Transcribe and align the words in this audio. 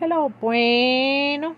Hello, 0.00 0.32
bueno. 0.40 1.56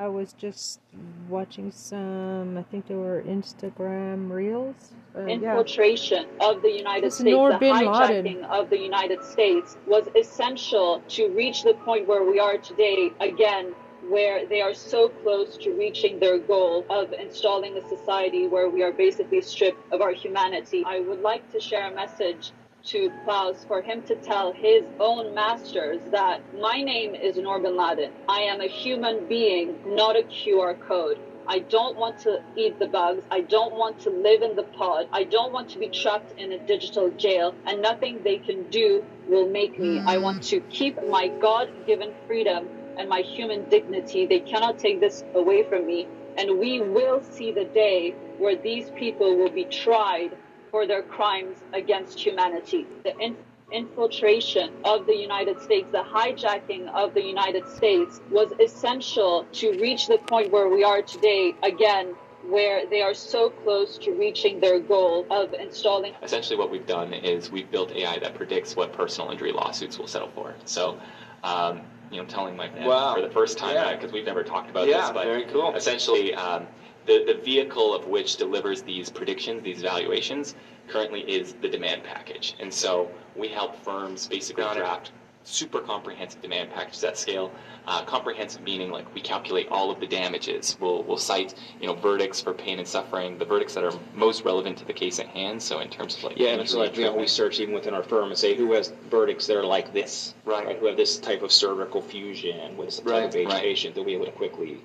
I 0.00 0.08
was 0.08 0.32
just 0.32 0.80
watching 1.28 1.70
some, 1.70 2.58
I 2.58 2.64
think 2.64 2.88
they 2.88 2.96
were 2.96 3.22
Instagram 3.22 4.32
reels. 4.32 4.90
Uh, 5.16 5.26
yeah. 5.26 5.34
infiltration 5.34 6.26
of 6.40 6.60
the 6.60 6.70
United 6.70 7.04
This 7.04 7.18
States, 7.18 7.30
the 7.30 7.66
hijacking 7.66 8.42
of 8.46 8.68
the 8.68 8.76
United 8.76 9.22
States 9.22 9.78
was 9.86 10.08
essential 10.16 11.00
to 11.08 11.28
reach 11.28 11.62
the 11.62 11.74
point 11.74 12.08
where 12.08 12.24
we 12.24 12.40
are 12.40 12.58
today, 12.58 13.12
again, 13.20 13.72
where 14.08 14.44
they 14.44 14.60
are 14.60 14.74
so 14.74 15.08
close 15.08 15.56
to 15.58 15.70
reaching 15.70 16.18
their 16.18 16.38
goal 16.38 16.84
of 16.90 17.12
installing 17.12 17.78
a 17.78 17.88
society 17.88 18.48
where 18.48 18.68
we 18.68 18.82
are 18.82 18.92
basically 18.92 19.40
stripped 19.40 19.92
of 19.92 20.00
our 20.00 20.12
humanity. 20.12 20.82
I 20.84 20.98
would 20.98 21.20
like 21.20 21.48
to 21.52 21.60
share 21.60 21.92
a 21.92 21.94
message 21.94 22.50
to 22.86 23.10
Klaus 23.24 23.64
for 23.66 23.82
him 23.82 24.02
to 24.02 24.14
tell 24.14 24.52
his 24.52 24.84
own 25.00 25.34
masters 25.34 26.00
that 26.12 26.40
my 26.60 26.80
name 26.80 27.14
is 27.14 27.36
Noor 27.36 27.58
bin 27.58 27.76
Laden. 27.76 28.12
I 28.28 28.42
am 28.42 28.60
a 28.60 28.66
human 28.66 29.26
being, 29.26 29.76
not 29.84 30.16
a 30.16 30.22
QR 30.22 30.80
code. 30.86 31.18
I 31.48 31.60
don't 31.60 31.96
want 31.96 32.18
to 32.20 32.42
eat 32.56 32.78
the 32.78 32.86
bugs. 32.86 33.22
I 33.30 33.40
don't 33.40 33.74
want 33.74 34.00
to 34.00 34.10
live 34.10 34.42
in 34.42 34.56
the 34.56 34.64
pod. 34.64 35.08
I 35.12 35.24
don't 35.24 35.52
want 35.52 35.68
to 35.70 35.78
be 35.78 35.88
trapped 35.88 36.38
in 36.38 36.52
a 36.52 36.58
digital 36.58 37.10
jail, 37.10 37.54
and 37.66 37.82
nothing 37.82 38.22
they 38.22 38.38
can 38.38 38.68
do 38.70 39.04
will 39.28 39.48
make 39.48 39.78
me. 39.78 40.00
I 40.00 40.16
mm. 40.16 40.22
want 40.22 40.42
to 40.44 40.60
keep 40.60 40.96
my 41.08 41.28
God 41.28 41.68
given 41.86 42.12
freedom 42.26 42.68
and 42.98 43.08
my 43.08 43.20
human 43.20 43.68
dignity. 43.68 44.26
They 44.26 44.40
cannot 44.40 44.78
take 44.78 45.00
this 45.00 45.24
away 45.34 45.62
from 45.68 45.86
me. 45.86 46.08
And 46.38 46.58
we 46.58 46.80
will 46.80 47.22
see 47.22 47.52
the 47.52 47.64
day 47.64 48.14
where 48.38 48.56
these 48.56 48.90
people 48.90 49.36
will 49.36 49.50
be 49.50 49.64
tried 49.64 50.36
for 50.76 50.86
their 50.86 51.02
crimes 51.02 51.56
against 51.72 52.20
humanity. 52.20 52.86
The 53.04 53.16
in- 53.18 53.38
infiltration 53.72 54.70
of 54.84 55.06
the 55.06 55.16
United 55.16 55.58
States, 55.62 55.88
the 55.90 56.04
hijacking 56.04 56.92
of 56.94 57.14
the 57.14 57.22
United 57.22 57.66
States 57.66 58.20
was 58.30 58.52
essential 58.60 59.46
to 59.52 59.70
reach 59.80 60.06
the 60.06 60.18
point 60.18 60.52
where 60.52 60.68
we 60.68 60.84
are 60.84 61.00
today, 61.00 61.54
again, 61.62 62.14
where 62.44 62.86
they 62.90 63.00
are 63.00 63.14
so 63.14 63.48
close 63.48 63.96
to 63.96 64.12
reaching 64.12 64.60
their 64.60 64.78
goal 64.78 65.26
of 65.30 65.54
installing 65.54 66.12
essentially 66.22 66.58
what 66.58 66.70
we've 66.70 66.86
done 66.86 67.14
is 67.14 67.50
we've 67.50 67.70
built 67.70 67.90
AI 67.92 68.18
that 68.18 68.34
predicts 68.34 68.76
what 68.76 68.92
personal 68.92 69.30
injury 69.30 69.52
lawsuits 69.52 69.98
will 69.98 70.06
settle 70.06 70.30
for. 70.34 70.54
So, 70.66 71.00
um, 71.42 71.80
you 72.10 72.18
know, 72.20 72.26
telling 72.26 72.54
my 72.54 72.68
Wow. 72.84 73.14
for 73.14 73.22
the 73.22 73.30
first 73.30 73.56
time 73.56 73.76
Yeah. 73.76 73.94
because 73.94 74.12
we've 74.12 74.26
never 74.26 74.44
talked 74.44 74.68
about 74.68 74.88
Yeah, 74.88 74.98
this, 75.00 75.10
but 75.12 75.24
very 75.24 75.44
cool. 75.44 75.74
essentially 75.74 76.34
um, 76.34 76.66
the 77.06 77.24
the 77.24 77.34
vehicle 77.34 77.94
of 77.94 78.06
which 78.06 78.36
delivers 78.36 78.82
these 78.82 79.10
predictions, 79.10 79.62
these 79.62 79.82
valuations, 79.82 80.54
currently 80.88 81.20
is 81.20 81.54
the 81.60 81.68
demand 81.68 82.02
package, 82.04 82.54
and 82.60 82.72
so 82.72 83.10
we 83.34 83.48
help 83.48 83.76
firms 83.84 84.26
basically 84.26 84.64
draft 84.74 85.12
super 85.46 85.80
comprehensive 85.80 86.42
demand 86.42 86.70
packages 86.70 87.04
at 87.04 87.16
scale. 87.16 87.52
Uh, 87.86 88.02
comprehensive 88.04 88.62
meaning 88.62 88.90
like 88.90 89.14
we 89.14 89.20
calculate 89.20 89.68
all 89.68 89.92
of 89.92 90.00
the 90.00 90.06
damages. 90.06 90.76
We'll 90.80 91.04
we'll 91.04 91.16
cite 91.16 91.54
you 91.80 91.86
know 91.86 91.94
verdicts 91.94 92.40
for 92.40 92.52
pain 92.52 92.80
and 92.80 92.88
suffering, 92.88 93.38
the 93.38 93.44
verdicts 93.44 93.74
that 93.74 93.84
are 93.84 93.92
most 94.12 94.44
relevant 94.44 94.78
to 94.78 94.84
the 94.84 94.92
case 94.92 95.20
at 95.20 95.28
hand. 95.28 95.62
So 95.62 95.78
in 95.78 95.88
terms 95.88 96.16
of 96.16 96.24
like 96.24 96.36
Yeah, 96.36 96.54
and 96.54 96.68
so 96.68 96.80
like, 96.80 96.96
you 96.96 97.04
know, 97.04 97.14
we 97.14 97.28
search 97.28 97.60
even 97.60 97.74
within 97.74 97.94
our 97.94 98.02
firm 98.02 98.30
and 98.30 98.36
say 98.36 98.56
who 98.56 98.72
has 98.72 98.92
verdicts 99.08 99.46
that 99.46 99.56
are 99.56 99.64
like 99.64 99.92
this, 99.92 100.34
Right. 100.44 100.76
Who 100.76 100.86
have 100.86 100.96
this 100.96 101.18
type 101.18 101.42
of 101.42 101.52
cervical 101.52 102.02
fusion 102.02 102.76
with 102.76 102.88
this 102.88 102.96
type 102.98 103.06
Right, 103.06 103.24
of 103.24 103.36
age 103.36 103.46
right. 103.46 103.62
patient, 103.62 103.94
they'll 103.94 104.04
be 104.04 104.14
able 104.14 104.26
to 104.26 104.32
quickly 104.32 104.80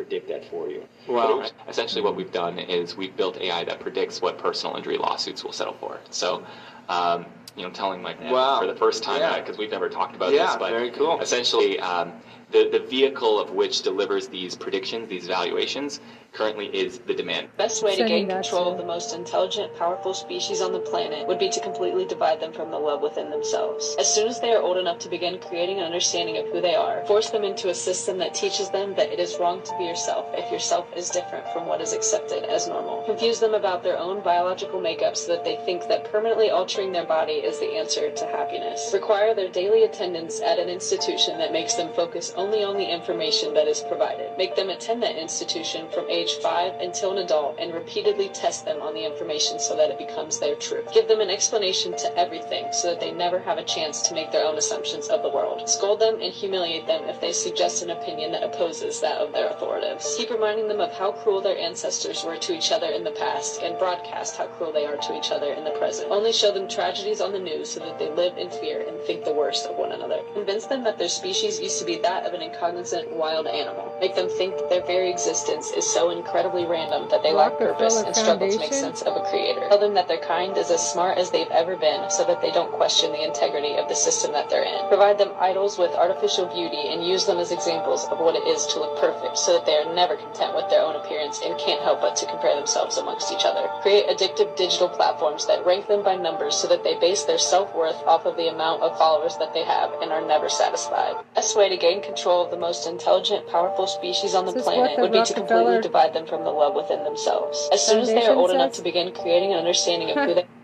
predict 0.00 0.28
that 0.28 0.48
for 0.50 0.70
you. 0.70 0.82
Well, 1.06 1.46
essentially, 1.68 2.00
what 2.00 2.16
we've 2.16 2.32
done 2.32 2.58
is 2.58 2.96
we've 2.96 3.14
built 3.14 3.36
AI 3.38 3.64
that 3.64 3.80
predicts 3.80 4.22
what 4.22 4.38
personal 4.38 4.74
injury 4.76 4.96
lawsuits 4.96 5.44
will 5.44 5.52
settle 5.52 5.74
for. 5.74 6.00
So, 6.08 6.42
um, 6.90 7.24
you 7.56 7.62
know, 7.62 7.70
telling 7.70 8.02
my 8.02 8.12
dad 8.14 8.32
Wow. 8.32 8.60
for 8.60 8.66
the 8.66 8.74
first 8.74 9.02
time 9.02 9.20
Yeah. 9.20 9.38
because 9.40 9.58
we've 9.58 9.70
never 9.70 9.88
talked 9.88 10.14
about 10.14 10.32
Yeah, 10.32 10.46
this, 10.46 10.56
but 10.56 10.70
very 10.70 10.90
cool. 10.90 11.18
essentially, 11.20 11.78
um, 11.80 12.12
the 12.50 12.68
the 12.68 12.80
vehicle 12.80 13.38
of 13.38 13.52
which 13.52 13.82
delivers 13.82 14.26
these 14.26 14.56
predictions, 14.56 15.08
these 15.08 15.26
valuations, 15.26 16.00
currently 16.32 16.66
is 16.66 16.98
the 17.06 17.14
demand. 17.14 17.48
Best 17.56 17.82
way 17.82 17.96
to 17.96 18.04
gain 18.04 18.28
control 18.28 18.70
of 18.72 18.78
the 18.78 18.84
most 18.84 19.14
intelligent, 19.14 19.76
powerful 19.76 20.14
species 20.14 20.60
on 20.60 20.72
the 20.72 20.78
planet 20.80 21.26
would 21.26 21.38
be 21.38 21.48
to 21.48 21.60
completely 21.60 22.04
divide 22.06 22.40
them 22.40 22.52
from 22.52 22.70
the 22.70 22.78
love 22.78 23.02
within 23.02 23.30
themselves. 23.30 23.96
As 23.98 24.12
soon 24.12 24.28
as 24.28 24.40
they 24.40 24.52
are 24.52 24.62
old 24.62 24.76
enough 24.78 24.98
to 25.00 25.08
begin 25.08 25.38
creating 25.40 25.78
an 25.78 25.84
understanding 25.84 26.36
of 26.38 26.46
who 26.46 26.60
they 26.60 26.74
are, 26.74 27.04
force 27.06 27.30
them 27.30 27.44
into 27.44 27.68
a 27.68 27.74
system 27.74 28.18
that 28.18 28.32
teaches 28.34 28.70
them 28.70 28.94
that 28.94 29.12
it 29.12 29.18
is 29.20 29.38
wrong 29.40 29.62
to 29.62 29.76
be 29.78 29.84
yourself 29.84 30.26
if 30.34 30.50
yourself 30.52 30.86
is 30.96 31.10
different 31.10 31.44
from 31.52 31.66
what 31.66 31.80
is 31.80 31.92
accepted 31.92 32.44
as 32.44 32.68
normal. 32.68 33.02
Confuse 33.06 33.38
them 33.40 33.54
about 33.54 33.82
their 33.82 33.98
own 33.98 34.22
biological 34.22 34.80
makeup 34.80 35.16
so 35.16 35.32
that 35.34 35.44
they 35.44 35.56
think 35.66 35.86
that 35.88 36.10
permanently 36.10 36.50
altering 36.50 36.79
their 36.88 37.04
body 37.04 37.34
is 37.34 37.60
the 37.60 37.76
answer 37.76 38.10
to 38.10 38.26
happiness. 38.26 38.90
Require 38.94 39.34
their 39.34 39.50
daily 39.50 39.84
attendance 39.84 40.40
at 40.40 40.58
an 40.58 40.70
institution 40.70 41.36
that 41.36 41.52
makes 41.52 41.74
them 41.74 41.92
focus 41.92 42.32
only 42.36 42.64
on 42.64 42.78
the 42.78 42.90
information 42.90 43.52
that 43.52 43.68
is 43.68 43.82
provided. 43.82 44.30
Make 44.38 44.56
them 44.56 44.70
attend 44.70 45.02
that 45.02 45.20
institution 45.20 45.90
from 45.92 46.08
age 46.08 46.32
5 46.42 46.80
until 46.80 47.12
an 47.12 47.18
adult 47.18 47.58
and 47.58 47.74
repeatedly 47.74 48.30
test 48.30 48.64
them 48.64 48.80
on 48.80 48.94
the 48.94 49.04
information 49.04 49.58
so 49.58 49.76
that 49.76 49.90
it 49.90 49.98
becomes 49.98 50.40
their 50.40 50.54
truth. 50.54 50.90
Give 50.94 51.06
them 51.06 51.20
an 51.20 51.28
explanation 51.28 51.94
to 51.98 52.18
everything 52.18 52.72
so 52.72 52.88
that 52.88 53.00
they 53.00 53.12
never 53.12 53.38
have 53.38 53.58
a 53.58 53.64
chance 53.64 54.00
to 54.02 54.14
make 54.14 54.32
their 54.32 54.46
own 54.46 54.56
assumptions 54.56 55.08
of 55.08 55.22
the 55.22 55.28
world. 55.28 55.68
Scold 55.68 56.00
them 56.00 56.18
and 56.22 56.32
humiliate 56.32 56.86
them 56.86 57.04
if 57.04 57.20
they 57.20 57.32
suggest 57.32 57.82
an 57.82 57.90
opinion 57.90 58.32
that 58.32 58.42
opposes 58.42 59.02
that 59.02 59.18
of 59.18 59.34
their 59.34 59.48
authorities. 59.48 60.14
Keep 60.16 60.30
reminding 60.30 60.68
them 60.68 60.80
of 60.80 60.92
how 60.92 61.12
cruel 61.12 61.42
their 61.42 61.58
ancestors 61.58 62.24
were 62.24 62.38
to 62.38 62.56
each 62.56 62.72
other 62.72 62.88
in 62.88 63.04
the 63.04 63.10
past 63.10 63.60
and 63.62 63.78
broadcast 63.78 64.36
how 64.36 64.46
cruel 64.46 64.72
they 64.72 64.86
are 64.86 64.96
to 64.96 65.18
each 65.18 65.30
other 65.30 65.52
in 65.52 65.64
the 65.64 65.70
present. 65.72 66.10
Only 66.10 66.32
show 66.32 66.52
them 66.52 66.68
tragedies 66.70 67.20
on 67.20 67.32
the 67.32 67.38
news 67.38 67.70
so 67.70 67.80
that 67.80 67.98
they 67.98 68.10
live 68.10 68.38
in 68.38 68.48
fear 68.50 68.84
and 68.86 68.98
think 69.02 69.24
the 69.24 69.32
worst 69.32 69.66
of 69.66 69.76
one 69.76 69.92
another. 69.92 70.22
Convince 70.34 70.66
them 70.66 70.84
that 70.84 70.98
their 70.98 71.08
species 71.08 71.60
used 71.60 71.78
to 71.78 71.84
be 71.84 71.98
that 71.98 72.24
of 72.24 72.32
an 72.32 72.42
incognizant 72.42 73.10
wild 73.12 73.46
animal. 73.46 73.96
Make 74.00 74.14
them 74.14 74.28
think 74.28 74.56
that 74.56 74.70
their 74.70 74.86
very 74.86 75.10
existence 75.10 75.70
is 75.72 75.84
so 75.84 76.10
incredibly 76.10 76.64
random 76.64 77.08
that 77.10 77.22
they 77.22 77.32
lack 77.32 77.58
purpose 77.58 77.96
and 78.00 78.14
struggle 78.14 78.48
to 78.48 78.58
make 78.58 78.72
sense 78.72 79.02
of 79.02 79.16
a 79.16 79.28
creator. 79.28 79.66
Tell 79.68 79.78
them 79.78 79.94
that 79.94 80.08
their 80.08 80.22
kind 80.22 80.56
is 80.56 80.70
as 80.70 80.80
smart 80.92 81.18
as 81.18 81.30
they've 81.30 81.50
ever 81.50 81.76
been 81.76 82.08
so 82.10 82.24
that 82.24 82.40
they 82.40 82.50
don't 82.50 82.72
question 82.72 83.12
the 83.12 83.24
integrity 83.24 83.76
of 83.76 83.88
the 83.88 83.94
system 83.94 84.32
that 84.32 84.48
they're 84.48 84.64
in. 84.64 84.88
Provide 84.88 85.18
them 85.18 85.32
idols 85.38 85.78
with 85.78 85.90
artificial 85.92 86.46
beauty 86.46 86.88
and 86.88 87.06
use 87.06 87.26
them 87.26 87.38
as 87.38 87.52
examples 87.52 88.06
of 88.08 88.18
what 88.18 88.36
it 88.36 88.46
is 88.46 88.66
to 88.66 88.78
look 88.80 88.98
perfect 88.98 89.36
so 89.36 89.54
that 89.54 89.66
they 89.66 89.76
are 89.76 89.94
never 89.94 90.16
content 90.16 90.54
with 90.54 90.68
their 90.70 90.82
own 90.82 90.96
appearance 90.96 91.40
and 91.44 91.58
can't 91.58 91.82
help 91.82 92.00
but 92.00 92.16
to 92.16 92.26
compare 92.26 92.56
themselves 92.56 92.96
amongst 92.96 93.32
each 93.32 93.44
other. 93.44 93.68
Create 93.82 94.08
addictive 94.08 94.56
digital 94.56 94.88
platforms 94.88 95.46
that 95.46 95.64
rank 95.64 95.86
them 95.88 96.02
by 96.02 96.16
numbers 96.16 96.49
so 96.50 96.68
that 96.68 96.84
they 96.84 96.98
base 96.98 97.24
their 97.24 97.38
self-worth 97.38 97.96
off 98.06 98.26
of 98.26 98.36
the 98.36 98.48
amount 98.48 98.82
of 98.82 98.96
followers 98.98 99.36
that 99.38 99.54
they 99.54 99.64
have 99.64 99.92
and 100.02 100.12
are 100.12 100.26
never 100.26 100.48
satisfied. 100.48 101.16
Best 101.34 101.56
way 101.56 101.68
to 101.68 101.76
gain 101.76 102.02
control 102.02 102.44
of 102.44 102.50
the 102.50 102.56
most 102.56 102.86
intelligent, 102.86 103.48
powerful 103.48 103.86
species 103.86 104.34
on 104.34 104.46
the 104.46 104.52
This 104.52 104.64
planet 104.64 104.96
the 104.96 105.02
would 105.02 105.12
be 105.12 105.24
to 105.24 105.34
completely 105.34 105.80
divide 105.80 106.14
them 106.14 106.26
from 106.26 106.44
the 106.44 106.50
love 106.50 106.74
within 106.74 107.04
themselves. 107.04 107.68
As 107.72 107.84
soon 107.84 108.00
as 108.00 108.08
they 108.08 108.26
are 108.26 108.34
old 108.34 108.50
enough 108.50 108.72
to 108.74 108.82
begin 108.82 109.12
creating 109.12 109.52
an 109.52 109.58
understanding 109.58 110.10
of 110.10 110.16
who 110.16 110.34
they 110.34 110.46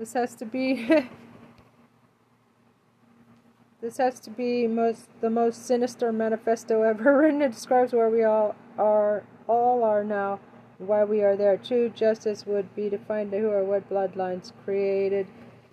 This 0.00 0.14
has 0.14 0.34
to 0.36 0.46
be. 0.46 0.86
this 3.82 3.98
has 3.98 4.18
to 4.20 4.30
be 4.30 4.66
most 4.66 5.10
the 5.20 5.28
most 5.28 5.66
sinister 5.66 6.10
manifesto 6.10 6.82
ever 6.82 7.18
written. 7.18 7.42
It 7.42 7.52
describes 7.52 7.92
where 7.92 8.08
we 8.08 8.24
all 8.24 8.56
are, 8.78 9.24
all 9.46 9.84
are 9.84 10.02
now, 10.02 10.40
why 10.80 11.04
we 11.04 11.22
are 11.22 11.36
there. 11.36 11.56
True 11.56 11.90
justice 11.90 12.46
would 12.46 12.74
be 12.74 12.88
to 12.90 12.98
find 12.98 13.32
who 13.32 13.48
or 13.48 13.64
what 13.64 13.88
bloodlines 13.90 14.52
created, 14.64 15.26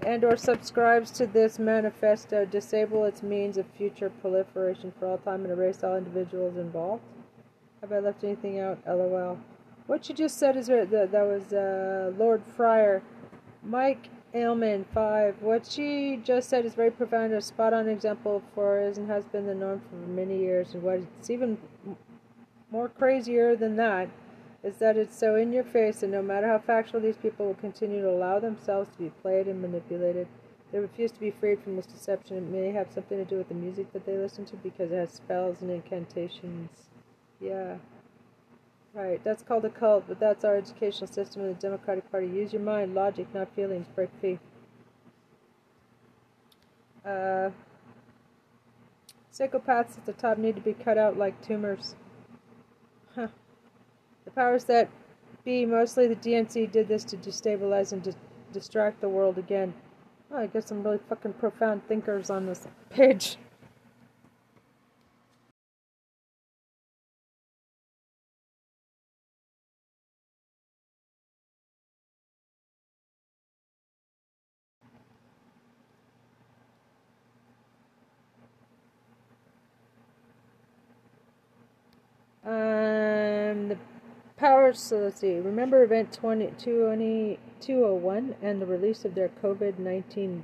and 0.06 0.24
or 0.24 0.38
subscribes 0.38 1.12
to 1.12 1.26
this 1.26 1.58
manifesto, 1.58 2.46
disable 2.46 3.06
its 3.06 3.24
means 3.24 3.58
of 3.58 3.66
future 3.78 4.10
proliferation 4.22 4.94
for 5.00 5.08
all 5.08 5.18
time, 5.18 5.44
and 5.44 5.52
erase 5.52 5.84
all 5.84 5.96
individuals 5.96 6.58
involved. 6.58 7.04
Have 7.82 7.92
I 7.92 8.00
left 8.00 8.24
anything 8.24 8.60
out? 8.60 8.80
LOL. 8.86 9.40
What 9.88 10.10
you 10.10 10.16
just 10.16 10.38
said 10.38 10.58
is. 10.58 10.68
That, 10.68 10.92
that 10.92 11.26
was 11.26 11.54
uh, 11.54 12.12
Lord 12.18 12.44
Fryer. 12.56 13.02
Mike 13.64 14.10
Ailman, 14.34 14.86
5. 14.94 15.42
What 15.42 15.66
she 15.66 16.20
just 16.24 16.50
said 16.50 16.66
is 16.66 16.76
very 16.76 16.92
profound, 16.92 17.34
a 17.34 17.42
spot 17.42 17.74
on 17.74 17.88
example 17.88 18.44
for 18.54 18.80
is 18.80 18.98
and 18.98 19.10
has 19.10 19.26
been 19.26 19.48
the 19.48 19.56
norm 19.56 19.82
for 19.90 19.96
many 19.96 20.38
years. 20.38 20.74
And 20.74 20.84
what's 20.84 21.30
even 21.30 21.58
more 22.72 22.90
crazier 22.90 23.56
than 23.56 23.78
that 23.78 24.10
is 24.64 24.78
that 24.78 24.98
it's 24.98 25.18
so 25.18 25.36
in 25.36 25.54
your 25.54 25.64
face, 25.64 26.04
and 26.04 26.12
no 26.12 26.22
matter 26.22 26.48
how 26.48 26.60
factual 26.60 27.00
these 27.00 27.18
people 27.18 27.46
will 27.46 27.54
continue 27.56 28.02
to 28.02 28.10
allow 28.10 28.40
themselves 28.40 28.90
to 28.92 28.98
be 28.98 29.10
played 29.22 29.48
and 29.48 29.62
manipulated, 29.62 30.28
they 30.72 30.80
refuse 30.80 31.12
to 31.12 31.20
be 31.20 31.32
freed 31.32 31.62
from 31.62 31.76
this 31.76 31.86
deception. 31.86 32.38
It 32.38 32.44
may 32.44 32.72
have 32.72 32.92
something 32.92 33.18
to 33.18 33.26
do 33.26 33.38
with 33.38 33.48
the 33.50 33.56
music 33.56 33.94
that 33.94 34.06
they 34.06 34.18
listen 34.18 34.46
to 34.46 34.56
because 34.58 34.92
it 34.92 34.98
has 34.98 35.12
spells 35.12 35.62
and 35.62 35.72
incantations. 35.72 36.70
Yeah. 37.40 37.78
Right, 38.94 39.24
that's 39.24 39.44
called 39.44 39.64
a 39.64 39.70
cult, 39.70 40.06
but 40.08 40.20
that's 40.20 40.44
our 40.44 40.56
educational 40.56 41.08
system 41.08 41.44
in 41.44 41.50
the 41.50 41.54
Democratic 41.54 42.12
Party. 42.12 42.28
Use 42.28 42.52
your 42.52 42.64
mind, 42.64 42.96
logic, 42.96 43.28
not 43.34 43.54
feelings. 43.56 43.86
Break 43.94 44.10
free. 44.20 44.40
Uh, 47.06 47.52
psychopaths 49.32 49.98
at 49.98 50.06
the 50.06 50.14
top 50.14 50.38
need 50.38 50.56
to 50.56 50.62
be 50.62 50.74
cut 50.74 50.98
out 50.98 51.16
like 51.16 51.40
tumors. 51.46 51.96
Huh. 53.14 53.28
Powers 54.38 54.66
that 54.66 54.88
be, 55.44 55.66
mostly 55.66 56.06
the 56.06 56.16
DNC, 56.16 56.72
did 56.72 56.88
this 56.88 57.04
to 57.06 57.18
destabilize 57.18 57.92
and 57.92 58.04
di- 58.04 58.14
distract 58.54 59.02
the 59.02 59.10
world 59.10 59.40
again. 59.40 59.74
Oh, 60.32 60.38
I 60.38 60.46
got 60.46 60.68
some 60.68 60.84
really 60.84 61.00
fucking 61.10 61.34
profound 61.34 61.82
thinkers 61.88 62.30
on 62.30 62.46
this 62.46 62.68
page. 62.92 63.38
Wars. 84.68 84.80
So 84.80 84.98
let's 84.98 85.22
see. 85.22 85.40
Remember 85.40 85.84
Event 85.84 86.12
20, 86.12 86.48
20 86.58 87.40
201 87.62 88.36
and 88.42 88.62
the 88.62 88.66
release 88.66 89.06
of 89.06 89.16
their 89.16 89.30
COVID 89.42 89.80
19 89.80 90.44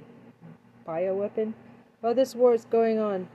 bioweapon? 0.87 1.53
While 1.99 2.15
this 2.15 2.33
war 2.33 2.53
is 2.53 2.65
going 2.65 2.99
on, 2.99 3.27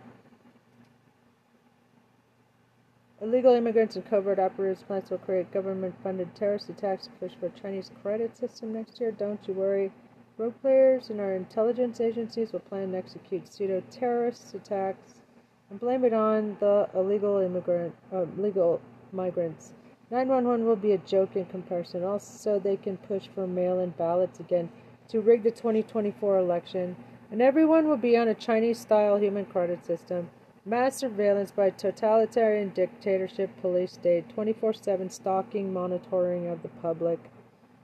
illegal 3.21 3.55
immigrants 3.55 3.97
and 3.97 4.09
covert 4.09 4.39
operatives 4.39 4.83
plans 4.83 5.11
will 5.11 5.19
create 5.19 5.53
government 5.53 5.95
funded 6.03 6.35
terrorist 6.35 6.71
attacks 6.71 7.07
to 7.07 7.13
push 7.21 7.33
for 7.39 7.47
a 7.47 7.61
Chinese 7.61 7.91
credit 8.03 8.37
system 8.37 8.73
next 8.73 8.99
year. 8.99 9.13
Don't 9.13 9.47
you 9.47 9.55
worry. 9.55 9.93
Rogue 10.39 10.55
players 10.63 11.11
and 11.11 11.21
our 11.21 11.35
intelligence 11.35 12.01
agencies 12.01 12.53
will 12.53 12.61
plan 12.61 12.85
and 12.85 12.95
execute 12.95 13.53
pseudo 13.53 13.83
terrorist 13.91 14.55
attacks 14.55 15.15
and 15.69 15.81
blame 15.81 16.05
it 16.05 16.15
on 16.15 16.57
the 16.61 16.89
illegal 16.95 17.39
immigrant, 17.39 17.95
uh, 18.13 18.25
legal 18.39 18.81
migrants. 19.13 19.73
911 20.11 20.67
will 20.67 20.77
be 20.77 20.93
a 20.93 20.99
joke 20.99 21.37
in 21.37 21.45
comparison. 21.47 22.03
Also, 22.03 22.59
they 22.59 22.77
can 22.77 22.97
push 22.97 23.29
for 23.35 23.47
mail 23.47 23.79
in 23.81 23.91
ballots 23.91 24.41
again 24.41 24.71
to 25.09 25.21
rig 25.21 25.43
the 25.43 25.51
2024 25.51 26.39
election, 26.39 26.97
and 27.31 27.43
everyone 27.43 27.89
will 27.89 27.99
be 27.99 28.17
on 28.17 28.29
a 28.29 28.35
Chinese 28.35 28.79
style 28.79 29.19
human 29.19 29.45
credit 29.45 29.85
system. 29.85 30.31
Mass 30.65 30.97
surveillance 30.97 31.51
by 31.51 31.71
totalitarian 31.71 32.71
dictatorship 32.71 33.51
police 33.61 33.93
state, 33.93 34.29
24 34.31 34.75
7 34.75 35.11
stalking, 35.11 35.73
monitoring 35.73 36.47
of 36.47 36.63
the 36.63 36.69
public. 36.69 37.19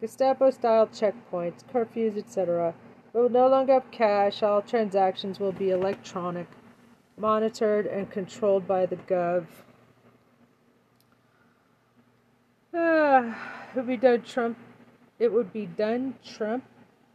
Gestapo 0.01 0.51
style 0.51 0.87
checkpoints, 0.87 1.65
curfews, 1.73 2.19
etc. 2.19 2.75
We 3.13 3.23
will 3.23 3.31
no 3.31 3.49
longer 3.49 3.75
have 3.75 3.91
cash. 3.91 4.43
All 4.43 4.61
transactions 4.61 5.41
will 5.41 5.53
be 5.53 5.71
electronic, 5.71 6.49
monitored, 7.17 7.87
and 7.87 8.11
controlled 8.11 8.67
by 8.67 8.87
the 8.87 8.97
Gov. 8.97 9.47
Ah, 12.77 13.71
it 13.71 13.77
would 13.77 13.87
be 13.87 13.97
done 13.97 14.23
Trump. 14.23 14.59
It 15.21 15.33
would 15.33 15.53
be 15.53 15.67
done 15.67 16.15
Trump. 16.25 16.65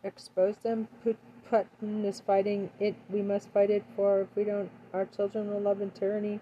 Expose 0.06 0.56
them. 0.64 0.88
Put, 1.04 1.18
Putin 1.52 2.06
is 2.06 2.22
fighting 2.22 2.70
it. 2.80 2.96
We 3.10 3.22
must 3.22 3.50
fight 3.50 3.70
it 3.70 3.84
for. 3.94 4.22
If 4.22 4.30
we 4.38 4.46
don't, 4.46 4.70
our 4.94 5.06
children 5.06 5.52
will 5.52 5.60
love 5.60 5.82
in 5.82 5.92
tyranny. 5.92 6.40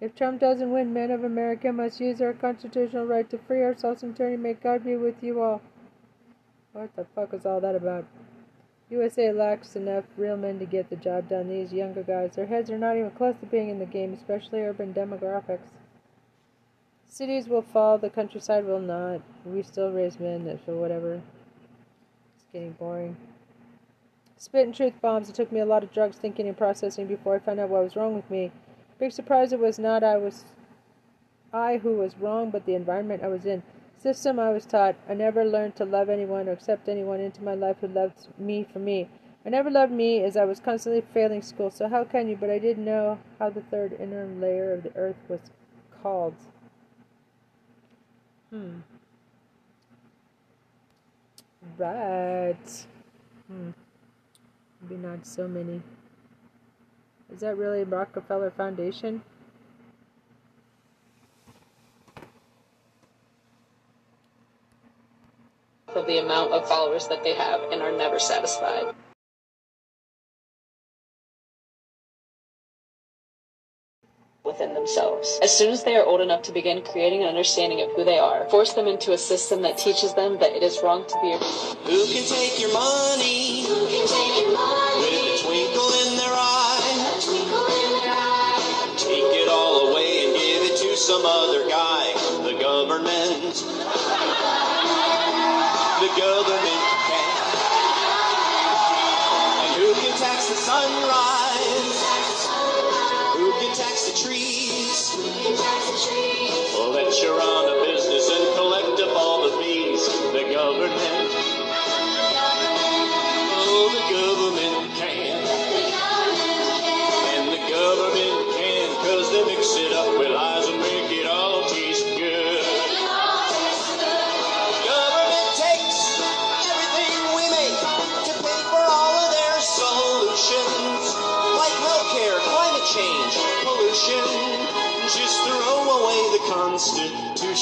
If 0.00 0.14
Trump 0.14 0.40
doesn't 0.40 0.72
win, 0.72 0.94
men 0.94 1.10
of 1.10 1.22
America 1.22 1.70
must 1.70 2.00
use 2.00 2.22
our 2.22 2.32
constitutional 2.32 3.04
right 3.04 3.28
to 3.28 3.36
free 3.36 3.62
ourselves 3.62 4.00
from 4.00 4.14
tyranny. 4.14 4.38
May 4.38 4.54
God 4.54 4.84
be 4.84 4.96
with 4.96 5.22
you 5.22 5.42
all. 5.42 5.60
What 6.72 6.96
the 6.96 7.04
fuck 7.14 7.32
was 7.32 7.44
all 7.44 7.60
that 7.60 7.74
about? 7.74 8.06
USA 8.88 9.32
lacks 9.32 9.76
enough 9.76 10.04
real 10.16 10.38
men 10.38 10.58
to 10.60 10.64
get 10.64 10.88
the 10.88 10.96
job 10.96 11.28
done. 11.28 11.50
These 11.50 11.74
younger 11.74 12.02
guys, 12.02 12.36
their 12.36 12.46
heads 12.46 12.70
are 12.70 12.78
not 12.78 12.96
even 12.96 13.10
close 13.10 13.36
to 13.40 13.46
being 13.46 13.68
in 13.68 13.78
the 13.78 13.86
game, 13.86 14.14
especially 14.14 14.60
urban 14.60 14.94
demographics. 14.94 15.68
Cities 17.10 17.48
will 17.48 17.62
fall, 17.62 17.98
the 17.98 18.08
countryside 18.08 18.64
will 18.64 18.78
not. 18.78 19.20
We 19.44 19.64
still 19.64 19.90
raise 19.90 20.20
men 20.20 20.44
that 20.44 20.64
for 20.64 20.76
whatever. 20.76 21.14
It's 22.36 22.44
getting 22.52 22.70
boring. 22.70 23.16
Spit 24.36 24.66
and 24.66 24.74
truth 24.74 24.92
bombs. 25.02 25.28
It 25.28 25.34
took 25.34 25.50
me 25.50 25.58
a 25.58 25.66
lot 25.66 25.82
of 25.82 25.92
drugs 25.92 26.18
thinking 26.18 26.46
and 26.46 26.56
processing 26.56 27.08
before 27.08 27.34
I 27.34 27.40
found 27.40 27.58
out 27.58 27.68
what 27.68 27.82
was 27.82 27.96
wrong 27.96 28.14
with 28.14 28.30
me. 28.30 28.52
Big 29.00 29.10
surprise 29.10 29.52
it 29.52 29.58
was 29.58 29.76
not 29.76 30.04
I 30.04 30.18
was 30.18 30.44
I 31.52 31.78
who 31.78 31.96
was 31.96 32.16
wrong, 32.16 32.50
but 32.50 32.64
the 32.64 32.76
environment 32.76 33.24
I 33.24 33.28
was 33.28 33.44
in. 33.44 33.64
System 33.98 34.38
I 34.38 34.50
was 34.50 34.64
taught. 34.64 34.94
I 35.08 35.14
never 35.14 35.44
learned 35.44 35.74
to 35.76 35.84
love 35.84 36.10
anyone 36.10 36.48
or 36.48 36.52
accept 36.52 36.88
anyone 36.88 37.18
into 37.18 37.42
my 37.42 37.54
life 37.54 37.78
who 37.80 37.88
loved 37.88 38.28
me 38.38 38.64
for 38.72 38.78
me. 38.78 39.08
I 39.44 39.48
never 39.48 39.68
loved 39.68 39.92
me 39.92 40.22
as 40.22 40.36
I 40.36 40.44
was 40.44 40.60
constantly 40.60 41.02
failing 41.12 41.42
school, 41.42 41.72
so 41.72 41.88
how 41.88 42.04
can 42.04 42.28
you? 42.28 42.36
But 42.36 42.50
I 42.50 42.60
didn't 42.60 42.84
know 42.84 43.18
how 43.40 43.50
the 43.50 43.62
third 43.62 43.96
inner 43.98 44.26
layer 44.26 44.72
of 44.72 44.84
the 44.84 44.94
earth 44.94 45.18
was 45.28 45.40
called. 46.00 46.36
Hmm. 48.50 48.80
But, 51.78 52.86
Hmm. 53.50 53.70
Maybe 54.80 54.96
not 54.96 55.26
so 55.26 55.48
many. 55.48 55.82
Is 57.32 57.40
that 57.40 57.56
really 57.56 57.84
Rockefeller 57.84 58.50
Foundation? 58.50 59.22
Of 65.88 66.06
the 66.06 66.18
amount 66.18 66.52
of 66.52 66.68
followers 66.68 67.08
that 67.08 67.24
they 67.24 67.34
have 67.34 67.60
and 67.72 67.82
are 67.82 67.92
never 67.92 68.18
satisfied. 68.18 68.94
Themselves. 74.90 75.38
As 75.42 75.56
soon 75.56 75.70
as 75.70 75.84
they 75.84 75.96
are 75.96 76.04
old 76.04 76.20
enough 76.20 76.42
to 76.42 76.52
begin 76.52 76.82
creating 76.82 77.22
an 77.22 77.28
understanding 77.28 77.80
of 77.80 77.90
who 77.94 78.04
they 78.04 78.18
are, 78.18 78.48
force 78.50 78.72
them 78.74 78.86
into 78.86 79.12
a 79.12 79.18
system 79.18 79.62
that 79.62 79.78
teaches 79.78 80.14
them 80.14 80.38
that 80.38 80.52
it 80.52 80.62
is 80.62 80.80
wrong 80.82 81.04
to 81.06 81.16
be 81.22 81.32
a 81.32 81.38
Who 81.38 82.06
can 82.06 82.24
take 82.26 82.60
your 82.60 82.72
money? 82.72 83.66
Who 83.66 83.86
can 83.86 84.06
take 84.06 84.42
your 84.42 84.52
money? 84.52 85.00
With 85.00 85.14
a 85.14 85.46
twinkle 85.46 85.90
in 86.02 86.16
their 86.18 86.34
eye. 86.34 86.82
A 87.06 87.22
twinkle 87.22 87.66
in 87.70 87.90
their 88.02 88.14
eye. 88.14 88.94
Take 88.98 89.30
it 89.42 89.48
all 89.48 89.90
away 89.90 90.26
and 90.26 90.34
give 90.34 90.62
it 90.66 90.76
to 90.82 90.96
some 90.96 91.24
other 91.24 91.68
guy. 91.68 92.12
The 92.42 92.58
government. 92.58 93.54
The 96.02 96.10
government 96.18 96.82
can. 97.06 97.30
And 99.60 99.70
who 99.78 99.94
can 99.94 100.14
tax 100.18 100.48
the 100.48 100.56
sunrise? 100.56 101.90
Who 103.38 103.52
can 103.60 103.74
tax 103.76 104.10
the 104.10 104.16
trees? 104.18 104.49
Well, 105.58 106.90
let 106.92 107.20
you 107.20 107.36
run 107.36 107.69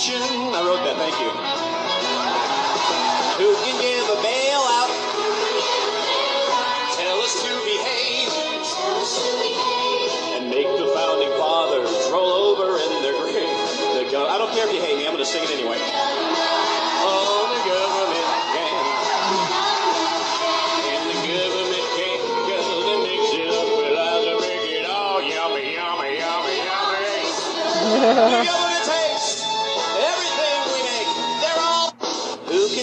Constitution. 0.08 0.54
I 0.54 0.62
wrote 0.64 0.84
that, 0.84 0.96
thank 0.96 1.20
you. 1.20 1.37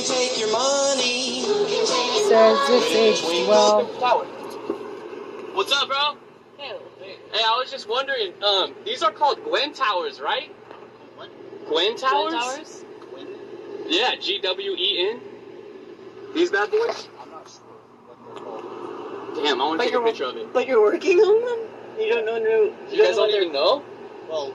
Take 0.06 0.40
your 0.40 0.52
money? 0.52 1.42
Says 1.42 2.68
this 2.68 2.92
aged 2.92 3.48
well. 3.48 3.86
What's 5.54 5.72
up, 5.72 5.88
bro? 5.88 6.18
Hey, 6.58 7.44
I 7.46 7.58
was 7.58 7.72
just 7.72 7.90
wondering, 7.90 8.34
um, 8.44 8.76
these 8.86 9.02
are 9.04 9.12
called 9.12 9.44
Gwen 9.44 9.74
Towers, 9.74 10.22
right? 10.22 10.50
What? 11.16 11.30
Gwen 11.68 11.98
Towers? 11.98 12.32
Twin 12.32 12.40
Towers? 12.40 12.86
Yeah, 13.88 14.16
G 14.20 14.40
W 14.42 14.72
E 14.72 15.10
N. 15.12 15.22
These 16.34 16.52
bad 16.52 16.72
boys? 16.72 17.08
I'm 17.20 17.30
not 17.32 17.48
sure 17.48 17.62
what 18.08 18.36
they're 18.36 18.44
called. 18.44 19.44
Damn, 19.44 19.62
I 19.62 19.66
want 19.66 19.80
to 19.82 19.86
take 19.86 19.96
a 19.96 20.02
picture 20.02 20.26
of 20.26 20.38
it. 20.38 20.54
But 20.54 20.68
you're 20.68 20.82
working 20.82 21.20
on 21.20 21.60
them? 21.60 21.60
You 22.00 22.14
don't 22.14 22.26
know 22.26 22.38
new. 22.38 22.76
You 22.92 23.04
guys 23.04 23.16
don't 23.16 23.30
even 23.32 23.52
know? 23.54 23.84
Well, 24.30 24.54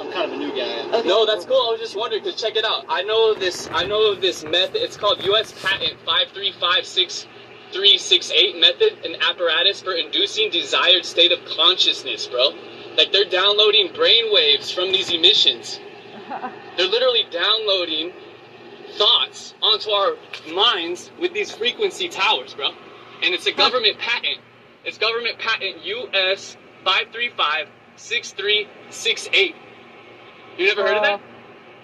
I'm 0.00 0.10
kind 0.12 0.32
of 0.32 0.32
a 0.32 0.36
new 0.36 0.50
guy. 0.50 0.98
Okay. 0.98 1.08
No, 1.08 1.26
that's 1.26 1.44
cool. 1.44 1.56
I 1.68 1.72
was 1.72 1.80
just 1.80 1.96
wondering, 1.96 2.24
cause 2.24 2.40
check 2.40 2.56
it 2.56 2.64
out. 2.64 2.86
I 2.88 3.02
know 3.02 3.34
this. 3.34 3.68
I 3.72 3.84
know 3.84 4.12
of 4.12 4.20
this 4.20 4.42
method. 4.44 4.76
It's 4.76 4.96
called 4.96 5.22
U.S. 5.24 5.52
Patent 5.62 5.98
five 6.06 6.28
three 6.32 6.52
five 6.58 6.86
six 6.86 7.26
three 7.72 7.98
six 7.98 8.30
eight 8.30 8.58
method, 8.58 9.04
an 9.04 9.16
apparatus 9.20 9.82
for 9.82 9.92
inducing 9.92 10.50
desired 10.50 11.04
state 11.04 11.32
of 11.32 11.38
consciousness, 11.44 12.26
bro. 12.26 12.50
Like 12.96 13.12
they're 13.12 13.28
downloading 13.28 13.92
brain 13.94 14.32
waves 14.32 14.70
from 14.72 14.90
these 14.90 15.10
emissions. 15.12 15.78
They're 16.76 16.86
literally 16.86 17.24
downloading 17.30 18.12
thoughts 18.96 19.54
onto 19.60 19.90
our 19.90 20.16
minds 20.52 21.10
with 21.20 21.32
these 21.32 21.50
frequency 21.50 22.08
towers, 22.08 22.54
bro. 22.54 22.68
And 23.22 23.34
it's 23.34 23.46
a 23.46 23.52
government 23.52 23.98
patent. 23.98 24.38
It's 24.84 24.98
government 24.98 25.38
patent 25.38 25.84
US 25.84 26.56
five 26.84 27.08
three 27.12 27.30
five 27.36 27.68
six 27.96 28.32
three 28.32 28.68
six 28.90 29.28
eight. 29.32 29.54
You 30.60 30.66
never 30.66 30.86
heard 30.86 30.98
of 30.98 31.02
that? 31.04 31.20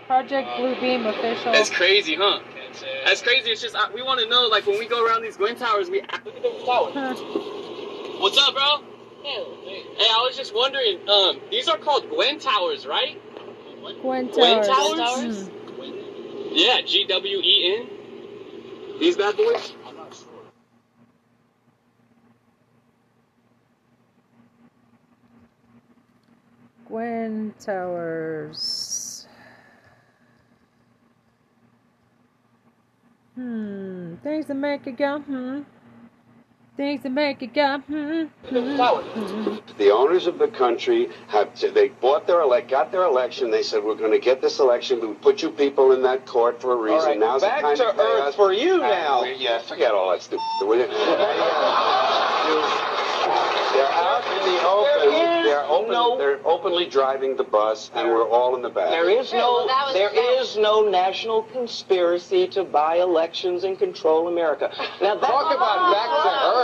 Project 0.07 0.49
Blue 0.59 0.79
Beam 0.79 1.07
official. 1.07 1.51
That's 1.51 1.71
crazy, 1.71 2.15
huh? 2.15 2.41
That's 3.07 3.23
crazy. 3.23 3.49
It's 3.49 3.63
just 3.63 3.75
uh, 3.75 3.89
we 3.95 4.03
want 4.03 4.21
to 4.21 4.29
know, 4.29 4.49
like 4.49 4.67
when 4.67 4.79
we 4.79 4.87
go 4.87 5.03
around 5.03 5.23
these 5.23 5.39
Gwen 5.39 5.57
towers, 5.57 5.89
we 5.89 6.03
look 6.03 6.13
at 6.13 6.43
those 6.43 6.63
towers. 6.63 6.93
What's 8.21 8.37
up, 8.37 8.53
bro? 8.53 8.85
Hey, 9.23 10.11
I 10.11 10.23
was 10.29 10.37
just 10.37 10.55
wondering. 10.55 11.09
Um, 11.09 11.41
these 11.51 11.69
are 11.69 11.79
called 11.79 12.11
Gwen 12.11 12.39
towers, 12.39 12.87
right? 12.87 13.19
Gwen 14.03 14.27
Towers. 14.27 14.37
Gwen 14.37 14.63
Towers. 14.63 14.97
Towers? 14.99 15.49
Hmm. 15.49 16.53
Yeah, 16.53 16.83
G 16.83 17.07
W 17.09 17.39
E 17.39 17.79
N. 17.81 18.99
These 19.01 19.17
bad 19.17 19.39
boys. 19.39 19.73
I'm 19.87 19.97
not 19.97 20.15
sure. 20.15 20.27
Gwen 26.89 27.55
Towers. 27.59 29.27
Hmm. 33.35 34.15
Things 34.23 34.47
that 34.47 34.55
make 34.55 34.87
it 34.87 34.97
go. 34.97 35.19
Hmm. 35.21 35.61
Things 36.77 37.03
that 37.03 37.11
make 37.11 37.43
it 37.43 37.55
go. 37.55 37.79
Hmm. 37.87 38.25
hmm. 38.49 39.57
The 39.79 39.91
owners 39.91 40.27
of 40.27 40.39
the 40.39 40.49
country 40.49 41.09
have 41.29 41.49
they 41.75 41.89
bought 41.89 42.27
their 42.27 42.41
elect 42.41 42.71
got 42.71 42.93
their 42.93 43.05
election. 43.05 43.51
They 43.51 43.63
said 43.63 43.83
we're 43.85 43.95
going 43.95 44.13
to 44.13 44.19
get 44.19 44.41
this 44.41 44.59
election. 44.59 45.01
We 45.07 45.15
put 45.15 45.43
you 45.43 45.51
people 45.51 45.93
in 45.93 46.03
that 46.03 46.27
court 46.27 46.61
for 46.61 46.73
a 46.73 46.77
reason. 46.77 46.99
All 47.01 47.07
right, 47.07 47.19
Now's 47.19 47.43
back 47.43 47.63
the 47.63 47.69
time 47.69 47.77
to 47.77 47.93
pay 47.95 48.03
earth 48.03 48.23
us. 48.29 48.35
for 48.37 48.53
you 48.53 48.75
Uh, 48.75 48.89
now. 48.89 49.23
we- 49.23 49.35
yeah, 49.37 49.59
forget 49.61 49.93
all 49.93 50.11
that 50.13 50.23
stupid. 50.23 50.47
They're 50.61 50.71
out 53.93 54.25
in 54.25 54.55
the 54.55 54.63
open. 54.67 54.96
There 55.89 55.93
is 55.95 55.99
They're 55.99 56.01
open. 56.03 56.19
no- 56.19 56.19
They're 56.19 56.41
openly 56.47 56.87
driving 56.87 57.37
the 57.37 57.45
bus, 57.45 57.91
and 57.95 58.09
we're 58.09 58.29
all 58.29 58.57
in 58.57 58.63
the 58.63 58.69
back. 58.71 58.91
There 58.91 59.09
is 59.11 59.33
Right, 59.33 59.39
well, 59.39 59.61
no 59.63 59.67
that 59.67 59.85
was- 59.87 59.95
there 59.95 60.11
that 60.11 60.41
is 60.41 60.57
no 60.57 60.83
national 60.83 61.43
conspiracy 61.53 62.47
to 62.49 62.65
buy 62.65 62.97
elections 62.97 63.65
and 63.65 63.79
control 63.79 64.29
America. 64.29 64.71
Now 65.01 65.15
that, 65.15 65.27
Talk 65.27 65.55
about 65.55 65.79
oh, 65.79 65.87
oh, 65.89 65.93
back 65.93 66.11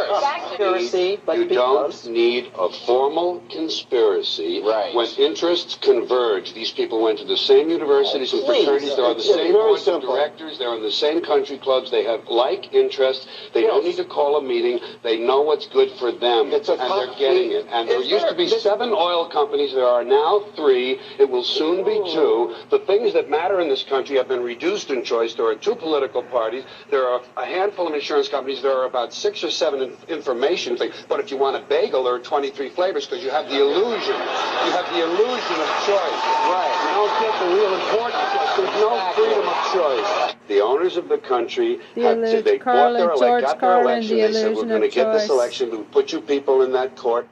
to 0.08 0.14
earth. 0.14 0.20
Back 0.22 0.46
conspiracy, 0.48 1.20
but 1.24 1.38
you 1.38 1.44
because 1.46 2.02
don't 2.04 2.12
need 2.14 2.50
a 2.58 2.68
formal 2.86 3.42
conspiracy 3.50 4.62
Right. 4.64 4.94
when 4.94 5.06
interests 5.18 5.76
converge. 5.80 6.54
These 6.54 6.70
people 6.72 7.00
went 7.02 7.18
to 7.18 7.24
the 7.24 7.36
same 7.36 7.68
universities 7.70 8.32
and 8.32 8.44
fraternities. 8.44 8.96
They're 8.96 9.04
on 9.04 9.12
the 9.12 9.18
It's 9.18 9.26
same 9.28 9.52
very 9.52 9.52
boards 9.52 9.88
of 9.88 10.02
directors. 10.02 10.58
They're 10.58 10.74
in 10.74 10.82
the 10.82 10.90
same 10.92 11.20
country 11.20 11.58
clubs. 11.58 11.90
They 11.90 12.04
have 12.04 12.28
like 12.28 12.72
interests. 12.74 13.26
They 13.52 13.62
don't 13.62 13.84
need 13.84 13.96
to 13.96 14.04
call 14.04 14.36
a 14.36 14.42
meeting. 14.42 14.80
They 15.02 15.18
know 15.18 15.42
what's 15.42 15.66
good 15.66 15.90
for 15.92 16.12
them, 16.12 16.52
It's 16.52 16.68
a 16.68 16.72
and 16.72 16.90
they're 16.90 17.14
getting 17.18 17.52
it. 17.52 17.66
And 17.70 17.88
there 17.88 18.00
Is 18.00 18.08
used 18.10 18.24
there- 18.24 18.30
to 18.30 18.36
be 18.36 18.48
seven 18.48 18.90
oil 18.92 19.11
companies. 19.30 19.72
There 19.72 19.86
are 19.86 20.02
now 20.04 20.40
three. 20.56 20.98
It 21.18 21.28
will 21.28 21.44
soon 21.44 21.84
be 21.84 21.96
two. 22.12 22.54
The 22.70 22.78
things 22.80 23.12
that 23.12 23.28
matter 23.28 23.60
in 23.60 23.68
this 23.68 23.82
country 23.84 24.16
have 24.16 24.28
been 24.28 24.42
reduced 24.42 24.90
in 24.90 25.04
choice. 25.04 25.34
There 25.34 25.46
are 25.46 25.54
two 25.54 25.74
political 25.74 26.22
parties. 26.22 26.64
There 26.90 27.04
are 27.06 27.20
a 27.36 27.44
handful 27.44 27.86
of 27.88 27.94
insurance 27.94 28.28
companies. 28.28 28.62
There 28.62 28.72
are 28.76 28.86
about 28.86 29.12
six 29.12 29.44
or 29.44 29.50
seven 29.50 29.92
information 30.08 30.76
things. 30.76 30.94
But 31.08 31.20
if 31.20 31.30
you 31.30 31.36
want 31.36 31.56
a 31.56 31.60
bagel, 31.68 32.04
there 32.04 32.14
are 32.14 32.18
23 32.18 32.70
flavors 32.70 33.06
because 33.06 33.22
you 33.22 33.30
have 33.30 33.48
the 33.48 33.60
illusion. 33.60 34.16
You 34.16 34.70
have 34.78 34.88
the 34.92 35.02
illusion 35.04 35.56
of 35.60 35.68
choice. 35.84 36.20
Right. 36.48 36.72
You 36.82 36.90
don't 36.96 37.14
get 37.20 37.34
the 37.38 37.48
real 37.54 37.74
important 37.74 38.22
choice. 38.32 38.56
There's 38.56 38.80
no 38.80 39.12
freedom 39.14 39.48
of 39.48 39.58
choice. 39.72 40.34
The 40.48 40.60
owners 40.60 40.96
of 40.96 41.08
the 41.08 41.18
country 41.18 41.78
The 41.94 42.02
have 42.02 42.16
illu- 42.18 42.44
they 42.44 42.58
Carlin- 42.58 43.08
bought 43.08 43.18
their 43.20 43.28
George 43.28 43.42
got 43.42 43.60
their 43.60 43.70
Carlin, 43.70 43.86
election. 43.86 44.16
the 44.16 44.22
They 44.22 44.32
said 44.32 44.56
we're 44.56 44.64
going 44.66 44.82
to 44.82 44.88
get 44.88 45.12
this 45.12 45.28
election. 45.30 45.70
We 45.70 45.82
put 45.84 46.12
you 46.12 46.20
people 46.20 46.62
in 46.62 46.72
that 46.72 46.96
court. 46.96 47.28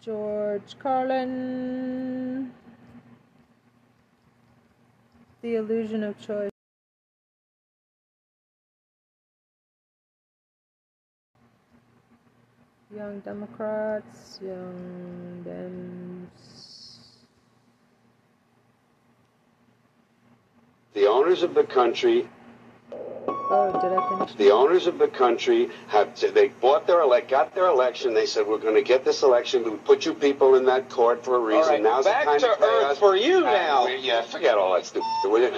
George 0.00 0.78
Carlin. 0.78 2.52
The 5.42 5.56
illusion 5.56 6.04
of 6.04 6.20
choice. 6.20 6.50
Young 12.94 13.20
Democrats, 13.20 14.40
Young 14.42 15.44
Dems. 15.46 16.28
The 20.94 21.06
owners 21.06 21.42
of 21.42 21.54
the 21.54 21.64
country 21.64 22.28
Oh, 22.90 23.72
did 23.80 23.92
I 23.92 24.08
finish? 24.18 24.34
The 24.36 24.50
owners 24.50 24.86
of 24.86 24.98
the 24.98 25.08
country 25.08 25.70
have 25.88 26.18
they 26.34 26.48
bought 26.48 26.86
their 26.86 27.00
elect, 27.00 27.30
got 27.30 27.54
their 27.54 27.66
election. 27.68 28.12
They 28.14 28.26
said 28.26 28.46
we're 28.46 28.58
going 28.58 28.74
to 28.74 28.82
get 28.82 29.04
this 29.04 29.22
election. 29.22 29.64
We 29.64 29.70
put 29.78 30.04
you 30.06 30.14
people 30.14 30.54
in 30.54 30.64
that 30.66 30.88
court 30.90 31.24
for 31.24 31.36
a 31.36 31.38
reason. 31.40 31.62
All 31.62 31.68
right, 31.70 31.82
Now's 31.82 32.04
back 32.04 32.24
the 32.24 32.30
time 32.32 32.40
to 32.40 32.56
pay 32.58 32.64
earth 32.66 32.84
us. 32.92 32.98
for 32.98 33.16
you 33.16 33.36
And 33.36 33.44
now. 33.46 33.86
we- 33.86 33.96
yeah, 33.98 34.22
forget 34.22 34.56
all 34.58 34.74
that 34.74 34.86
stupid. 34.86 35.06
Will 35.24 35.40
you? 35.40 35.50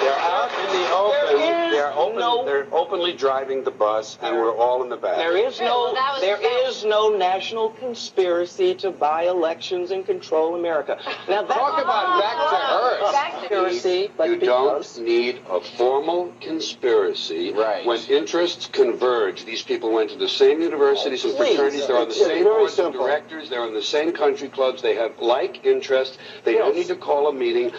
They're 0.00 0.18
out 0.18 0.50
in 0.58 0.66
the 0.80 0.90
open. 0.92 1.61
There 1.82 1.90
is 1.90 1.94
they're 1.96 2.04
open. 2.04 2.18
no- 2.20 2.44
They're 2.44 2.66
openly 2.72 3.12
driving 3.12 3.64
the 3.64 3.70
bus, 3.72 4.16
and 4.22 4.36
we're 4.36 4.54
all 4.54 4.82
in 4.84 4.88
the 4.88 4.96
back. 4.96 5.16
there 5.16 5.36
is 5.36 5.58
no 5.60 5.66
well, 5.66 5.94
that 5.94 6.12
was- 6.12 6.20
there 6.20 6.36
that- 6.36 6.66
is 6.68 6.84
no 6.84 7.08
national 7.10 7.70
conspiracy 7.70 8.74
to 8.76 8.90
buy 8.90 9.24
elections 9.24 9.90
and 9.90 10.06
control 10.06 10.54
America. 10.54 10.96
Now 11.28 11.42
that, 11.42 11.48
Talk 11.56 11.82
about 11.82 12.20
back 12.20 12.36
to 12.50 13.04
earth. 13.06 13.12
Back 13.12 13.32
to 13.42 13.48
conspiracy, 13.48 14.10
but 14.16 14.28
you 14.28 14.36
because 14.36 14.94
don't 14.96 15.04
need 15.06 15.40
a 15.50 15.60
formal 15.60 16.32
conspiracy 16.40 17.52
Right. 17.52 17.84
when 17.84 17.98
interests 18.08 18.66
converge. 18.66 19.44
These 19.44 19.62
people 19.62 19.90
went 19.90 20.10
to 20.10 20.16
the 20.16 20.28
same 20.28 20.60
universities 20.62 21.24
and 21.24 21.36
fraternities. 21.36 21.86
They're 21.86 21.96
on 21.96 22.04
the 22.04 22.08
It's 22.10 22.18
same 22.24 22.44
very 22.44 22.58
boards 22.60 22.78
of 22.78 22.92
directors. 22.92 23.48
They're 23.48 23.66
in 23.66 23.74
the 23.74 23.82
same 23.82 24.12
country 24.12 24.48
clubs. 24.48 24.82
They 24.82 24.94
have 24.94 25.12
like 25.20 25.64
interests. 25.66 26.16
They 26.44 26.54
don't 26.54 26.74
need 26.76 26.86
to 26.88 26.96
call 26.96 27.26
a 27.28 27.32
meeting. 27.32 27.72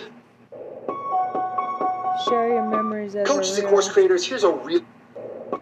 Share 2.28 2.48
your 2.54 2.64
memories 2.70 3.16
as 3.16 3.28
Coaches 3.28 3.58
and 3.58 3.68
course 3.68 3.90
creators, 3.90 4.26
here's 4.26 4.44
a 4.44 4.52
real. 4.52 4.82
Look 5.52 5.62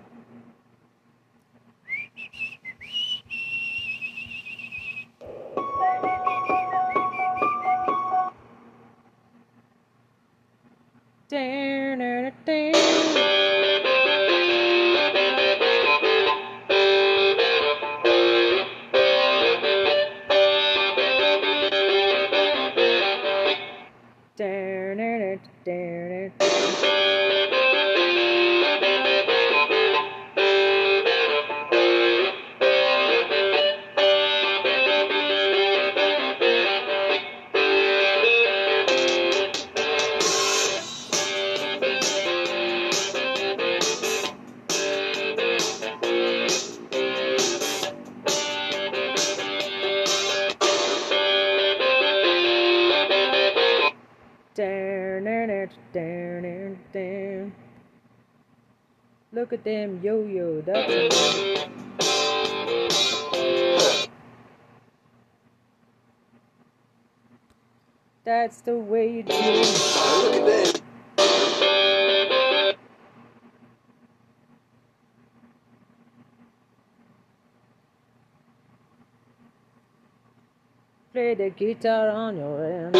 guitar 81.61 82.09
on 82.09 82.37
your 82.37 82.65
end. 82.65 82.95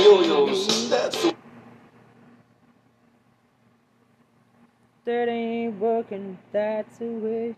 That 5.04 5.28
ain't 5.28 5.80
working. 5.80 6.38
That's 6.52 7.00
the 7.00 7.06
way. 7.08 7.56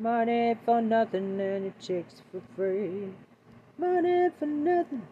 Money 0.00 0.56
for 0.64 0.80
nothing 0.80 1.38
and 1.38 1.64
your 1.64 1.74
chicks 1.78 2.22
for 2.32 2.40
free. 2.56 3.12
Money 3.76 4.30
for 4.38 4.46
nothing. 4.46 5.02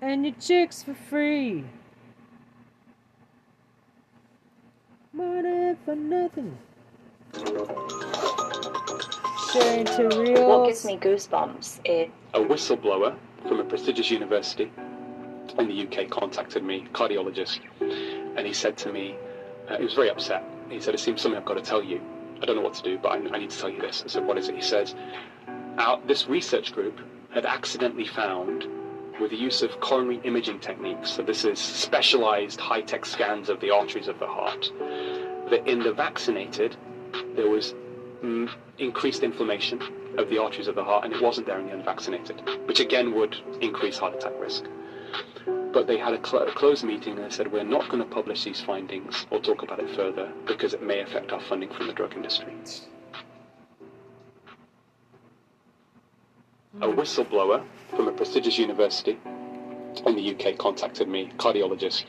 And 0.00 0.24
your 0.24 0.34
chicks 0.40 0.82
for 0.82 0.94
free. 0.94 1.64
Money 5.12 5.76
for 5.84 5.94
nothing. 5.94 6.56
Sharing 9.52 9.84
to 9.84 10.08
real. 10.18 10.48
What 10.48 10.68
gives 10.68 10.86
me 10.86 10.96
goosebumps 10.96 11.80
is 11.84 12.10
A 12.32 12.38
whistleblower 12.38 13.14
from 13.46 13.60
a 13.60 13.64
prestigious 13.64 14.10
university 14.10 14.72
in 15.58 15.68
the 15.68 15.86
UK 15.86 16.10
contacted 16.10 16.62
me, 16.62 16.86
cardiologist, 16.92 17.60
and 17.80 18.46
he 18.46 18.52
said 18.52 18.76
to 18.78 18.92
me, 18.92 19.16
uh, 19.68 19.76
he 19.76 19.84
was 19.84 19.94
very 19.94 20.10
upset. 20.10 20.44
He 20.68 20.80
said, 20.80 20.94
It 20.94 21.00
seems 21.00 21.20
something 21.20 21.38
I've 21.38 21.44
got 21.44 21.54
to 21.54 21.62
tell 21.62 21.82
you. 21.82 22.00
I 22.40 22.46
don't 22.46 22.56
know 22.56 22.62
what 22.62 22.74
to 22.74 22.82
do, 22.82 22.98
but 22.98 23.12
I, 23.12 23.16
I 23.16 23.38
need 23.38 23.50
to 23.50 23.58
tell 23.58 23.70
you 23.70 23.80
this. 23.80 24.02
I 24.04 24.08
said, 24.08 24.26
What 24.26 24.38
is 24.38 24.48
it? 24.48 24.54
He 24.56 24.62
says, 24.62 24.94
Our, 25.78 26.00
This 26.06 26.26
research 26.26 26.72
group 26.72 27.00
had 27.32 27.46
accidentally 27.46 28.06
found, 28.06 28.66
with 29.20 29.30
the 29.30 29.36
use 29.36 29.62
of 29.62 29.78
coronary 29.80 30.20
imaging 30.24 30.58
techniques, 30.58 31.10
so 31.10 31.22
this 31.22 31.44
is 31.44 31.58
specialized 31.58 32.60
high 32.60 32.80
tech 32.80 33.06
scans 33.06 33.48
of 33.48 33.60
the 33.60 33.70
arteries 33.70 34.08
of 34.08 34.18
the 34.18 34.26
heart, 34.26 34.70
that 35.50 35.66
in 35.66 35.80
the 35.80 35.92
vaccinated, 35.92 36.76
there 37.36 37.48
was 37.48 37.74
mm, 38.22 38.50
increased 38.78 39.22
inflammation 39.22 39.80
of 40.18 40.28
the 40.28 40.38
arteries 40.38 40.68
of 40.68 40.74
the 40.74 40.84
heart, 40.84 41.04
and 41.04 41.12
it 41.14 41.22
wasn't 41.22 41.46
there 41.46 41.58
in 41.58 41.66
the 41.66 41.72
unvaccinated, 41.72 42.42
which 42.66 42.80
again 42.80 43.14
would 43.14 43.36
increase 43.60 43.98
heart 43.98 44.14
attack 44.14 44.32
risk. 44.40 44.64
But 45.72 45.86
they 45.86 45.98
had 45.98 46.12
a, 46.14 46.26
cl- 46.26 46.46
a 46.46 46.52
closed 46.52 46.84
meeting 46.84 47.16
and 47.16 47.24
they 47.24 47.30
said, 47.30 47.50
We're 47.52 47.64
not 47.64 47.88
going 47.88 48.02
to 48.02 48.08
publish 48.08 48.44
these 48.44 48.60
findings 48.60 49.26
or 49.30 49.40
talk 49.40 49.62
about 49.62 49.80
it 49.80 49.90
further 49.96 50.32
because 50.46 50.74
it 50.74 50.82
may 50.82 51.00
affect 51.00 51.32
our 51.32 51.40
funding 51.40 51.70
from 51.72 51.86
the 51.86 51.92
drug 51.94 52.14
industry. 52.14 52.54
A 56.80 56.86
whistleblower 56.86 57.64
from 57.94 58.08
a 58.08 58.12
prestigious 58.12 58.58
university 58.58 59.18
in 60.06 60.16
the 60.16 60.34
UK 60.34 60.58
contacted 60.58 61.08
me, 61.08 61.32
cardiologist, 61.36 62.04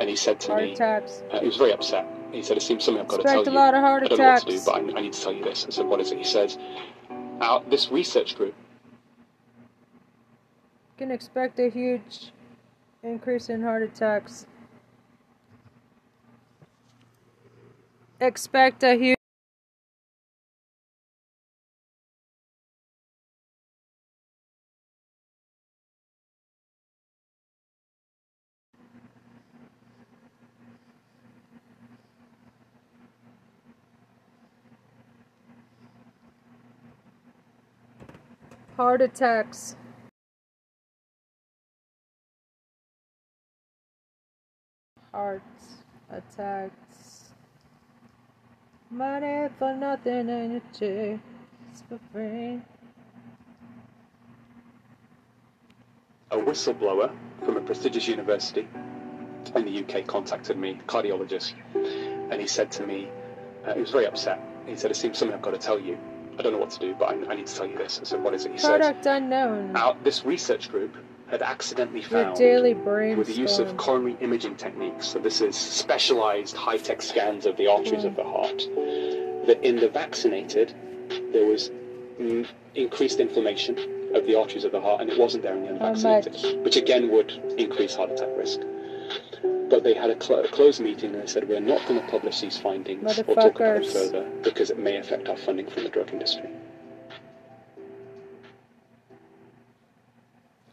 and 0.00 0.08
he 0.08 0.16
said 0.16 0.40
to 0.40 0.48
Heart 0.52 0.62
me, 0.64 0.72
attacks. 0.72 1.22
uh, 1.30 1.40
he 1.40 1.46
was 1.46 1.56
very 1.56 1.72
upset. 1.72 2.06
He 2.32 2.42
said, 2.42 2.56
It 2.56 2.62
seems 2.62 2.84
something 2.84 3.00
I've 3.02 3.08
got 3.08 3.18
to 3.18 3.24
tell 3.24 3.42
a 3.42 3.44
you. 3.44 3.50
lot 3.50 3.74
of 3.74 3.80
heart 3.80 4.04
I 4.04 4.08
don't 4.08 4.18
know 4.18 4.24
what 4.26 4.40
to 4.42 4.46
do, 4.46 4.60
but 4.64 4.74
I, 4.76 4.98
I 4.98 5.02
need 5.02 5.12
to 5.12 5.20
tell 5.20 5.32
you 5.32 5.44
this. 5.44 5.66
I 5.66 5.70
said, 5.70 5.86
What 5.86 6.00
is 6.00 6.12
it? 6.12 6.18
He 6.18 6.24
says, 6.24 6.56
Our, 7.40 7.62
This 7.68 7.90
research 7.90 8.36
group 8.36 8.54
can 11.00 11.10
expect 11.10 11.58
a 11.58 11.70
huge 11.70 12.30
increase 13.02 13.48
in 13.48 13.62
heart 13.62 13.82
attacks. 13.82 14.46
Expect 18.20 18.82
a 18.82 18.98
huge 18.98 19.16
heart 38.76 39.00
attacks. 39.00 39.76
Heart 45.20 45.42
attacks. 46.10 47.28
Money 48.90 49.50
for 49.58 49.74
nothing 49.74 50.30
and 50.30 50.52
your 50.52 50.62
chicks 50.72 51.82
for 51.86 52.00
free. 52.10 52.62
a 56.30 56.36
whistleblower 56.36 57.14
from 57.44 57.58
a 57.58 57.60
prestigious 57.60 58.08
university 58.08 58.66
in 59.56 59.64
the 59.66 59.84
UK 59.84 60.06
contacted 60.06 60.56
me, 60.56 60.80
cardiologist, 60.86 61.52
and 61.74 62.40
he 62.40 62.46
said 62.46 62.70
to 62.70 62.86
me, 62.86 63.10
uh, 63.66 63.74
he 63.74 63.80
was 63.82 63.90
very 63.90 64.06
upset. 64.06 64.40
He 64.66 64.74
said, 64.74 64.90
It 64.90 64.94
seems 64.94 65.18
something 65.18 65.34
I've 65.36 65.42
got 65.42 65.50
to 65.50 65.58
tell 65.58 65.78
you. 65.78 65.98
I 66.38 66.42
don't 66.42 66.52
know 66.52 66.58
what 66.58 66.70
to 66.70 66.78
do, 66.78 66.94
but 66.98 67.10
I, 67.10 67.32
I 67.32 67.34
need 67.34 67.46
to 67.46 67.54
tell 67.54 67.66
you 67.66 67.76
this. 67.76 68.00
I 68.00 68.04
said, 68.04 68.22
What 68.22 68.32
is 68.32 68.46
it? 68.46 68.52
He 68.52 68.58
said, 68.58 68.80
Product 68.80 69.04
unknown. 69.04 69.76
Our, 69.76 69.96
This 70.02 70.24
research 70.24 70.70
group 70.70 70.96
had 71.30 71.42
accidentally 71.42 72.02
found, 72.02 72.36
with 73.16 73.28
the 73.28 73.32
use 73.34 73.58
of 73.58 73.76
coronary 73.76 74.16
imaging 74.20 74.56
techniques, 74.56 75.06
so 75.08 75.18
this 75.18 75.40
is 75.40 75.56
specialized 75.56 76.56
high 76.56 76.76
tech 76.76 77.00
scans 77.00 77.46
of 77.46 77.56
the 77.56 77.66
arteries 77.68 78.04
of 78.04 78.16
the 78.16 78.24
heart, 78.24 78.58
that 79.46 79.58
in 79.62 79.76
the 79.76 79.88
vaccinated, 79.88 80.74
there 81.32 81.46
was 81.46 81.70
increased 82.74 83.20
inflammation 83.20 83.78
of 84.14 84.26
the 84.26 84.34
arteries 84.36 84.64
of 84.64 84.72
the 84.72 84.80
heart, 84.80 85.00
and 85.00 85.08
it 85.10 85.18
wasn't 85.18 85.42
there 85.42 85.56
in 85.56 85.62
the 85.62 85.70
unvaccinated, 85.70 86.64
which 86.64 86.76
again 86.76 87.10
would 87.10 87.30
increase 87.56 87.94
heart 87.94 88.10
attack 88.10 88.28
risk. 88.36 88.60
But 89.70 89.84
they 89.84 89.94
had 89.94 90.10
a, 90.10 90.20
cl- 90.20 90.44
a 90.44 90.48
closed 90.48 90.80
meeting 90.80 91.14
and 91.14 91.22
they 91.22 91.28
said, 91.28 91.48
We're 91.48 91.60
not 91.60 91.86
going 91.86 92.00
to 92.00 92.06
publish 92.08 92.40
these 92.40 92.58
findings 92.58 93.20
or 93.20 93.36
talk 93.36 93.54
about 93.54 93.76
it 93.76 93.86
further 93.86 94.28
because 94.42 94.70
it 94.70 94.78
may 94.80 94.96
affect 94.96 95.28
our 95.28 95.36
funding 95.36 95.70
from 95.70 95.84
the 95.84 95.90
drug 95.90 96.12
industry. 96.12 96.50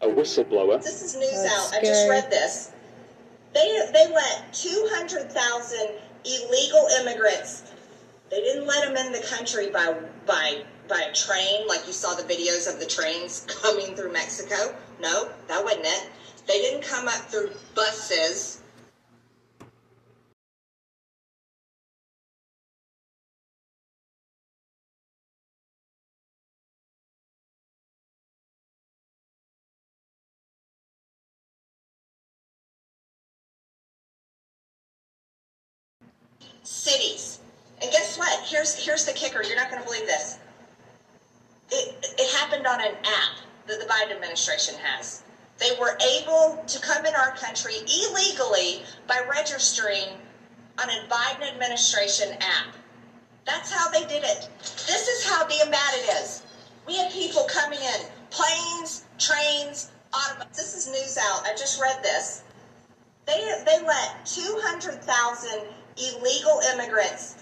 A 0.08 0.10
whistleblower. 0.10 0.82
This 0.82 1.02
is 1.02 1.16
news 1.16 1.44
That's 1.44 1.74
out. 1.74 1.80
I 1.80 1.84
just 1.84 2.08
read 2.08 2.32
this. 2.32 2.72
They 3.54 3.90
they 3.92 4.14
let 4.14 4.54
200,000 4.54 5.80
illegal 6.24 6.88
immigrants. 7.02 7.64
They 8.30 8.40
didn't 8.40 8.68
let 8.68 8.86
them 8.86 8.96
in 9.06 9.12
the 9.12 9.26
country 9.28 9.70
by 9.70 10.00
by 10.26 10.64
by 10.88 11.02
a 11.10 11.14
train, 11.14 11.68
like 11.68 11.86
you 11.86 11.92
saw 11.94 12.14
the 12.16 12.24
videos 12.24 12.72
of 12.72 12.80
the 12.80 12.86
trains 12.86 13.46
coming 13.62 13.96
through 13.96 14.14
Mexico. 14.14 14.74
No, 15.02 15.30
that 15.50 15.62
wasn't 15.62 15.86
it. 15.86 16.10
They 16.48 16.62
didn't 16.62 16.84
come 16.84 17.10
up 17.10 17.30
through 17.30 17.52
buses. 17.76 18.62
Cities. 36.68 37.40
And 37.82 37.92
guess 37.92 38.18
what? 38.18 38.46
Here's 38.46 38.76
here's 38.76 39.06
the 39.06 39.14
kicker. 39.14 39.42
You're 39.44 39.56
not 39.56 39.70
going 39.70 39.82
to 39.82 39.88
believe 39.88 40.06
this. 40.06 40.40
It 41.72 42.14
it 42.18 42.36
happened 42.36 42.68
on 42.68 42.82
an 42.82 42.96
app 43.04 43.38
that 43.68 43.80
the 43.80 43.86
Biden 43.86 44.16
administration 44.16 44.76
has. 44.82 45.24
They 45.60 45.72
were 45.80 45.98
able 46.20 46.64
to 46.68 46.80
come 46.82 47.06
in 47.06 47.16
our 47.16 47.32
country 47.36 47.74
illegally 47.76 48.84
by 49.08 49.22
registering 49.30 50.20
on 50.80 50.90
a 50.90 51.08
Biden 51.10 51.52
administration 51.52 52.34
app. 52.34 52.76
That's 53.46 53.72
how 53.72 53.90
they 53.90 54.02
did 54.02 54.24
it. 54.24 54.50
This 54.60 55.08
is 55.08 55.26
how 55.26 55.48
damn 55.48 55.72
bad 55.72 55.94
it 55.96 56.10
is. 56.22 56.44
We 56.86 56.98
had 56.98 57.12
people 57.12 57.48
coming 57.50 57.80
in, 57.80 58.06
planes, 58.30 59.06
trains, 59.18 59.90
automobiles. 60.14 60.56
This 60.56 60.76
is 60.76 60.88
news 60.88 61.18
out. 61.18 61.46
I 61.46 61.52
just 61.52 61.82
read 61.82 62.04
this. 62.04 62.44
They 63.26 63.40
they 63.66 63.84
let 63.86 64.26
200,000 64.26 65.62
illegal 65.98 66.62
immigrants. 66.74 67.36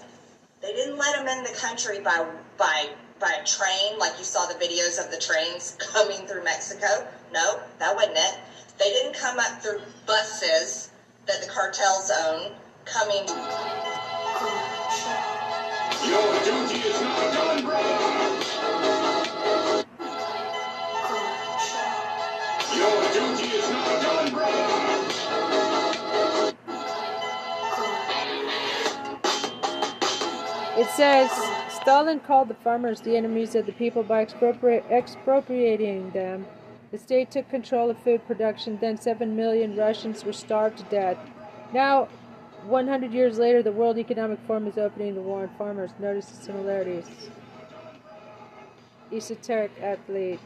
They 0.60 0.72
didn't 0.72 0.96
let 0.96 1.16
them 1.16 1.28
in 1.28 1.44
the 1.44 1.56
country 1.58 2.00
by 2.00 2.26
by 2.56 2.90
by 3.18 3.32
train, 3.44 3.98
like 3.98 4.18
you 4.18 4.24
saw 4.24 4.46
the 4.46 4.54
videos 4.54 5.02
of 5.02 5.10
the 5.10 5.18
trains 5.18 5.76
coming 5.78 6.26
through 6.26 6.44
Mexico. 6.44 7.06
No, 7.32 7.60
that 7.78 7.94
wasn't 7.94 8.16
it. 8.16 8.38
They 8.78 8.90
didn't 8.90 9.14
come 9.14 9.38
up 9.38 9.62
through 9.62 9.80
buses 10.06 10.90
that 11.26 11.40
the 11.42 11.48
cartels 11.48 12.10
own 12.10 12.52
coming. 12.84 13.26
Your 16.06 16.44
duty 16.44 16.88
is 16.88 17.00
not 17.00 17.32
done, 17.32 17.64
brother. 17.64 18.45
It 30.86 30.92
says 30.92 31.30
Stalin 31.68 32.20
called 32.20 32.46
the 32.46 32.54
farmers 32.54 33.00
the 33.00 33.16
enemies 33.16 33.56
of 33.56 33.66
the 33.66 33.72
people 33.72 34.04
by 34.04 34.24
expropri- 34.24 34.88
expropriating 34.88 36.12
them. 36.12 36.46
The 36.92 36.98
state 36.98 37.32
took 37.32 37.50
control 37.50 37.90
of 37.90 37.98
food 37.98 38.24
production, 38.24 38.78
then 38.80 38.96
7 38.96 39.34
million 39.34 39.76
Russians 39.76 40.24
were 40.24 40.32
starved 40.32 40.78
to 40.78 40.84
death. 40.84 41.18
Now, 41.74 42.04
100 42.66 43.12
years 43.12 43.36
later, 43.36 43.64
the 43.64 43.72
World 43.72 43.98
Economic 43.98 44.38
Forum 44.46 44.68
is 44.68 44.78
opening 44.78 45.16
the 45.16 45.22
war 45.22 45.42
on 45.42 45.48
farmers. 45.58 45.90
Notice 45.98 46.26
the 46.26 46.44
similarities. 46.44 47.30
Esoteric 49.12 49.72
athlete. 49.82 50.38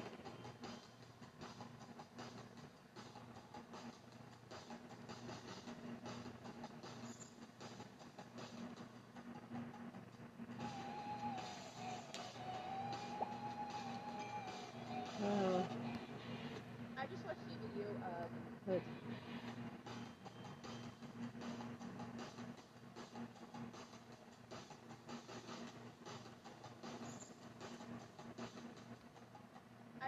But 18.71 18.81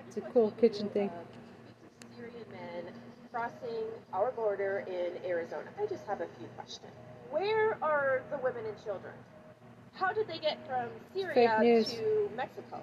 It's 0.07 0.17
a 0.17 0.21
cool 0.21 0.53
kitchen 0.61 0.89
thing. 0.91 1.09
Uh, 1.09 1.23
Syrian 2.17 2.35
men 2.53 2.93
crossing 3.33 3.87
our 4.13 4.31
border 4.31 4.85
in 4.87 5.29
Arizona. 5.29 5.65
I 5.81 5.87
just 5.87 6.07
have 6.07 6.21
a 6.21 6.27
few 6.39 6.47
questions. 6.55 6.93
Where 7.31 7.79
are 7.83 8.23
the 8.31 8.39
women 8.39 8.65
and 8.67 8.85
children? 8.85 9.15
How 9.95 10.13
did 10.13 10.29
they 10.29 10.39
get 10.39 10.59
from 10.69 10.89
Syria 11.15 11.85
to 11.85 12.31
Mexico? 12.37 12.81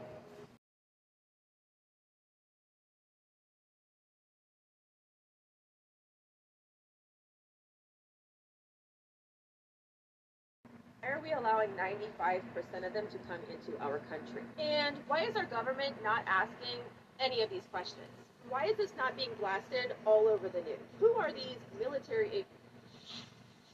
Allowing 11.50 11.70
95% 11.72 12.86
of 12.86 12.94
them 12.94 13.08
to 13.12 13.18
come 13.28 13.40
into 13.50 13.82
our 13.82 14.00
country? 14.10 14.44
And 14.60 14.96
why 15.08 15.24
is 15.24 15.36
our 15.36 15.46
government 15.46 15.96
not 16.04 16.24
asking 16.28 16.78
any 17.20 17.42
of 17.42 17.50
these 17.50 17.64
questions? 17.72 18.06
Why 18.50 18.66
is 18.66 18.78
this 18.78 18.92
not 18.98 19.16
being 19.16 19.30
blasted 19.40 19.96
all 20.06 20.28
over 20.28 20.50
the 20.50 20.62
news? 20.62 20.80
Who 21.00 21.14
are 21.14 21.32
these 21.32 21.58
military 21.80 22.28
agents? 22.28 22.50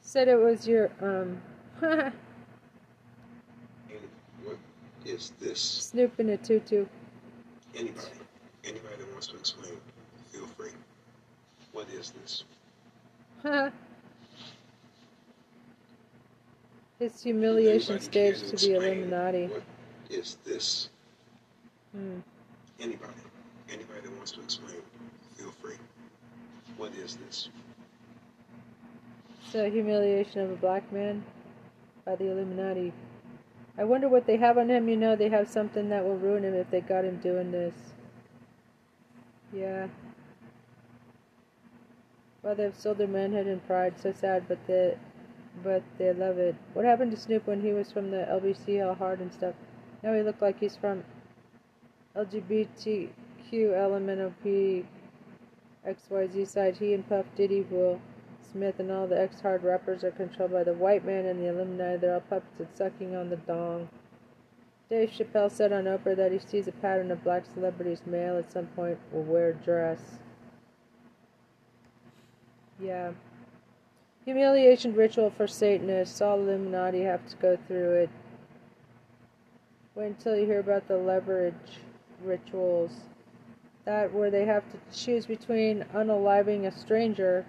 said 0.01 0.27
it 0.27 0.35
was 0.35 0.67
your 0.67 0.91
um 1.01 1.41
What 1.79 2.13
is 5.03 5.31
this? 5.39 5.59
Snoop 5.59 6.19
in 6.19 6.29
a 6.29 6.37
tutu. 6.37 6.85
Anybody, 7.75 8.07
anybody 8.63 8.95
that 8.99 9.11
wants 9.11 9.25
to 9.27 9.37
explain, 9.37 9.73
feel 10.31 10.45
free. 10.57 10.71
What 11.73 11.87
is 11.89 12.11
this? 12.11 12.43
His 16.99 17.21
humiliation 17.21 17.95
Anybody 17.95 18.35
stage 18.35 18.49
to 18.49 18.55
the 18.55 18.75
Illuminati. 18.75 19.47
What 19.47 19.63
is 20.09 20.37
this? 20.45 20.89
Hmm. 21.93 22.19
Anybody, 22.79 23.13
anybody 23.69 24.01
that 24.01 24.11
wants 24.15 24.31
to 24.33 24.41
explain, 24.41 24.77
feel 25.37 25.51
free. 25.51 25.75
What 26.77 26.93
is 26.95 27.17
this? 27.17 27.49
It's 29.45 29.55
a 29.55 29.69
humiliation 29.69 30.41
of 30.41 30.51
a 30.51 30.55
black 30.55 30.91
man 30.91 31.23
by 32.05 32.15
the 32.15 32.31
Illuminati. 32.31 32.93
I 33.77 33.83
wonder 33.83 34.07
what 34.07 34.25
they 34.25 34.37
have 34.37 34.57
on 34.57 34.69
him. 34.69 34.87
You 34.87 34.95
know, 34.95 35.15
they 35.15 35.29
have 35.29 35.49
something 35.49 35.89
that 35.89 36.03
will 36.03 36.17
ruin 36.17 36.43
him 36.43 36.53
if 36.53 36.69
they 36.71 36.81
got 36.81 37.03
him 37.03 37.17
doing 37.17 37.51
this. 37.51 37.73
Yeah. 39.53 39.87
Well, 42.41 42.55
they've 42.55 42.75
sold 42.77 42.99
their 42.99 43.07
manhood 43.07 43.47
and 43.47 43.65
pride. 43.67 43.95
So 44.01 44.13
sad, 44.13 44.47
but 44.47 44.59
they, 44.67 44.97
but 45.63 45.83
they 45.97 46.13
love 46.13 46.37
it. 46.37 46.55
What 46.73 46.85
happened 46.85 47.11
to 47.11 47.17
Snoop 47.17 47.47
when 47.47 47.61
he 47.61 47.73
was 47.73 47.91
from 47.91 48.11
the 48.11 48.25
LBC 48.29 48.85
all 48.85 48.95
hard 48.95 49.19
and 49.19 49.33
stuff? 49.33 49.55
Now 50.03 50.13
he 50.13 50.21
looked 50.21 50.41
like 50.41 50.59
he's 50.59 50.75
from 50.75 51.03
LGBTQ 52.15 53.09
LMNOP 53.51 54.85
XYZ 55.87 56.47
side. 56.47 56.77
He 56.77 56.93
and 56.93 57.07
Puff 57.07 57.25
Diddy 57.35 57.61
Will 57.61 57.99
Smith 58.51 58.79
and 58.79 58.91
all 58.91 59.07
the 59.07 59.19
ex 59.19 59.41
hard 59.41 59.63
rappers 59.63 60.03
are 60.03 60.11
controlled 60.11 60.51
by 60.51 60.63
the 60.63 60.73
white 60.73 61.05
man 61.05 61.25
and 61.25 61.41
the 61.41 61.49
Illuminati. 61.49 61.97
They're 61.97 62.13
all 62.13 62.21
puppets 62.21 62.59
and 62.59 62.67
sucking 62.73 63.15
on 63.15 63.29
the 63.29 63.35
dong. 63.35 63.89
Dave 64.89 65.09
Chappelle 65.09 65.51
said 65.51 65.73
on 65.73 65.85
Oprah 65.85 66.15
that 66.15 66.31
he 66.31 66.39
sees 66.39 66.67
a 66.67 66.71
pattern 66.71 67.09
of 67.11 67.23
black 67.23 67.43
celebrities, 67.53 68.01
male 68.05 68.37
at 68.37 68.51
some 68.51 68.67
point, 68.67 68.99
will 69.11 69.23
wear 69.23 69.49
a 69.49 69.53
dress. 69.53 70.19
Yeah. 72.79 73.11
Humiliation 74.25 74.95
ritual 74.95 75.29
for 75.29 75.45
Satanists. 75.45 76.19
All 76.19 76.39
Illuminati 76.39 77.01
have 77.01 77.27
to 77.27 77.35
go 77.37 77.57
through 77.67 77.91
it. 77.91 78.09
Wait 79.93 80.07
until 80.07 80.35
you 80.35 80.47
hear 80.47 80.59
about 80.59 80.87
the 80.87 80.97
leverage 80.97 81.53
rituals. 82.23 82.91
That 83.85 84.11
where 84.11 84.31
they 84.31 84.45
have 84.45 84.63
to 84.71 84.79
choose 84.91 85.27
between 85.27 85.85
unaliving 85.93 86.65
a 86.65 86.71
stranger 86.71 87.45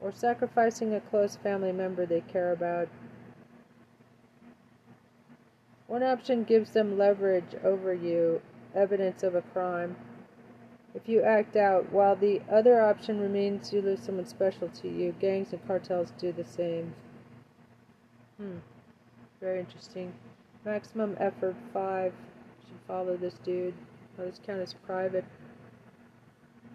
or 0.00 0.10
sacrificing 0.10 0.94
a 0.94 1.00
close 1.00 1.36
family 1.36 1.70
member 1.70 2.04
they 2.04 2.22
care 2.22 2.50
about. 2.50 2.88
One 5.86 6.02
option 6.02 6.42
gives 6.42 6.70
them 6.70 6.98
leverage 6.98 7.54
over 7.62 7.94
you, 7.94 8.42
evidence 8.74 9.22
of 9.22 9.36
a 9.36 9.42
crime. 9.42 9.94
If 10.94 11.08
you 11.08 11.22
act 11.22 11.56
out, 11.56 11.92
while 11.92 12.16
the 12.16 12.42
other 12.50 12.80
option 12.80 13.20
remains 13.20 13.72
you 13.72 13.80
lose 13.80 14.00
someone 14.02 14.26
special 14.26 14.68
to 14.68 14.88
you. 14.88 15.14
Gangs 15.20 15.52
and 15.52 15.64
cartels 15.66 16.12
do 16.18 16.32
the 16.32 16.44
same. 16.44 16.94
Hmm. 18.38 18.58
Very 19.40 19.60
interesting. 19.60 20.12
Maximum 20.64 21.16
effort 21.20 21.54
five. 21.72 22.12
Should 22.66 22.80
follow 22.88 23.16
this 23.16 23.34
dude. 23.44 23.74
Oh, 24.18 24.24
this 24.24 24.40
count 24.44 24.60
as 24.60 24.74
private. 24.74 25.24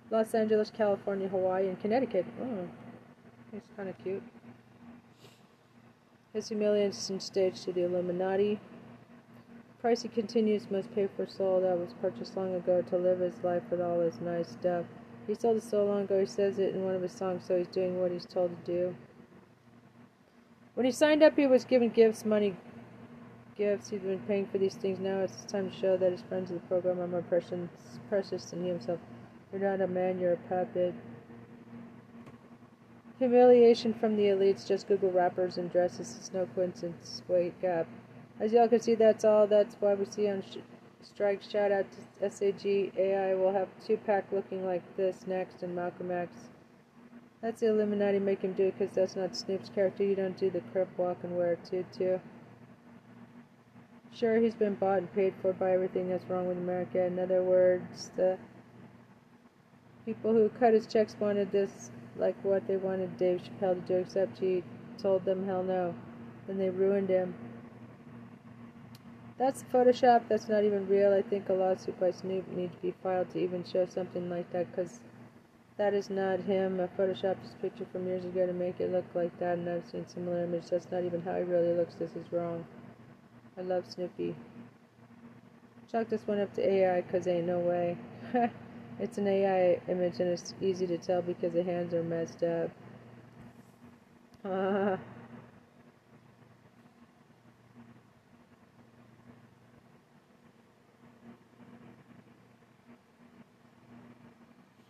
Los 0.09 0.33
Angeles, 0.33 0.71
California, 0.71 1.27
Hawaii, 1.27 1.67
and 1.67 1.79
Connecticut. 1.79 2.25
Oh, 2.41 2.67
it's 3.51 3.67
kind 3.75 3.89
of 3.89 3.97
cute. 4.03 4.23
His 6.33 6.47
humiliation 6.47 7.19
stage 7.19 7.61
to 7.63 7.73
the 7.73 7.83
Illuminati. 7.83 8.59
Pricey 9.85 10.11
continues 10.11 10.71
must 10.71 10.91
pay 10.95 11.07
for 11.15 11.27
soul 11.27 11.61
that 11.61 11.77
was 11.77 11.93
purchased 12.01 12.35
long 12.35 12.55
ago 12.55 12.81
to 12.81 12.97
live 12.97 13.19
his 13.19 13.43
life 13.43 13.61
with 13.69 13.79
all 13.79 13.99
his 13.99 14.19
nice 14.19 14.49
stuff. 14.49 14.83
He 15.27 15.35
sold 15.35 15.57
it 15.57 15.63
so 15.63 15.85
long 15.85 16.01
ago 16.01 16.19
he 16.21 16.25
says 16.25 16.57
it 16.57 16.73
in 16.73 16.83
one 16.83 16.95
of 16.95 17.03
his 17.03 17.11
songs, 17.11 17.43
so 17.47 17.55
he's 17.55 17.67
doing 17.67 18.01
what 18.01 18.09
he's 18.09 18.25
told 18.25 18.49
to 18.49 18.71
do. 18.71 18.95
When 20.73 20.87
he 20.87 20.91
signed 20.91 21.21
up, 21.21 21.35
he 21.35 21.45
was 21.45 21.65
given 21.65 21.89
gifts, 21.89 22.25
money, 22.25 22.55
gifts. 23.55 23.89
He's 23.89 24.01
been 24.01 24.21
paying 24.21 24.47
for 24.47 24.57
these 24.57 24.73
things. 24.73 24.97
Now 24.97 25.19
it's 25.19 25.45
time 25.45 25.69
to 25.69 25.77
show 25.77 25.97
that 25.97 26.11
his 26.11 26.21
friends 26.23 26.49
of 26.49 26.59
the 26.59 26.67
program 26.67 26.99
are 26.99 27.07
more 27.07 27.21
precious, 27.21 27.69
precious 28.09 28.45
than 28.45 28.63
he 28.63 28.69
himself. 28.69 28.99
You're 29.51 29.61
not 29.61 29.81
a 29.81 29.87
man, 29.87 30.19
you're 30.19 30.33
a 30.33 30.37
puppet. 30.49 30.95
Humiliation 33.19 33.93
from 33.93 34.17
the 34.17 34.23
elites. 34.23 34.67
Just 34.67 34.87
Google 34.87 35.11
rappers 35.11 35.59
and 35.59 35.71
dresses. 35.71 36.15
It's 36.17 36.33
no 36.33 36.47
coincidence. 36.55 37.21
Wait, 37.27 37.61
gap. 37.61 37.85
As 38.39 38.51
y'all 38.51 38.67
can 38.67 38.81
see, 38.81 38.95
that's 38.95 39.23
all. 39.23 39.47
That's 39.47 39.75
why 39.79 39.93
we 39.93 40.05
see 40.05 40.29
on 40.29 40.43
sh- 40.43 40.57
strike. 41.01 41.41
Shout 41.41 41.71
out 41.71 41.85
to 42.19 42.31
SAG 42.31 42.65
AI. 42.97 43.33
We'll 43.35 43.53
have 43.53 43.69
Tupac 43.85 44.25
looking 44.31 44.65
like 44.65 44.83
this 44.97 45.25
next, 45.25 45.63
and 45.63 45.75
Malcolm 45.75 46.11
X. 46.11 46.49
That's 47.41 47.61
the 47.61 47.67
Illuminati 47.69 48.19
make 48.19 48.41
him 48.41 48.53
do 48.53 48.65
it 48.65 48.77
because 48.77 48.93
that's 48.95 49.15
not 49.15 49.35
Snoop's 49.35 49.69
character. 49.69 50.03
You 50.03 50.15
don't 50.15 50.37
do 50.37 50.49
the 50.49 50.61
crip 50.73 50.89
walk 50.97 51.17
and 51.23 51.37
wear 51.37 51.53
a 51.53 51.55
tutu. 51.57 52.19
Sure, 54.13 54.37
he's 54.39 54.55
been 54.55 54.75
bought 54.75 54.99
and 54.99 55.13
paid 55.13 55.33
for 55.41 55.53
by 55.53 55.71
everything 55.71 56.09
that's 56.09 56.25
wrong 56.29 56.47
with 56.47 56.57
America. 56.57 57.03
In 57.03 57.19
other 57.19 57.43
words, 57.43 58.11
the 58.15 58.37
people 60.05 60.33
who 60.33 60.49
cut 60.49 60.73
his 60.73 60.87
checks 60.87 61.15
wanted 61.19 61.51
this 61.51 61.91
like 62.17 62.35
what 62.43 62.67
they 62.67 62.77
wanted 62.77 63.17
Dave 63.17 63.41
Chappelle 63.43 63.75
to 63.75 63.93
do, 63.93 63.99
except 63.99 64.39
he 64.39 64.63
told 64.97 65.25
them 65.25 65.45
hell 65.45 65.63
no. 65.63 65.95
Then 66.47 66.57
they 66.57 66.69
ruined 66.69 67.09
him. 67.09 67.35
That's 69.37 69.63
Photoshop. 69.63 70.23
That's 70.29 70.49
not 70.49 70.63
even 70.63 70.87
real. 70.87 71.13
I 71.13 71.21
think 71.21 71.49
a 71.49 71.53
lawsuit 71.53 71.99
by 71.99 72.11
Snoop 72.11 72.47
need 72.51 72.71
to 72.73 72.77
be 72.79 72.93
filed 73.03 73.29
to 73.31 73.39
even 73.39 73.63
show 73.65 73.85
something 73.85 74.29
like 74.29 74.51
that 74.53 74.71
because 74.71 74.99
that 75.77 75.93
is 75.93 76.09
not 76.09 76.41
him. 76.41 76.79
I 76.79 76.87
photoshopped 76.87 77.41
his 77.43 77.55
picture 77.61 77.85
from 77.91 78.07
years 78.07 78.25
ago 78.25 78.45
to 78.47 78.53
make 78.53 78.79
it 78.79 78.91
look 78.91 79.05
like 79.13 79.37
that, 79.39 79.57
and 79.57 79.69
I've 79.69 79.87
seen 79.89 80.07
similar 80.07 80.43
images. 80.43 80.69
That's 80.71 80.91
not 80.91 81.03
even 81.03 81.21
how 81.21 81.35
he 81.35 81.43
really 81.43 81.73
looks. 81.73 81.95
This 81.95 82.11
is 82.15 82.31
wrong. 82.31 82.65
I 83.57 83.61
love 83.61 83.85
Snoopy. 83.89 84.35
Chalk 85.91 86.09
this 86.09 86.27
one 86.27 86.39
up 86.39 86.53
to 86.55 86.67
AI 86.67 87.01
because 87.01 87.27
ain't 87.27 87.47
no 87.47 87.59
way. 87.59 87.97
it's 88.99 89.17
an 89.17 89.27
AI 89.27 89.81
image 89.91 90.19
and 90.19 90.29
it's 90.29 90.53
easy 90.61 90.87
to 90.87 90.97
tell 90.97 91.21
because 91.21 91.53
the 91.53 91.63
hands 91.63 91.93
are 91.93 92.03
messed 92.03 92.43
up. 92.43 92.71
Uh, 94.45 94.97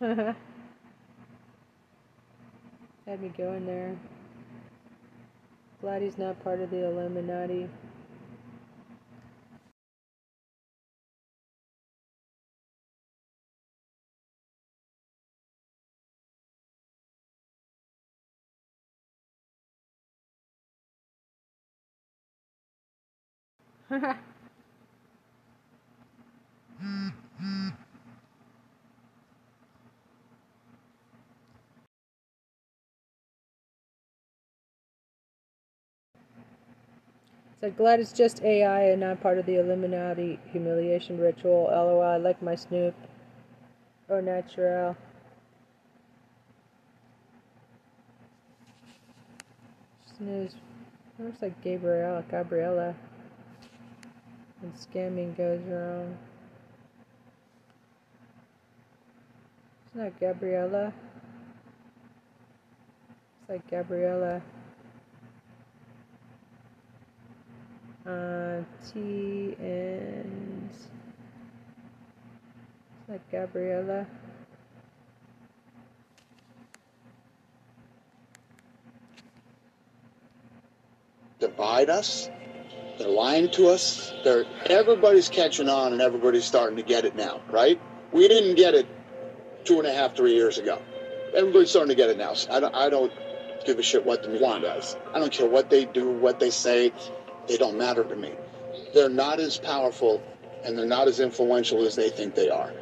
Had 0.00 0.36
me 3.22 3.30
going 3.36 3.66
there. 3.66 3.96
Glad 5.80 6.02
he's 6.02 6.18
not 6.18 6.42
part 6.44 6.60
of 6.60 6.70
the 6.70 6.84
Illuminati. 6.86 7.68
So 37.66 37.72
glad 37.72 37.98
it's 37.98 38.12
just 38.12 38.44
AI 38.44 38.90
and 38.90 39.00
not 39.00 39.20
part 39.20 39.38
of 39.38 39.46
the 39.46 39.56
Illuminati 39.56 40.38
humiliation 40.52 41.18
ritual. 41.18 41.64
LOL, 41.64 42.00
I 42.00 42.16
like 42.16 42.40
my 42.40 42.54
Snoop. 42.54 42.94
Or 44.08 44.22
natural. 44.22 44.96
Snooze. 50.16 50.54
Looks 51.18 51.42
like 51.42 51.60
Gabriella. 51.64 52.24
Gabriella. 52.30 52.94
When 54.60 54.72
scamming 54.74 55.36
goes 55.36 55.60
wrong. 55.66 56.16
It's 59.86 59.94
not 59.96 60.20
Gabriella. 60.20 60.92
It's 63.40 63.50
like 63.50 63.68
Gabriella. 63.68 64.40
Uh, 68.06 68.62
T 68.92 69.56
and 69.58 70.70
like 73.08 73.30
Gabriella. 73.30 74.06
divide 81.38 81.90
us. 81.90 82.30
They're 82.98 83.08
lying 83.08 83.50
to 83.52 83.68
us. 83.68 84.12
They're 84.24 84.44
everybody's 84.66 85.28
catching 85.28 85.68
on 85.68 85.92
and 85.92 86.00
everybody's 86.00 86.44
starting 86.44 86.76
to 86.76 86.82
get 86.82 87.04
it 87.04 87.14
now, 87.14 87.40
right? 87.50 87.80
We 88.12 88.28
didn't 88.28 88.54
get 88.54 88.74
it 88.74 88.86
two 89.64 89.78
and 89.78 89.86
a 89.86 89.92
half, 89.92 90.16
three 90.16 90.34
years 90.34 90.58
ago. 90.58 90.80
Everybody's 91.34 91.70
starting 91.70 91.90
to 91.90 91.94
get 91.94 92.08
it 92.08 92.16
now. 92.16 92.34
So 92.34 92.52
I 92.52 92.60
don't, 92.60 92.74
I 92.74 92.88
don't 92.88 93.12
give 93.64 93.78
a 93.78 93.82
shit 93.82 94.06
what 94.06 94.22
the 94.22 94.28
Milan 94.30 94.62
does. 94.62 94.96
I 95.12 95.18
don't 95.18 95.32
care 95.32 95.48
what 95.48 95.68
they 95.68 95.84
do, 95.84 96.10
what 96.10 96.40
they 96.40 96.50
say. 96.50 96.92
They 97.48 97.56
don't 97.56 97.78
matter 97.78 98.04
to 98.04 98.16
me. 98.16 98.32
They're 98.94 99.08
not 99.08 99.40
as 99.40 99.58
powerful 99.58 100.22
and 100.64 100.76
they're 100.76 100.86
not 100.86 101.08
as 101.08 101.20
influential 101.20 101.86
as 101.86 101.94
they 101.94 102.10
think 102.10 102.34
they 102.34 102.50
are. 102.50 102.72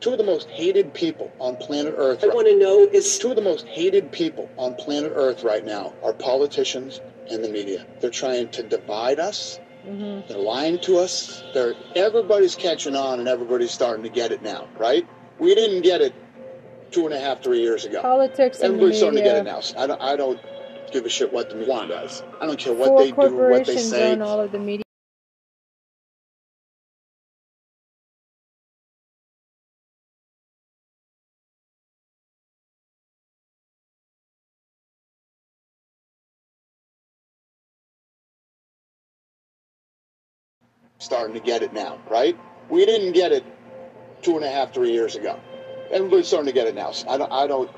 Two 0.00 0.12
of 0.12 0.18
the 0.18 0.24
most 0.24 0.48
hated 0.50 0.92
people 0.92 1.32
on 1.38 1.56
planet 1.56 1.94
Earth. 1.96 2.24
I 2.24 2.28
want 2.28 2.46
to 2.48 2.58
know 2.58 2.80
is 2.80 3.18
two 3.18 3.30
of 3.30 3.36
the 3.36 3.42
most 3.42 3.66
hated 3.66 4.12
people 4.12 4.50
on 4.56 4.74
planet 4.74 5.12
Earth 5.14 5.44
right 5.44 5.64
now 5.64 5.94
are 6.02 6.12
politicians 6.12 7.00
and 7.30 7.42
the 7.42 7.48
media. 7.48 7.86
They're 8.00 8.10
trying 8.10 8.48
to 8.50 8.62
divide 8.62 9.18
us. 9.18 9.60
Mm-hmm. 9.86 10.28
They're 10.28 10.42
lying 10.42 10.78
to 10.80 10.98
us. 10.98 11.42
They're 11.52 11.74
everybody's 11.94 12.54
catching 12.54 12.96
on 12.96 13.18
and 13.18 13.28
everybody's 13.28 13.70
starting 13.70 14.02
to 14.04 14.10
get 14.10 14.32
it 14.32 14.42
now, 14.42 14.68
right? 14.78 15.06
We 15.38 15.54
didn't 15.54 15.82
get 15.82 16.00
it 16.00 16.14
two 16.90 17.04
and 17.06 17.14
a 17.14 17.20
half, 17.20 17.42
three 17.42 17.60
years 17.60 17.84
ago. 17.84 18.00
Politics 18.00 18.60
and 18.60 18.74
the 18.74 18.76
Everybody's 18.76 18.98
starting 18.98 19.18
to 19.18 19.24
get 19.24 19.36
it 19.36 19.44
now. 19.44 19.60
So 19.60 19.78
I 19.78 19.86
don't, 19.86 20.02
I 20.02 20.16
don't 20.16 20.40
give 20.94 21.04
a 21.04 21.08
shit 21.08 21.32
what 21.32 21.50
the 21.50 21.56
Milan 21.56 21.88
does. 21.88 22.22
I 22.40 22.46
don't 22.46 22.58
care 22.58 22.72
what 22.72 22.86
Four 22.86 23.00
they 23.00 23.10
do, 23.10 23.36
what 23.36 23.66
they 23.66 23.76
say. 23.76 24.12
own 24.12 24.22
all 24.22 24.40
of 24.40 24.52
the 24.52 24.60
media. 24.60 24.84
starting 40.98 41.34
to 41.34 41.40
get 41.40 41.62
it 41.62 41.74
now, 41.74 41.98
right? 42.10 42.38
We 42.70 42.86
didn't 42.86 43.12
get 43.12 43.30
it 43.30 43.44
two 44.22 44.36
and 44.36 44.44
a 44.44 44.50
half, 44.50 44.72
three 44.72 44.92
years 44.92 45.16
ago. 45.16 45.38
Everybody's 45.90 46.28
starting 46.28 46.46
to 46.46 46.52
get 46.52 46.66
it 46.66 46.74
now. 46.74 46.92
So 46.92 47.08
I 47.10 47.18
don't, 47.18 47.32
I 47.32 47.46
don't 47.46 47.70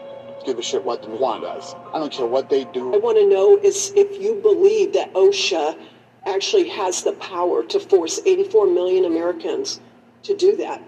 give 0.45 0.59
a 0.59 0.63
shit 0.63 0.85
what 0.85 1.03
the 1.03 1.09
Milan 1.09 1.43
does. 1.43 1.75
I 1.93 1.99
don't 1.99 2.13
care 2.13 2.27
what 2.27 2.49
they 2.51 2.65
do. 2.65 2.95
I 2.95 2.99
want 2.99 3.17
to 3.19 3.29
know 3.29 3.57
is 3.59 3.93
if 3.97 4.21
you 4.21 4.37
believe 4.37 4.93
that 4.95 5.13
OSHA 5.15 5.79
actually 6.27 6.69
has 6.69 7.03
the 7.03 7.13
power 7.13 7.63
to 7.65 7.81
force 7.81 8.21
84 8.27 8.67
million 8.67 9.05
Americans 9.05 9.81
to 10.25 10.37
do 10.37 10.57
that. 10.57 10.83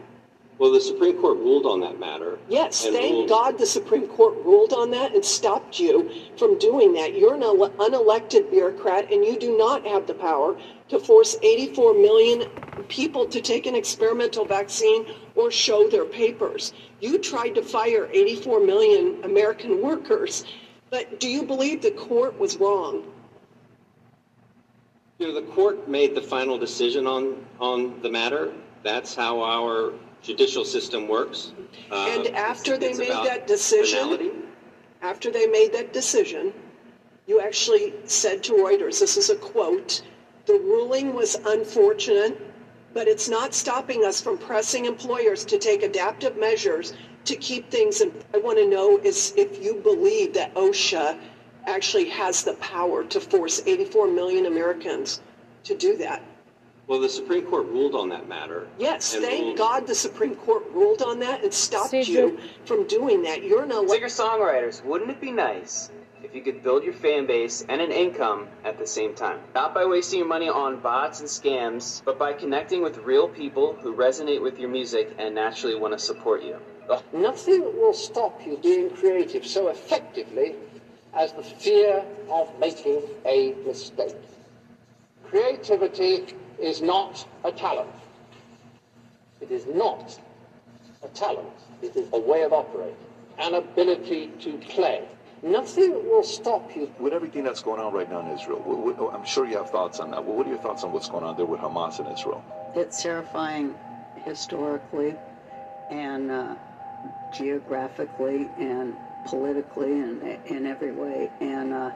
Well, 0.59 0.73
the 0.73 0.81
Supreme 0.81 1.17
Court 1.21 1.39
ruled 1.39 1.67
on 1.67 1.81
that 1.83 2.01
matter. 2.01 2.37
Yes, 2.49 2.85
thank 2.85 3.13
ruled- 3.13 3.29
God 3.29 3.59
the 3.59 3.67
Supreme 3.67 4.09
Court 4.09 4.35
ruled 4.45 4.73
on 4.73 4.91
that 4.91 5.15
and 5.15 5.25
stopped 5.25 5.79
you 5.79 6.11
from 6.37 6.59
doing 6.59 6.93
that. 6.95 7.15
You're 7.15 7.35
an 7.35 7.43
unelected 7.43 8.51
bureaucrat 8.51 9.13
and 9.13 9.25
you 9.25 9.39
do 9.39 9.57
not 9.57 9.87
have 9.87 10.09
the 10.09 10.15
power 10.15 10.57
to 10.89 10.99
force 10.99 11.37
84 11.43 11.95
million 11.95 12.49
people 12.85 13.27
to 13.27 13.41
take 13.41 13.67
an 13.67 13.75
experimental 13.75 14.45
vaccine 14.45 15.07
or 15.35 15.51
show 15.51 15.89
their 15.89 16.05
papers. 16.05 16.73
You 17.01 17.19
tried 17.19 17.55
to 17.57 17.63
fire 17.63 18.09
84 18.13 18.61
million 18.61 19.23
American 19.25 19.83
workers, 19.83 20.45
but 20.91 21.21
do 21.21 21.29
you 21.29 21.43
believe 21.45 21.83
the 21.83 21.91
court 21.93 22.39
was 22.39 22.57
wrong? 22.57 23.05
You 25.19 25.29
know, 25.29 25.35
the 25.35 25.47
court 25.53 25.89
made 25.89 26.15
the 26.15 26.23
final 26.23 26.59
decision 26.59 27.07
on, 27.07 27.45
on 27.61 28.01
the 28.03 28.11
matter. 28.11 28.53
That's 28.85 29.15
how 29.15 29.43
our 29.43 29.93
judicial 30.23 30.65
system 30.65 31.09
works. 31.09 31.53
Uh, 31.91 32.07
And 32.11 32.29
after 32.29 32.75
it's- 32.75 32.81
they 32.99 33.05
it's 33.05 33.11
made 33.15 33.27
that 33.27 33.47
decision, 33.47 33.99
finality. 34.01 34.31
after 35.03 35.31
they 35.31 35.47
made 35.47 35.73
that 35.73 35.93
decision, 35.93 36.53
you 37.27 37.41
actually 37.41 37.95
said 38.05 38.43
to 38.45 38.53
Reuters, 38.55 39.01
this 39.01 39.17
is 39.17 39.29
a 39.31 39.37
quote, 39.37 40.03
the 40.47 40.55
ruling 40.55 41.15
was 41.15 41.35
unfortunate, 41.47 42.41
but 42.99 43.07
it's 43.07 43.29
not 43.29 43.55
stopping 43.55 44.05
us 44.05 44.21
from 44.21 44.37
pressing 44.37 44.85
employers 44.85 45.45
to 45.45 45.57
take 45.57 45.85
adaptive 45.85 46.37
measures 46.37 46.95
to 47.25 47.37
keep 47.37 47.71
things 47.71 48.01
in. 48.01 48.13
I 48.35 48.39
want 48.39 48.59
to 48.59 48.67
know 48.67 48.99
is 48.99 49.33
if 49.37 49.63
you 49.65 49.75
believe 49.77 50.35
that 50.35 50.53
OSHA 50.57 51.17
actually 51.69 52.09
has 52.09 52.43
the 52.43 52.55
power 52.55 53.05
to 53.05 53.21
force 53.21 53.63
84 53.65 54.09
million 54.09 54.47
Americans 54.47 55.21
to 55.63 55.77
do 55.77 55.97
that. 55.99 56.25
Well, 56.89 56.99
the 56.99 57.09
Supreme 57.09 57.47
Court 57.47 57.69
ruled 57.69 57.95
on 57.95 58.09
that 58.09 58.29
matter. 58.29 58.67
Yes, 58.81 59.15
thank 59.15 59.45
ruled- 59.45 59.59
God 59.59 59.87
the 59.87 59.95
Supreme 59.95 60.35
Court 60.35 60.65
ruled 60.73 61.01
on 61.01 61.21
that 61.21 61.45
and 61.45 61.55
stopped 61.55 61.91
Cedric. 61.91 62.09
you 62.09 62.39
from 62.65 62.85
doing 62.89 63.23
that. 63.23 63.45
You're 63.45 63.63
an 63.63 63.71
elect- 63.71 63.93
Singer 63.93 64.07
songwriters, 64.09 64.85
wouldn't 64.85 65.11
it 65.13 65.21
be 65.21 65.31
nice 65.31 65.91
if 66.23 66.35
you 66.35 66.43
could 66.43 66.63
build 66.63 66.85
your 66.85 66.93
fan 66.95 67.27
base 67.27 67.65
and 67.69 67.81
an 67.81 67.93
income 67.93 68.49
at 68.65 68.79
the 68.79 68.87
same 68.87 69.15
time? 69.15 69.39
Not 69.55 69.75
by 69.75 69.85
wasting 69.85 70.21
your 70.21 70.29
money 70.29 70.49
on 70.49 70.81
bots 70.81 71.21
and 71.21 71.29
scams, 71.29 72.03
but 72.05 72.19
by 72.19 72.33
connecting 72.33 72.83
with 72.83 72.99
real 72.99 73.29
people 73.29 73.75
who 73.75 73.95
resonate 73.95 74.43
with 74.43 74.59
your 74.59 74.69
music 74.69 75.15
and 75.19 75.35
naturally 75.35 75.75
want 75.75 75.93
to 75.93 75.99
support 75.99 76.43
you. 76.43 76.57
Nothing 77.13 77.63
will 77.63 77.93
stop 77.93 78.41
you 78.47 78.57
being 78.63 78.91
creative 78.91 79.47
so 79.47 79.69
effectively 79.69 80.55
as 81.15 81.33
the 81.33 81.43
fear 81.43 82.05
of 82.31 82.59
making 82.59 83.03
a 83.27 83.55
mistake. 83.67 84.17
Creativity 85.25 86.25
is 86.59 86.81
not 86.81 87.27
a 87.45 87.53
talent. 87.53 87.91
It 89.41 89.51
is 89.51 89.67
not 89.67 90.19
a 91.03 91.09
talent. 91.09 91.49
It 91.83 91.95
is 91.97 92.09
a 92.13 92.19
way 92.19 92.43
of 92.43 92.53
operating, 92.53 92.97
an 93.39 93.55
ability 93.55 94.33
to 94.41 94.59
play. 94.59 95.03
Nothing 95.43 95.93
will 95.93 96.25
stop 96.25 96.75
you. 96.75 96.93
With 96.99 97.13
everything 97.13 97.45
that's 97.45 97.63
going 97.63 97.81
on 97.81 97.93
right 97.93 98.11
now 98.11 98.21
in 98.21 98.29
Israel, 98.29 98.59
what, 98.59 98.99
what, 98.99 99.15
I'm 99.15 99.25
sure 99.25 99.47
you 99.47 99.57
have 99.57 99.71
thoughts 99.71 100.01
on 100.01 100.11
that. 100.11 100.25
What 100.25 100.47
are 100.47 100.51
your 100.51 100.59
thoughts 100.59 100.83
on 100.83 100.93
what's 100.93 101.09
going 101.09 101.25
on 101.25 101.37
there 101.37 101.47
with 101.47 101.61
Hamas 101.61 102.01
and 102.01 102.13
Israel? 102.13 102.43
It's 102.75 103.03
terrifying 103.03 103.75
historically 104.25 105.15
and 105.91 106.31
uh, 106.31 106.55
geographically 107.33 108.49
and 108.59 108.97
politically 109.27 109.93
and 109.93 110.23
in 110.47 110.67
every 110.67 110.93
way. 110.93 111.31
And 111.41 111.73
uh, 111.73 111.93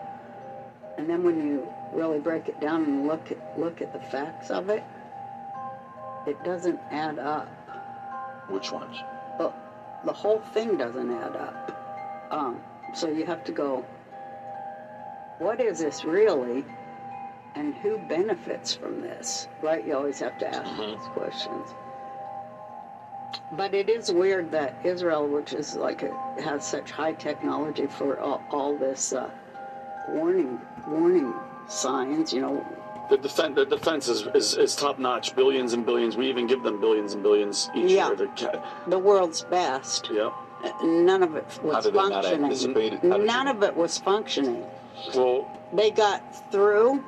and 0.99 1.09
then 1.09 1.25
when 1.25 1.45
you 1.45 1.67
really 1.93 2.21
break 2.21 2.49
it 2.49 2.61
down 2.61 2.85
and 2.85 3.07
look 3.07 3.33
at 3.33 3.59
look 3.59 3.83
at 3.83 3.93
the 3.93 4.01
facts 4.01 4.51
of 4.51 4.69
it, 4.69 4.85
it 6.27 6.43
doesn't 6.45 6.79
add 6.91 7.19
up. 7.19 7.49
Which 8.49 8.71
ones? 8.71 8.97
Well, 9.39 9.55
the 10.05 10.13
whole 10.13 10.41
thing 10.53 10.77
doesn't 10.77 11.11
add 11.11 11.37
up. 11.37 12.29
Um, 12.31 12.61
so 12.93 13.09
you 13.09 13.25
have 13.27 13.45
to 13.45 13.53
go. 13.53 13.85
What 15.39 15.61
is 15.61 15.79
this 15.81 16.05
really? 16.05 16.65
And 17.55 17.75
who 17.75 17.99
benefits 17.99 18.73
from 18.75 19.01
this? 19.03 19.49
Right? 19.61 19.87
You 19.87 19.95
always 19.97 20.19
have 20.21 20.39
to 20.39 20.49
ask 20.49 20.71
these 20.79 21.07
questions. 21.13 21.69
But 23.53 23.75
it 23.75 23.89
is 23.91 24.11
weird 24.13 24.51
that 24.53 24.75
Israel, 24.85 25.27
which 25.27 25.53
is 25.53 25.75
like 25.75 26.03
a, 26.03 26.13
has 26.43 26.67
such 26.67 26.91
high 26.91 27.13
technology 27.13 27.87
for 27.87 28.19
all, 28.21 28.43
all 28.51 28.77
this 28.77 29.13
uh, 29.13 29.31
warning 30.09 30.59
warning 30.87 31.33
signs, 31.69 32.33
you 32.33 32.41
know, 32.41 32.67
The 33.11 33.17
defense, 33.19 33.55
the 33.55 33.65
defense 33.67 34.09
is, 34.09 34.27
is, 34.35 34.57
is 34.57 34.75
top 34.77 34.99
notch, 34.99 35.35
billions 35.37 35.73
and 35.75 35.85
billions. 35.85 36.17
We 36.17 36.29
even 36.29 36.47
give 36.47 36.63
them 36.63 36.81
billions 36.81 37.15
and 37.15 37.23
billions 37.23 37.69
each 37.75 37.91
Yeah. 37.93 38.09
year. 38.09 38.17
to 38.27 38.63
the 38.87 38.99
world's 38.99 39.43
best. 39.45 40.11
Yeah. 40.13 40.31
None 40.83 41.23
of 41.23 41.37
it 41.37 41.45
was 41.63 41.75
How 41.75 41.81
did 41.81 41.95
they 41.95 41.99
not 41.99 42.13
functioning. 42.13 42.45
anticipate 42.45 42.93
it? 42.95 43.01
How 43.03 43.19
did 43.19 43.27
None 43.27 43.49
of 43.49 43.63
it 43.63 43.77
was 43.77 43.99
functioning. 43.99 44.65
Well, 45.15 45.51
They 45.73 45.91
got 45.91 46.51
through, 46.53 47.03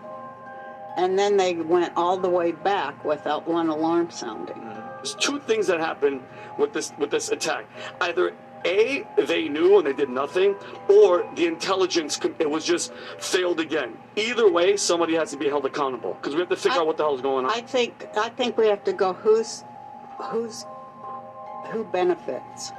and 0.96 1.18
then 1.18 1.36
they 1.36 1.54
went 1.54 1.92
all 1.96 2.16
the 2.16 2.30
way 2.30 2.52
back 2.52 3.04
without 3.04 3.46
one 3.46 3.68
alarm 3.68 4.10
sounding. 4.10 4.56
Mm-hmm. 4.56 4.80
There's 4.96 5.14
two 5.16 5.38
things 5.38 5.66
that 5.66 5.80
happen 5.80 6.22
with 6.58 6.72
this 6.72 6.92
with 6.98 7.10
this 7.10 7.30
attack. 7.30 7.66
Either 8.00 8.32
A, 8.64 9.06
they 9.18 9.48
knew 9.48 9.76
and 9.78 9.86
they 9.86 9.92
did 9.92 10.08
nothing, 10.08 10.56
or 10.88 11.28
the 11.34 11.46
intelligence, 11.46 12.18
it 12.38 12.48
was 12.48 12.64
just 12.64 12.92
failed 13.18 13.60
again. 13.60 13.98
Either 14.16 14.50
way, 14.50 14.76
somebody 14.76 15.14
has 15.14 15.30
to 15.32 15.36
be 15.36 15.46
held 15.46 15.66
accountable 15.66 16.14
because 16.14 16.34
we 16.34 16.40
have 16.40 16.48
to 16.48 16.56
figure 16.56 16.80
out 16.80 16.86
what 16.86 16.96
the 16.96 17.02
hell 17.02 17.14
is 17.14 17.20
going 17.20 17.44
on. 17.44 17.50
I 17.50 17.60
think 17.60 18.06
I 18.16 18.30
think 18.30 18.56
we 18.56 18.68
have 18.68 18.82
to 18.84 18.92
go 18.92 19.12
who's 19.12 19.62
who's 20.30 20.64
who 21.70 21.84
benefits 21.84 22.72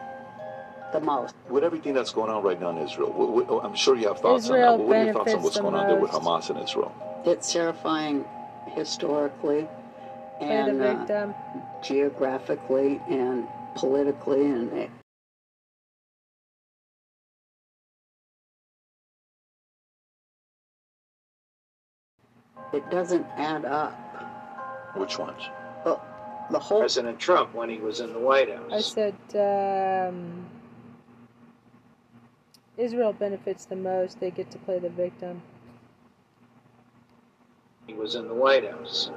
the 1.00 1.06
most. 1.06 1.36
With 1.50 1.64
everything 1.64 1.94
that's 1.94 2.12
going 2.12 2.30
on 2.32 2.44
right 2.44 2.60
now 2.60 2.70
in 2.70 2.78
Israel, 2.78 3.12
wh- 3.12 3.48
wh- 3.50 3.66
I'm 3.66 3.76
sure 3.76 3.96
you 3.96 4.08
have 4.08 4.20
thoughts 4.20 4.46
Israel 4.46 4.74
on 4.74 4.80
that. 4.80 4.86
What 4.86 4.98
are 4.98 5.04
your 5.06 5.14
thoughts 5.14 5.34
on 5.34 5.44
what's 5.44 5.56
the 5.56 5.62
going 5.62 5.76
on 5.76 5.88
there 5.88 6.02
with. 6.02 6.12
Hamas 6.12 6.50
and 6.50 6.60
Israel? 6.64 6.94
It's 7.26 7.52
terrifying 7.52 8.26
historically 8.68 9.68
and 10.40 10.82
uh, 10.82 11.32
geographically 11.82 13.02
and 13.10 13.48
politically 13.76 14.46
and 14.46 14.90
it 22.74 22.90
doesn't 22.90 23.26
add 23.38 23.66
up. 23.66 23.94
Which 24.96 25.20
ones? 25.20 25.42
The, 25.84 26.00
the 26.52 26.60
whole 26.60 26.80
President 26.80 27.20
Trump 27.20 27.54
when 27.54 27.70
he 27.70 27.80
was 27.80 28.00
in 28.00 28.14
the 28.14 28.20
White 28.20 28.54
House. 28.54 28.72
I 28.72 28.80
said 28.82 29.16
um, 30.10 30.46
Israel 32.78 33.14
benefits 33.14 33.66
the 33.66 33.76
most. 33.76 34.20
They 34.20 34.32
get 34.32 34.52
to 34.52 34.58
play 34.60 34.80
the 34.80 34.90
victim. 34.90 35.42
He 37.88 37.94
was 37.94 38.16
in 38.16 38.28
the 38.28 38.34
White 38.34 38.70
House. 38.70 39.12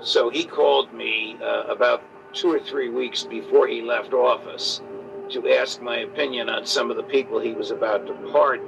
So 0.00 0.30
he 0.30 0.44
called 0.44 0.92
me 0.92 1.36
uh, 1.42 1.64
about 1.64 2.02
two 2.32 2.52
or 2.52 2.58
three 2.58 2.88
weeks 2.88 3.24
before 3.24 3.68
he 3.68 3.80
left 3.80 4.12
office 4.12 4.82
to 5.30 5.48
ask 5.50 5.80
my 5.80 5.98
opinion 5.98 6.48
on 6.48 6.66
some 6.66 6.90
of 6.90 6.96
the 6.96 7.02
people 7.04 7.40
he 7.40 7.52
was 7.52 7.70
about 7.70 8.06
to 8.06 8.12
pardon. 8.32 8.66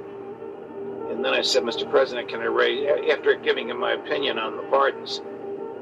And 1.09 1.23
then 1.23 1.33
I 1.33 1.41
said, 1.41 1.63
Mr. 1.63 1.89
President, 1.89 2.29
can 2.29 2.41
I 2.41 2.45
raise, 2.45 2.87
after 3.11 3.35
giving 3.35 3.69
him 3.69 3.79
my 3.79 3.93
opinion 3.93 4.39
on 4.39 4.55
the 4.55 4.63
pardons, 4.63 5.21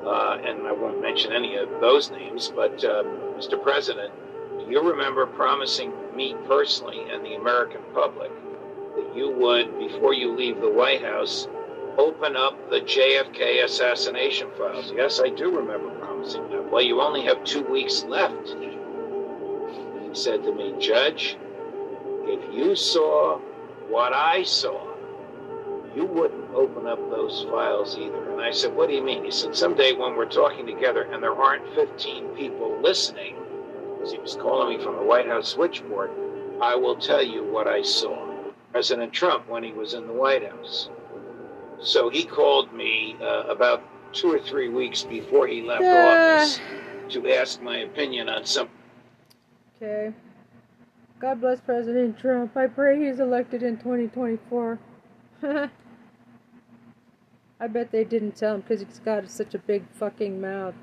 uh, 0.05 0.37
and 0.43 0.67
I 0.67 0.71
won't 0.71 1.01
mention 1.01 1.31
any 1.31 1.55
of 1.55 1.69
those 1.81 2.11
names, 2.11 2.51
but 2.55 2.83
uh, 2.83 3.03
Mr. 3.37 3.61
President, 3.61 4.13
do 4.59 4.69
you 4.69 4.81
remember 4.81 5.25
promising 5.25 5.91
me 6.15 6.35
personally 6.47 7.09
and 7.11 7.23
the 7.25 7.35
American 7.35 7.81
public 7.93 8.31
that 8.95 9.15
you 9.15 9.31
would, 9.31 9.77
before 9.77 10.13
you 10.13 10.35
leave 10.35 10.61
the 10.61 10.71
White 10.71 11.01
House, 11.01 11.47
open 11.97 12.35
up 12.35 12.69
the 12.69 12.81
JFK 12.81 13.63
assassination 13.63 14.49
files? 14.57 14.91
Yes, 14.95 15.19
I 15.19 15.29
do 15.29 15.55
remember 15.55 15.89
promising 15.99 16.49
that. 16.49 16.71
Well, 16.71 16.81
you 16.81 17.01
only 17.01 17.25
have 17.25 17.43
two 17.43 17.63
weeks 17.63 18.03
left. 18.03 18.49
He 18.49 20.09
said 20.13 20.43
to 20.43 20.53
me, 20.53 20.73
Judge, 20.79 21.37
if 22.23 22.53
you 22.53 22.75
saw 22.75 23.37
what 23.89 24.13
I 24.13 24.43
saw, 24.43 24.95
you 25.95 26.05
wouldn't 26.05 26.53
open 26.53 26.87
up 26.87 26.99
those 27.09 27.45
files 27.49 27.97
either. 27.97 28.31
And 28.31 28.41
I 28.41 28.51
said, 28.51 28.75
What 28.75 28.89
do 28.89 28.95
you 28.95 29.03
mean? 29.03 29.23
He 29.23 29.31
said, 29.31 29.55
Someday 29.55 29.93
when 29.93 30.15
we're 30.15 30.29
talking 30.29 30.65
together 30.65 31.03
and 31.03 31.23
there 31.23 31.35
aren't 31.35 31.73
15 31.73 32.29
people 32.35 32.81
listening, 32.81 33.35
because 34.05 34.13
he 34.13 34.21
was 34.21 34.35
calling 34.35 34.77
me 34.77 34.83
from 34.83 34.97
the 34.97 35.01
White 35.03 35.25
House 35.27 35.47
switchboard, 35.49 36.11
I 36.61 36.75
will 36.75 36.95
tell 36.95 37.23
you 37.23 37.43
what 37.43 37.67
I 37.67 37.81
saw. 37.81 38.33
President 38.71 39.11
Trump 39.13 39.49
when 39.49 39.63
he 39.63 39.71
was 39.71 39.93
in 39.95 40.05
the 40.05 40.13
White 40.13 40.47
House. 40.47 40.89
So 41.79 42.09
he 42.09 42.23
called 42.23 42.71
me 42.71 43.15
uh, 43.19 43.43
about 43.49 43.81
two 44.13 44.31
or 44.31 44.39
three 44.39 44.69
weeks 44.69 45.03
before 45.03 45.47
he 45.47 45.63
left 45.63 45.83
Ah. 45.85 46.41
office 46.41 46.59
to 47.09 47.33
ask 47.33 47.61
my 47.61 47.77
opinion 47.77 48.29
on 48.29 48.45
some. 48.45 48.69
Okay. 49.75 50.13
God 51.19 51.41
bless 51.41 51.59
President 51.61 52.19
Trump. 52.19 52.55
I 52.55 52.67
pray 52.67 53.07
he's 53.07 53.19
elected 53.19 53.63
in 53.63 53.77
2024. 53.77 54.77
I 57.59 57.67
bet 57.67 57.91
they 57.91 58.03
didn't 58.03 58.35
tell 58.35 58.55
him 58.55 58.61
because 58.61 58.81
he's 58.81 58.99
got 58.99 59.27
such 59.31 59.55
a 59.55 59.59
big 59.59 59.83
fucking 59.93 60.39
mouth. 60.39 60.75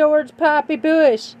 George 0.00 0.34
Poppy 0.38 0.76
Bush. 0.76 1.34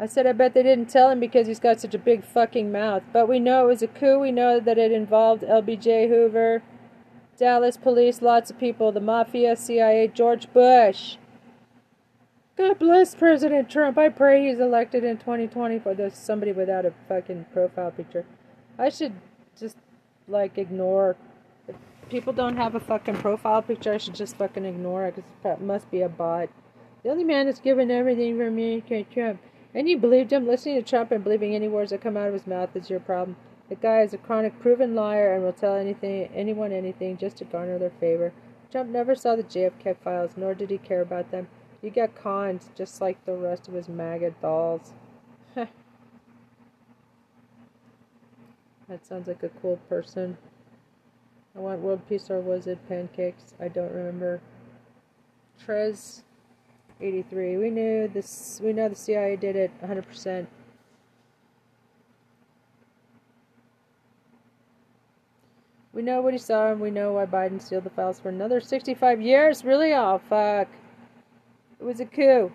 I 0.00 0.06
said 0.06 0.26
I 0.26 0.32
bet 0.32 0.54
they 0.54 0.62
didn't 0.62 0.88
tell 0.88 1.10
him 1.10 1.20
because 1.20 1.46
he's 1.46 1.60
got 1.60 1.78
such 1.78 1.94
a 1.94 1.98
big 1.98 2.24
fucking 2.24 2.72
mouth. 2.72 3.02
But 3.12 3.28
we 3.28 3.38
know 3.38 3.64
it 3.64 3.66
was 3.66 3.82
a 3.82 3.88
coup. 3.88 4.18
We 4.18 4.32
know 4.32 4.58
that 4.58 4.78
it 4.78 4.90
involved 4.90 5.42
LBJ 5.42 6.08
Hoover, 6.08 6.62
Dallas 7.36 7.76
police, 7.76 8.22
lots 8.22 8.50
of 8.50 8.58
people, 8.58 8.90
the 8.90 9.02
mafia, 9.02 9.54
CIA, 9.54 10.08
George 10.08 10.50
Bush. 10.54 11.18
God 12.56 12.78
bless 12.78 13.14
President 13.14 13.68
Trump. 13.68 13.98
I 13.98 14.08
pray 14.08 14.48
he's 14.48 14.60
elected 14.60 15.04
in 15.04 15.18
2020 15.18 15.78
for 15.80 15.92
there's 15.92 16.14
somebody 16.14 16.52
without 16.52 16.86
a 16.86 16.94
fucking 17.06 17.44
profile 17.52 17.90
picture. 17.90 18.24
I 18.78 18.88
should 18.88 19.12
just 19.60 19.76
like 20.26 20.56
ignore. 20.56 21.16
If 21.68 21.76
people 22.08 22.32
don't 22.32 22.56
have 22.56 22.74
a 22.74 22.80
fucking 22.80 23.16
profile 23.16 23.60
picture, 23.60 23.92
I 23.92 23.98
should 23.98 24.14
just 24.14 24.36
fucking 24.36 24.64
ignore 24.64 25.04
it 25.04 25.16
because 25.16 25.58
it 25.58 25.60
must 25.60 25.90
be 25.90 26.00
a 26.00 26.08
bot. 26.08 26.48
The 27.02 27.10
only 27.10 27.24
man 27.24 27.46
that's 27.46 27.60
given 27.60 27.90
everything 27.90 28.36
for 28.36 28.50
me 28.50 28.82
Trump. 29.12 29.40
And 29.74 29.88
you 29.88 29.98
believed 29.98 30.32
him? 30.32 30.46
Listening 30.46 30.82
to 30.82 30.82
Trump 30.82 31.12
and 31.12 31.22
believing 31.22 31.54
any 31.54 31.68
words 31.68 31.90
that 31.90 32.00
come 32.00 32.16
out 32.16 32.28
of 32.28 32.34
his 32.34 32.46
mouth 32.46 32.74
is 32.74 32.90
your 32.90 33.00
problem. 33.00 33.36
The 33.68 33.76
guy 33.76 34.02
is 34.02 34.14
a 34.14 34.18
chronic 34.18 34.58
proven 34.58 34.94
liar 34.94 35.34
and 35.34 35.44
will 35.44 35.52
tell 35.52 35.76
anything 35.76 36.28
anyone 36.34 36.72
anything 36.72 37.16
just 37.18 37.36
to 37.36 37.44
garner 37.44 37.78
their 37.78 37.90
favor. 37.90 38.32
Trump 38.72 38.90
never 38.90 39.14
saw 39.14 39.36
the 39.36 39.42
JFK 39.42 39.96
files, 39.98 40.32
nor 40.36 40.54
did 40.54 40.70
he 40.70 40.78
care 40.78 41.02
about 41.02 41.30
them. 41.30 41.48
You 41.82 41.90
got 41.90 42.14
conned 42.14 42.64
just 42.74 43.00
like 43.00 43.24
the 43.24 43.34
rest 43.34 43.68
of 43.68 43.74
his 43.74 43.88
maggot 43.88 44.40
dolls. 44.40 44.92
that 45.54 45.68
sounds 49.02 49.28
like 49.28 49.42
a 49.42 49.48
cool 49.48 49.78
person. 49.88 50.36
I 51.54 51.60
want 51.60 51.80
world 51.80 52.02
peace 52.08 52.30
or 52.30 52.40
was 52.40 52.66
it 52.66 52.88
pancakes? 52.88 53.54
I 53.60 53.68
don't 53.68 53.92
remember. 53.92 54.40
Trez 55.64 56.22
83. 57.00 57.56
We 57.56 57.70
knew 57.70 58.08
this 58.08 58.60
we 58.62 58.72
know 58.72 58.88
the 58.88 58.94
CIA 58.94 59.36
did 59.36 59.56
it 59.56 59.70
100%. 59.82 60.46
We 65.92 66.02
know 66.02 66.20
what 66.20 66.32
he 66.32 66.38
saw 66.38 66.70
and 66.70 66.80
we 66.80 66.90
know 66.90 67.14
why 67.14 67.26
Biden 67.26 67.60
sealed 67.60 67.84
the 67.84 67.90
files 67.90 68.20
for 68.20 68.28
another 68.28 68.60
65 68.60 69.20
years. 69.20 69.64
Really? 69.64 69.92
Oh 69.94 70.20
fuck. 70.28 70.68
It 71.80 71.84
was 71.84 72.00
a 72.00 72.06
coup. 72.06 72.52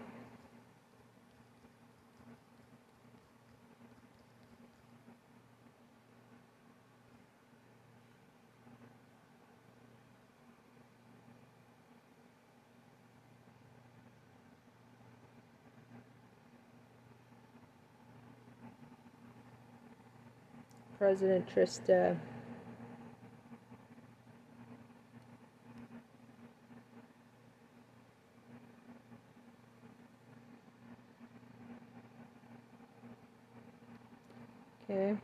President 21.04 21.45
Trista. 21.54 22.18
Okay. 34.89 35.18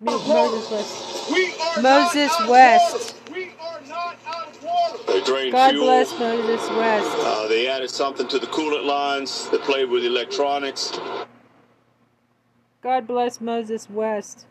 Meet 0.00 0.26
Moses 0.26 0.70
West. 0.70 1.30
We 1.30 1.54
Moses 1.82 2.32
West. 2.48 3.16
We 3.30 3.50
are 3.60 3.80
not 3.86 4.16
out 4.26 4.48
of 4.48 4.64
water. 4.64 4.98
They 5.08 5.50
God 5.50 5.70
fuel. 5.72 5.84
bless 5.84 6.18
Moses 6.18 6.70
West. 6.70 7.16
Uh, 7.18 7.48
they 7.48 7.68
added 7.68 7.90
something 7.90 8.26
to 8.28 8.38
the 8.38 8.46
coolant 8.46 8.86
lines. 8.86 9.50
They 9.50 9.58
played 9.58 9.90
with 9.90 10.06
electronics. 10.06 10.98
God 12.88 13.06
bless 13.06 13.38
Moses 13.38 13.90
West. 13.90 14.46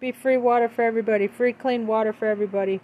Be 0.00 0.12
free 0.12 0.38
water 0.38 0.68
for 0.68 0.82
everybody. 0.82 1.26
Free 1.28 1.52
clean 1.52 1.86
water 1.86 2.14
for 2.14 2.26
everybody. 2.26 2.80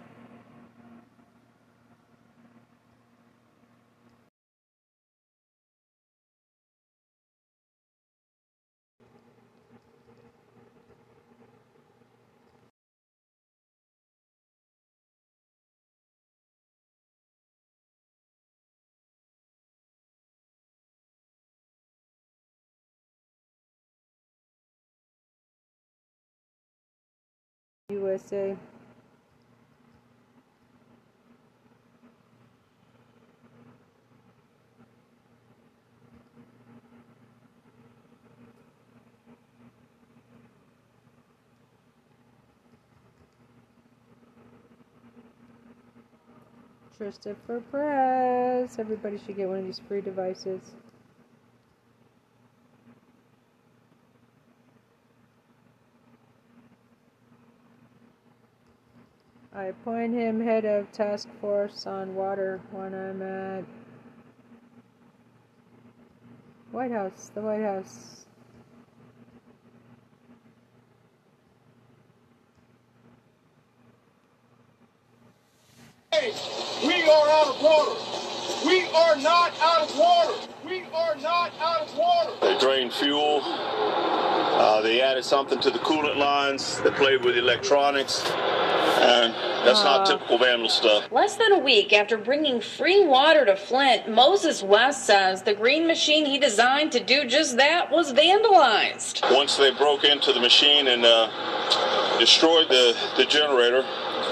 USA. 27.97 28.55
Christopher 46.97 47.61
Press. 47.71 48.79
Everybody 48.79 49.19
should 49.19 49.37
get 49.37 49.47
one 49.47 49.59
of 49.59 49.65
these 49.65 49.79
free 49.87 50.01
devices. 50.01 50.61
I 59.57 59.63
appoint 59.69 60.13
him 60.13 60.39
head 60.39 60.65
of 60.65 60.91
task 60.91 61.27
force 61.41 61.87
on 61.87 62.13
water 62.13 62.61
when 62.69 62.93
I'm 62.93 63.23
at 63.23 63.63
White 66.71 66.91
House, 66.91 67.31
the 67.33 67.41
White 67.41 67.63
House. 67.63 68.27
Hey, 76.11 76.35
we 76.85 77.09
are 77.09 77.27
out 77.27 77.47
of 77.47 77.59
water. 77.59 77.99
We 78.63 78.83
are 78.89 79.15
not 79.15 79.53
out 79.59 79.89
of 79.89 79.97
water. 79.97 80.51
We 80.63 80.83
are 80.93 81.15
not 81.15 81.51
out 81.59 81.81
of 81.81 81.97
water. 81.97 82.33
They 82.41 82.59
drained 82.59 82.93
fuel. 82.93 83.41
Uh, 83.43 84.81
they 84.81 85.01
added 85.01 85.25
something 85.25 85.59
to 85.61 85.71
the 85.71 85.79
coolant 85.79 86.17
lines. 86.17 86.79
They 86.83 86.91
played 86.91 87.25
with 87.25 87.37
electronics. 87.37 88.23
And 89.07 89.33
that's 89.65 89.83
not 89.83 90.05
typical 90.05 90.37
vandal 90.37 90.69
stuff. 90.69 91.11
Less 91.11 91.35
than 91.37 91.53
a 91.53 91.59
week 91.59 91.93
after 91.93 92.17
bringing 92.17 92.59
free 92.59 93.05
water 93.05 93.45
to 93.45 93.55
Flint, 93.55 94.09
Moses 94.09 94.61
West 94.61 95.05
says 95.05 95.43
the 95.43 95.53
green 95.53 95.87
machine 95.87 96.25
he 96.25 96.37
designed 96.37 96.91
to 96.91 96.99
do 97.03 97.25
just 97.25 97.57
that 97.57 97.89
was 97.91 98.13
vandalized. 98.13 99.21
Once 99.33 99.57
they 99.57 99.71
broke 99.71 100.03
into 100.03 100.33
the 100.33 100.39
machine 100.39 100.87
and 100.87 101.05
uh, 101.05 102.17
destroyed 102.19 102.67
the, 102.69 102.95
the 103.15 103.25
generator, 103.25 103.83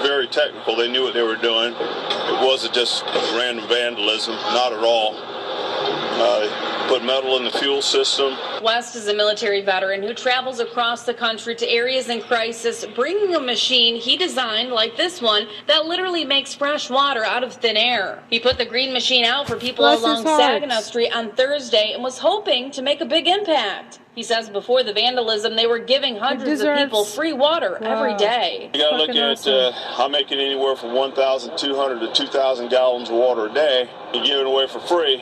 very 0.02 0.26
technical. 0.26 0.76
They 0.76 0.88
knew 0.88 1.04
what 1.04 1.14
they 1.14 1.22
were 1.22 1.36
doing. 1.36 1.72
It 1.72 2.46
wasn't 2.46 2.74
just 2.74 3.04
random 3.34 3.66
vandalism, 3.68 4.34
not 4.34 4.72
at 4.72 4.82
all. 4.84 5.14
Uh, 5.16 6.65
put 6.88 7.04
metal 7.04 7.36
in 7.36 7.44
the 7.44 7.50
fuel 7.50 7.82
system. 7.82 8.36
West 8.62 8.96
is 8.96 9.08
a 9.08 9.14
military 9.14 9.60
veteran 9.62 10.02
who 10.02 10.14
travels 10.14 10.60
across 10.60 11.04
the 11.04 11.14
country 11.14 11.54
to 11.56 11.68
areas 11.68 12.08
in 12.08 12.20
crisis, 12.22 12.84
bringing 12.94 13.34
a 13.34 13.40
machine 13.40 14.00
he 14.00 14.16
designed, 14.16 14.70
like 14.70 14.96
this 14.96 15.20
one, 15.20 15.46
that 15.66 15.86
literally 15.86 16.24
makes 16.24 16.54
fresh 16.54 16.88
water 16.90 17.24
out 17.24 17.42
of 17.44 17.52
thin 17.54 17.76
air. 17.76 18.22
He 18.30 18.40
put 18.40 18.58
the 18.58 18.64
green 18.64 18.92
machine 18.92 19.24
out 19.24 19.46
for 19.46 19.56
people 19.56 19.84
Bless 19.84 20.00
along. 20.02 20.24
Saginaw 20.24 20.80
Street 20.80 21.10
on 21.14 21.32
Thursday 21.32 21.92
and 21.92 22.02
was 22.02 22.18
hoping 22.18 22.70
to 22.72 22.82
make 22.82 23.00
a 23.00 23.06
big 23.06 23.26
impact. 23.26 24.00
He 24.14 24.22
says 24.22 24.48
before 24.48 24.82
the 24.82 24.94
vandalism, 24.94 25.56
they 25.56 25.66
were 25.66 25.78
giving 25.78 26.16
hundreds 26.16 26.62
of 26.62 26.74
people 26.78 27.04
free 27.04 27.34
water 27.34 27.76
every 27.82 28.12
Wow. 28.12 28.16
day. 28.16 28.70
You 28.72 28.80
gotta 28.80 28.96
look 28.96 29.10
at, 29.10 29.16
awesome. 29.16 29.52
uh, 29.52 29.72
I'm 29.98 30.10
making 30.10 30.38
anywhere 30.40 30.74
from 30.74 30.94
1,200 30.94 32.00
to 32.00 32.12
2,000 32.12 32.68
gallons 32.70 33.10
of 33.10 33.16
water 33.16 33.46
a 33.46 33.52
day. 33.52 33.90
You 34.14 34.22
give 34.24 34.38
it 34.38 34.46
away 34.46 34.66
for 34.68 34.80
free. 34.80 35.20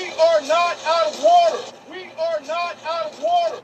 We 0.00 0.08
are 0.08 0.40
not 0.42 0.78
out 0.86 1.08
of 1.08 1.22
water. 1.22 1.76
We 1.90 2.04
are 2.18 2.40
not 2.46 2.78
out 2.86 3.12
of 3.12 3.22
water. 3.22 3.62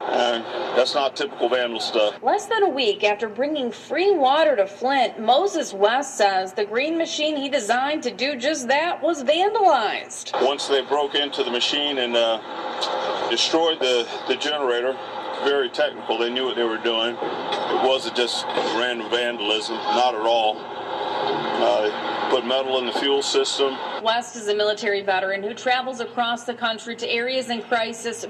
And 0.00 0.44
that's 0.76 0.94
not 0.94 1.14
typical 1.14 1.48
vandal 1.48 1.78
stuff. 1.78 2.20
Less 2.20 2.46
than 2.46 2.64
a 2.64 2.68
week 2.68 3.04
after 3.04 3.28
bringing 3.28 3.70
free 3.70 4.10
water 4.10 4.56
to 4.56 4.66
Flint, 4.66 5.20
Moses 5.20 5.72
West 5.72 6.16
says 6.16 6.52
the 6.52 6.64
green 6.64 6.98
machine 6.98 7.36
he 7.36 7.48
designed 7.48 8.02
to 8.02 8.10
do 8.10 8.34
just 8.34 8.66
that 8.66 9.00
was 9.00 9.22
vandalized. 9.22 10.32
Once 10.44 10.66
they 10.66 10.82
broke 10.82 11.14
into 11.14 11.44
the 11.44 11.50
machine 11.50 11.98
and 11.98 12.16
uh, 12.16 13.30
destroyed 13.30 13.78
the, 13.78 14.08
the 14.26 14.34
generator, 14.34 14.96
very 15.44 15.68
technical. 15.68 16.18
They 16.18 16.30
knew 16.30 16.44
what 16.46 16.56
they 16.56 16.64
were 16.64 16.78
doing. 16.78 17.14
It 17.14 17.88
wasn't 17.88 18.16
just 18.16 18.44
random 18.76 19.10
vandalism, 19.10 19.76
not 19.76 20.14
at 20.14 20.22
all. 20.22 20.56
Uh, 20.58 22.28
put 22.30 22.44
metal 22.46 22.78
in 22.78 22.86
the 22.86 22.92
fuel 22.92 23.22
system. 23.22 23.76
West 24.02 24.36
is 24.36 24.48
a 24.48 24.54
military 24.54 25.02
veteran 25.02 25.42
who 25.42 25.54
travels 25.54 26.00
across 26.00 26.44
the 26.44 26.54
country 26.54 26.96
to 26.96 27.08
areas 27.08 27.50
in 27.50 27.62
crisis. 27.62 28.26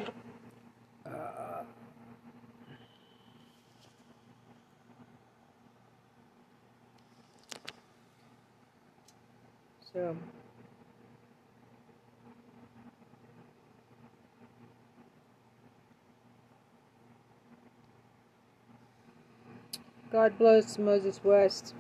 So 9.92 10.16
God 20.16 20.38
bless 20.38 20.78
Moses 20.78 21.20
West. 21.24 21.74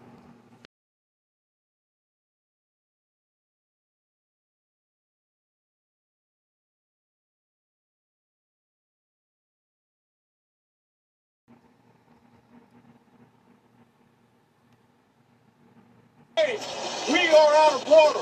We 17.10 17.28
are 17.28 17.54
out 17.56 17.82
of 17.82 17.88
water. 17.88 18.20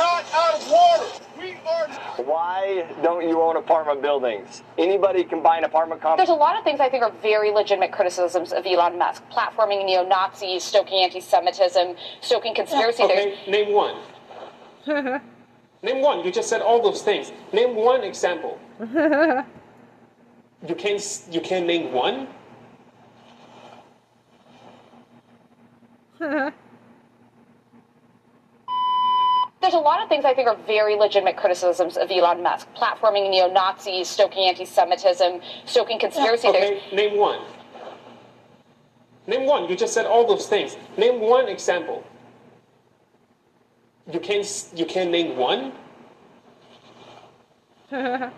Not 0.00 0.24
out 0.32 0.54
of 0.54 0.70
water. 0.70 1.24
We 1.38 1.56
are. 1.68 1.88
Why 2.24 2.86
don't 3.02 3.28
you 3.28 3.42
own 3.42 3.56
apartment 3.56 4.00
buildings? 4.00 4.62
Anybody 4.78 5.24
can 5.24 5.42
buy 5.42 5.58
an 5.58 5.64
apartment 5.64 6.00
complex. 6.00 6.26
There's 6.26 6.34
a 6.34 6.40
lot 6.40 6.56
of 6.56 6.64
things 6.64 6.80
I 6.80 6.88
think 6.88 7.02
are 7.02 7.12
very 7.20 7.50
legitimate 7.50 7.92
criticisms 7.92 8.54
of 8.54 8.64
Elon 8.64 8.96
Musk. 8.96 9.22
Platforming 9.30 9.84
neo 9.84 10.02
Nazis, 10.02 10.64
stoking 10.64 11.04
anti 11.04 11.20
Semitism, 11.20 11.96
stoking 12.22 12.54
conspiracy 12.54 13.02
Okay, 13.02 13.38
name 13.46 13.74
one. 13.74 13.96
name 15.82 16.00
one. 16.00 16.24
You 16.24 16.32
just 16.32 16.48
said 16.48 16.62
all 16.62 16.80
those 16.82 17.02
things. 17.02 17.30
Name 17.52 17.74
one 17.76 18.02
example. 18.02 18.58
You 20.68 20.74
can't. 20.74 21.02
You 21.30 21.40
can't 21.40 21.66
name 21.66 21.90
one. 21.90 22.28
There's 29.60 29.74
a 29.74 29.78
lot 29.78 30.02
of 30.02 30.08
things 30.08 30.24
I 30.24 30.32
think 30.32 30.48
are 30.48 30.56
very 30.66 30.96
legitimate 30.96 31.36
criticisms 31.36 31.96
of 31.96 32.10
Elon 32.10 32.42
Musk. 32.42 32.66
Platforming 32.74 33.28
neo 33.30 33.50
Nazis, 33.50 34.08
stoking 34.08 34.48
anti 34.48 34.64
Semitism, 34.64 35.40
stoking 35.66 35.98
conspiracy 35.98 36.48
Okay, 36.48 36.82
name 36.92 37.18
one. 37.18 37.40
Name 39.26 39.46
one. 39.46 39.68
You 39.68 39.76
just 39.76 39.92
said 39.92 40.06
all 40.06 40.26
those 40.26 40.46
things. 40.48 40.76
Name 40.96 41.20
one 41.20 41.46
example. 41.48 42.02
You 44.10 44.18
can 44.18 44.40
s- 44.40 44.72
you 44.74 44.86
can 44.86 45.10
name 45.10 45.36
one. 45.36 45.72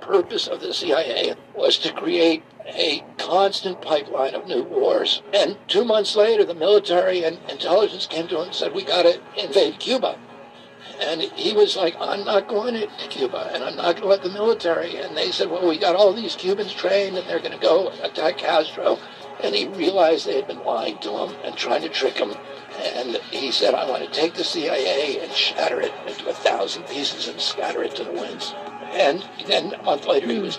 purpose 0.00 0.48
of 0.48 0.60
the 0.60 0.74
CIA 0.74 1.34
was 1.54 1.78
to 1.78 1.92
create 1.92 2.42
a 2.66 3.04
constant 3.30 3.80
pipeline 3.80 4.34
of 4.34 4.48
new 4.48 4.64
wars. 4.64 5.22
And 5.32 5.56
two 5.68 5.84
months 5.84 6.16
later, 6.16 6.44
the 6.44 6.52
military 6.52 7.22
and 7.22 7.38
intelligence 7.48 8.08
came 8.08 8.26
to 8.26 8.38
him 8.38 8.46
and 8.46 8.54
said, 8.54 8.74
we 8.74 8.82
got 8.82 9.02
to 9.02 9.20
invade 9.36 9.78
Cuba. 9.78 10.18
And 11.00 11.22
he 11.22 11.52
was 11.52 11.76
like, 11.76 11.94
I'm 12.00 12.24
not 12.24 12.48
going 12.48 12.74
to 12.74 12.88
Cuba, 13.08 13.52
and 13.54 13.62
I'm 13.62 13.76
not 13.76 13.94
going 13.94 14.02
to 14.02 14.08
let 14.08 14.24
the 14.24 14.30
military. 14.30 14.96
And 14.96 15.16
they 15.16 15.30
said, 15.30 15.48
well, 15.48 15.66
we 15.68 15.78
got 15.78 15.94
all 15.94 16.12
these 16.12 16.34
Cubans 16.34 16.74
trained, 16.74 17.16
and 17.16 17.26
they're 17.28 17.38
going 17.38 17.52
to 17.52 17.58
go 17.58 17.92
attack 18.02 18.38
Castro. 18.38 18.98
And 19.44 19.54
he 19.54 19.68
realized 19.68 20.26
they 20.26 20.34
had 20.34 20.48
been 20.48 20.64
lying 20.64 20.98
to 20.98 21.10
him 21.10 21.36
and 21.44 21.54
trying 21.54 21.82
to 21.82 21.88
trick 21.88 22.18
him. 22.18 22.34
And 22.82 23.16
he 23.30 23.52
said, 23.52 23.74
I 23.74 23.88
want 23.88 24.02
to 24.02 24.10
take 24.10 24.34
the 24.34 24.44
CIA 24.44 25.20
and 25.22 25.32
shatter 25.32 25.80
it 25.80 25.92
into 26.08 26.28
a 26.28 26.34
thousand 26.34 26.82
pieces 26.88 27.28
and 27.28 27.40
scatter 27.40 27.84
it 27.84 27.94
to 27.94 28.04
the 28.04 28.12
winds. 28.12 28.52
And 28.90 29.24
then 29.46 29.74
a 29.74 29.82
month 29.84 30.06
later, 30.06 30.26
he 30.26 30.40
was 30.40 30.58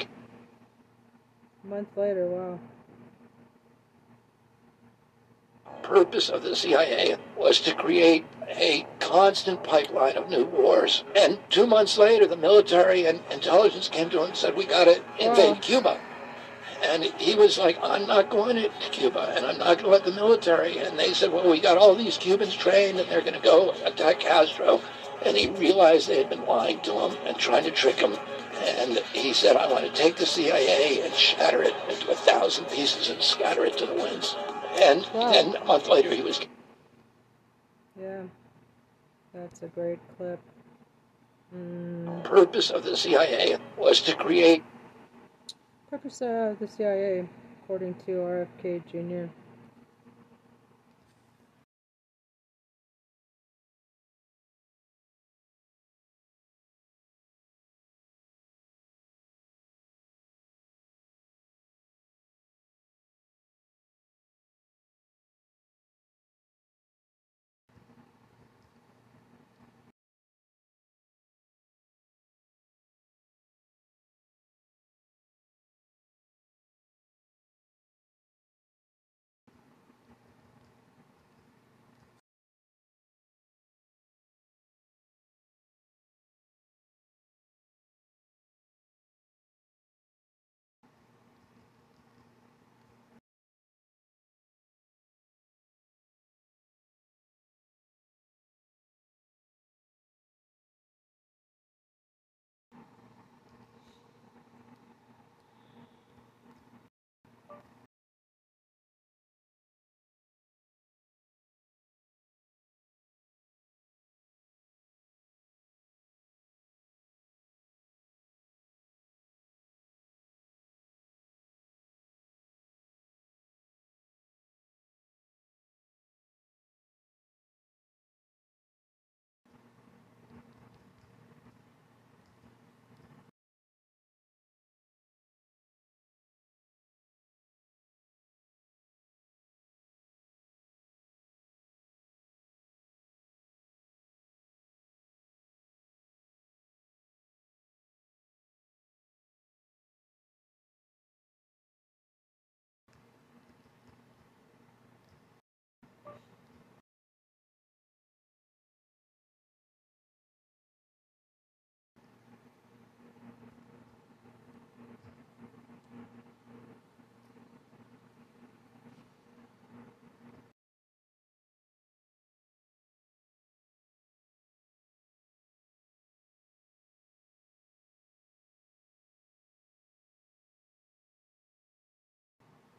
A 1.63 1.67
month 1.67 1.89
later, 1.95 2.25
wow. 2.25 2.59
purpose 5.81 6.29
of 6.29 6.43
the 6.43 6.55
CIA 6.55 7.17
was 7.37 7.59
to 7.61 7.73
create 7.73 8.25
a 8.47 8.85
constant 8.99 9.63
pipeline 9.63 10.15
of 10.15 10.29
new 10.29 10.45
wars. 10.45 11.03
And 11.15 11.37
two 11.49 11.67
months 11.67 11.97
later, 11.97 12.27
the 12.27 12.37
military 12.37 13.05
and 13.05 13.21
intelligence 13.29 13.89
came 13.89 14.09
to 14.11 14.19
him 14.19 14.27
and 14.27 14.37
said, 14.37 14.55
we 14.55 14.65
got 14.65 14.85
to 14.85 15.03
invade 15.19 15.55
Wow. 15.55 15.59
Cuba. 15.61 15.99
And 16.83 17.03
he 17.03 17.35
was 17.35 17.57
like, 17.57 17.77
I'm 17.83 18.07
not 18.07 18.29
going 18.29 18.55
to 18.55 18.69
Cuba, 18.91 19.33
and 19.35 19.45
I'm 19.45 19.59
not 19.59 19.77
going 19.77 19.83
to 19.83 19.89
let 19.89 20.05
the 20.05 20.13
military. 20.13 20.79
And 20.79 20.97
they 20.97 21.13
said, 21.13 21.31
well, 21.31 21.47
we 21.49 21.59
got 21.59 21.77
all 21.77 21.93
these 21.93 22.17
Cubans 22.17 22.55
trained, 22.55 22.99
and 22.99 23.09
they're 23.09 23.21
going 23.21 23.35
to 23.35 23.39
go 23.39 23.71
attack 23.85 24.19
Castro. 24.19 24.81
And 25.23 25.37
he 25.37 25.49
realized 25.49 26.07
they 26.07 26.17
had 26.17 26.29
been 26.29 26.45
lying 26.45 26.79
to 26.81 26.93
him 26.93 27.17
and 27.25 27.37
trying 27.37 27.65
to 27.65 27.71
trick 27.71 27.99
him. 27.99 28.17
And 28.61 28.99
he 29.13 29.33
said, 29.33 29.55
I 29.55 29.71
want 29.71 29.85
to 29.85 29.91
take 29.91 30.15
the 30.15 30.25
CIA 30.25 31.01
and 31.01 31.13
shatter 31.13 31.63
it 31.63 31.73
into 31.89 32.11
a 32.11 32.15
thousand 32.15 32.65
pieces 32.65 33.09
and 33.09 33.21
scatter 33.21 33.65
it 33.65 33.77
to 33.77 33.85
the 33.85 33.93
winds. 33.93 34.35
And 34.81 35.03
then 35.13 35.55
a 35.55 35.65
month 35.65 35.87
later, 35.87 36.13
he 36.13 36.21
was 36.21 36.39
Yeah. 37.99 38.23
That's 39.33 39.61
a 39.63 39.67
great 39.67 39.99
clip. 40.17 40.39
Mm. 41.53 42.23
purpose 42.23 42.69
of 42.69 42.83
the 42.83 42.95
CIA 42.95 43.57
was 43.77 43.99
to 44.03 44.15
create 44.15 44.63
Purpose 45.89 46.21
of 46.21 46.57
the 46.59 46.69
CIA, 46.69 47.27
according 47.61 47.95
to 48.05 48.11
RFK 48.11 48.81
Jr. 48.89 49.29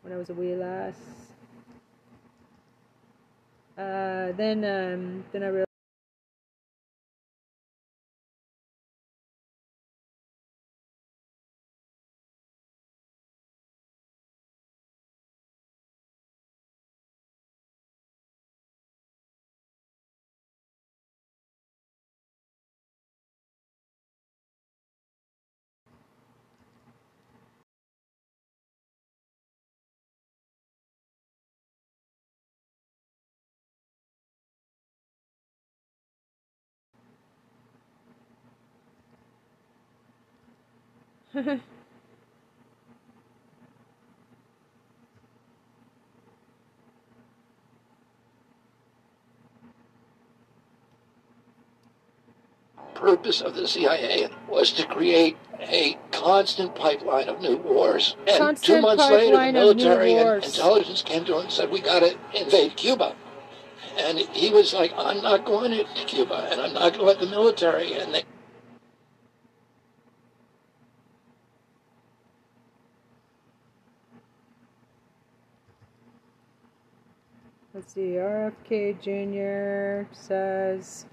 when 0.03 0.13
I 0.13 0.17
was 0.17 0.31
a 0.31 0.35
wee 0.35 0.55
lass. 0.55 0.95
Uh, 3.79 4.33
then 4.37 4.59
um, 4.65 5.25
then 5.33 5.43
I 5.43 5.47
realized. 5.47 5.72
Purpose 52.95 53.41
of 53.41 53.55
the 53.55 53.67
CIA 53.67 54.29
was 54.49 54.73
to 54.73 54.87
create 54.87 55.37
a 55.61 55.99
constant 56.13 56.75
pipeline 56.75 57.29
of 57.29 57.41
new 57.41 57.57
wars. 57.57 58.17
And 58.29 58.57
two 58.57 58.81
months 58.81 59.03
later, 59.11 59.33
the 59.33 59.33
pipeline 59.33 59.57
of 59.57 59.77
new 59.77 59.85
military 59.85 60.15
and 60.15 60.45
intelligence 60.45 61.03
came 61.03 61.25
to 61.25 61.35
him 61.35 61.41
and 61.43 61.51
said, 61.51 61.71
we 61.71 61.81
got 61.81 62.01
to 62.01 62.17
invade 62.35 62.77
Cuba. 62.77 63.17
And 63.99 64.19
he 64.19 64.51
was 64.51 64.73
like, 64.73 64.93
I'm 64.97 65.21
not 65.21 65.45
going 65.45 65.73
to 65.73 65.85
Cuba, 66.07 66.49
and 66.51 66.61
I'm 66.61 66.73
not 66.73 66.95
going 66.95 67.01
to 67.01 67.05
let 67.05 67.19
the 67.19 67.27
military. 67.27 67.93
And 67.95 68.15
they, 68.15 68.23
Let's 77.83 77.95
see. 77.95 78.15
RFK 78.15 79.01
Jr. 79.03 80.09
says. 80.15 81.05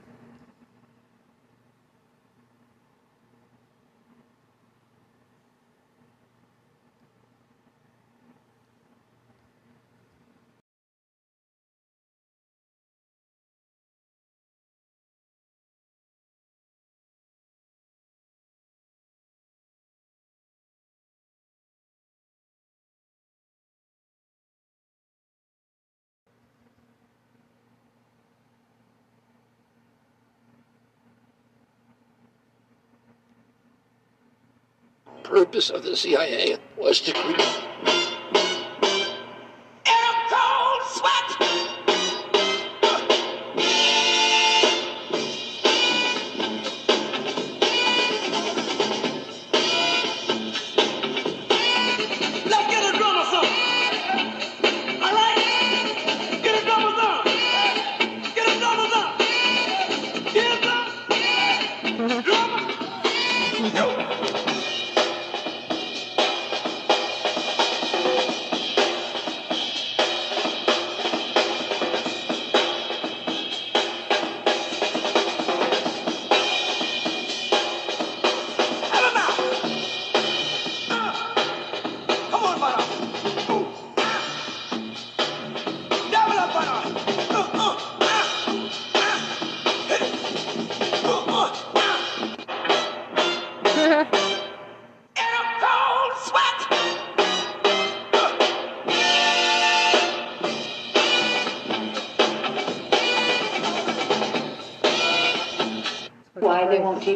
Purpose 35.50 35.72
of 35.72 35.82
the 35.82 35.96
CIA 35.96 36.60
was 36.78 37.02
to 37.02 37.12
create. 37.12 37.99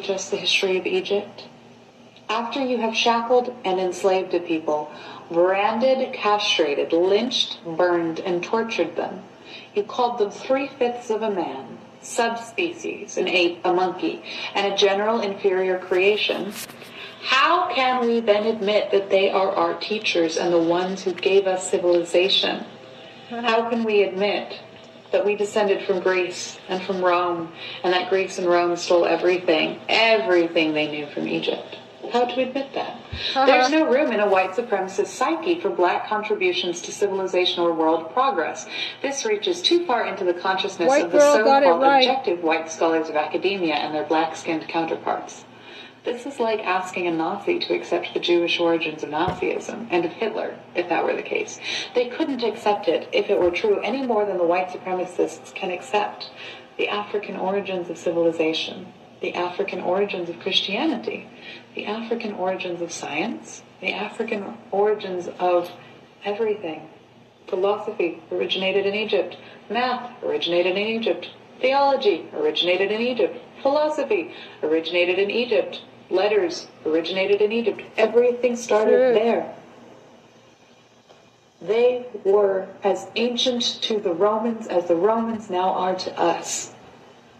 Teach 0.03 0.15
us 0.15 0.29
the 0.29 0.37
history 0.37 0.77
of 0.77 0.85
Egypt? 0.85 1.45
After 2.27 2.61
you 2.61 2.77
have 2.79 2.95
shackled 2.95 3.55
and 3.63 3.79
enslaved 3.79 4.33
a 4.33 4.39
people, 4.39 4.91
branded, 5.31 6.13
castrated, 6.13 6.91
lynched, 6.91 7.63
burned, 7.65 8.19
and 8.19 8.43
tortured 8.43 8.95
them, 8.95 9.21
you 9.73 9.83
called 9.83 10.19
them 10.19 10.31
three-fifths 10.31 11.09
of 11.09 11.21
a 11.21 11.31
man, 11.31 11.77
subspecies, 12.01 13.17
an 13.17 13.29
ape, 13.29 13.59
a 13.63 13.73
monkey, 13.73 14.23
and 14.55 14.73
a 14.73 14.75
general 14.75 15.21
inferior 15.21 15.79
creation, 15.79 16.51
how 17.21 17.73
can 17.73 18.05
we 18.05 18.19
then 18.19 18.45
admit 18.45 18.91
that 18.91 19.09
they 19.09 19.29
are 19.29 19.51
our 19.51 19.79
teachers 19.79 20.35
and 20.35 20.53
the 20.53 20.59
ones 20.59 21.03
who 21.03 21.13
gave 21.13 21.47
us 21.47 21.69
civilization? 21.69 22.65
How 23.29 23.69
can 23.69 23.85
we 23.85 24.03
admit 24.03 24.59
that 25.14 25.24
we 25.24 25.36
descended 25.36 25.86
from 25.86 26.01
Greece 26.01 26.59
and 26.68 26.84
from 26.84 27.01
Rome, 27.01 27.53
and 27.84 27.93
that 27.93 28.09
Greece 28.09 28.39
and 28.39 28.47
Rome 28.47 28.76
stole 28.76 29.05
everything, 29.05 29.80
everything 29.88 30.74
they 30.74 30.91
knew 30.91 31.05
from 31.14 31.28
Egypt? 31.28 31.78
How 32.11 32.26
to 32.26 32.41
admit 32.41 32.74
that? 32.74 32.95
Uh-huh. 32.95 33.45
There's 33.45 33.70
no 33.70 33.86
room 33.86 34.11
in 34.11 34.20
a 34.20 34.28
white 34.28 34.51
supremacist 34.51 35.07
psyche 35.07 35.61
for 35.61 35.70
black 35.70 36.09
contributions 36.09 36.82
to 36.82 36.91
civilization 36.91 37.64
or 37.64 37.74
world 37.74 38.11
progress. 38.11 38.68
This 39.01 39.24
reaches 39.24 39.61
too 39.61 39.86
far 39.86 40.05
into 40.05 40.26
the 40.26 40.34
consciousness 40.34 40.89
White 40.89 41.05
of 41.05 41.11
the 41.11 41.20
it 41.20 41.22
so-called 41.22 41.82
right. 41.82 41.99
objective 41.99 42.43
white 42.43 42.70
scholars 42.72 43.07
of 43.07 43.16
academia 43.16 43.76
and 43.76 43.95
their 43.95 44.03
black-skinned 44.03 44.68
counterparts. 44.68 45.45
This 46.03 46.25
is 46.25 46.37
like 46.37 46.59
asking 46.59 47.07
a 47.07 47.11
Nazi 47.11 47.59
to 47.59 47.73
accept 47.73 48.13
the 48.13 48.19
Jewish 48.19 48.59
origins 48.59 49.03
of 49.03 49.09
Nazism 49.09 49.87
and 49.89 50.03
of 50.03 50.11
Hitler, 50.11 50.59
if 50.75 50.89
that 50.89 51.05
were 51.05 51.15
the 51.15 51.21
case. 51.21 51.61
They 51.95 52.09
couldn't 52.09 52.43
accept 52.43 52.89
it 52.89 53.07
if 53.13 53.29
it 53.29 53.39
were 53.39 53.51
true 53.51 53.79
any 53.79 54.05
more 54.05 54.25
than 54.25 54.37
the 54.37 54.43
white 54.43 54.67
supremacists 54.67 55.55
can 55.55 55.71
accept 55.71 56.29
the 56.75 56.89
African 56.89 57.37
origins 57.37 57.89
of 57.89 57.97
civilization, 57.97 58.91
the 59.21 59.33
African 59.33 59.79
origins 59.79 60.27
of 60.27 60.41
Christianity, 60.41 61.25
the 61.73 61.85
African 61.85 62.33
origins 62.33 62.81
of 62.81 62.91
science, 62.91 63.63
the 63.79 63.93
African 63.93 64.57
origins 64.71 65.29
of 65.39 65.71
everything. 66.25 66.89
Philosophy 67.47 68.21
originated 68.29 68.85
in 68.85 68.93
Egypt. 68.93 69.37
Math 69.69 70.21
originated 70.21 70.75
in 70.75 70.85
Egypt. 70.85 71.29
Theology 71.61 72.25
originated 72.33 72.91
in 72.91 72.99
Egypt. 72.99 73.39
Philosophy 73.61 74.33
originated 74.61 75.17
in 75.17 75.31
Egypt. 75.31 75.81
Letters 76.14 76.68
originated 76.86 77.41
in 77.41 77.51
Egypt. 77.51 77.82
Everything 77.97 78.55
started 78.55 78.91
True. 78.91 79.14
there. 79.16 79.55
They 81.59 82.05
were 82.24 82.68
as 82.84 83.07
ancient 83.16 83.64
to 83.82 83.99
the 83.99 84.14
Romans 84.14 84.68
as 84.68 84.88
the 84.88 84.95
Romans 84.95 85.49
now 85.49 85.70
are 85.72 85.95
to 85.95 86.20
us. 86.20 86.72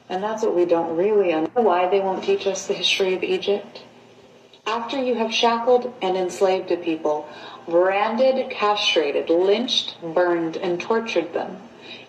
And 0.10 0.24
that's 0.24 0.42
what 0.42 0.56
we 0.56 0.66
don't 0.66 0.98
really 0.98 1.32
understand. 1.32 1.66
Why 1.68 1.88
they 1.88 2.00
won't 2.00 2.24
teach 2.24 2.48
us 2.48 2.66
the 2.66 2.74
history 2.74 3.14
of 3.14 3.24
Egypt? 3.24 3.84
After 4.66 4.98
you 4.98 5.14
have 5.16 5.32
shackled 5.32 5.94
and 6.02 6.18
enslaved 6.18 6.72
a 6.72 6.78
people, 6.78 7.28
branded, 7.68 8.50
castrated, 8.50 9.30
lynched, 9.30 10.02
burned, 10.02 10.58
and 10.58 10.82
tortured 10.82 11.32
them, 11.34 11.62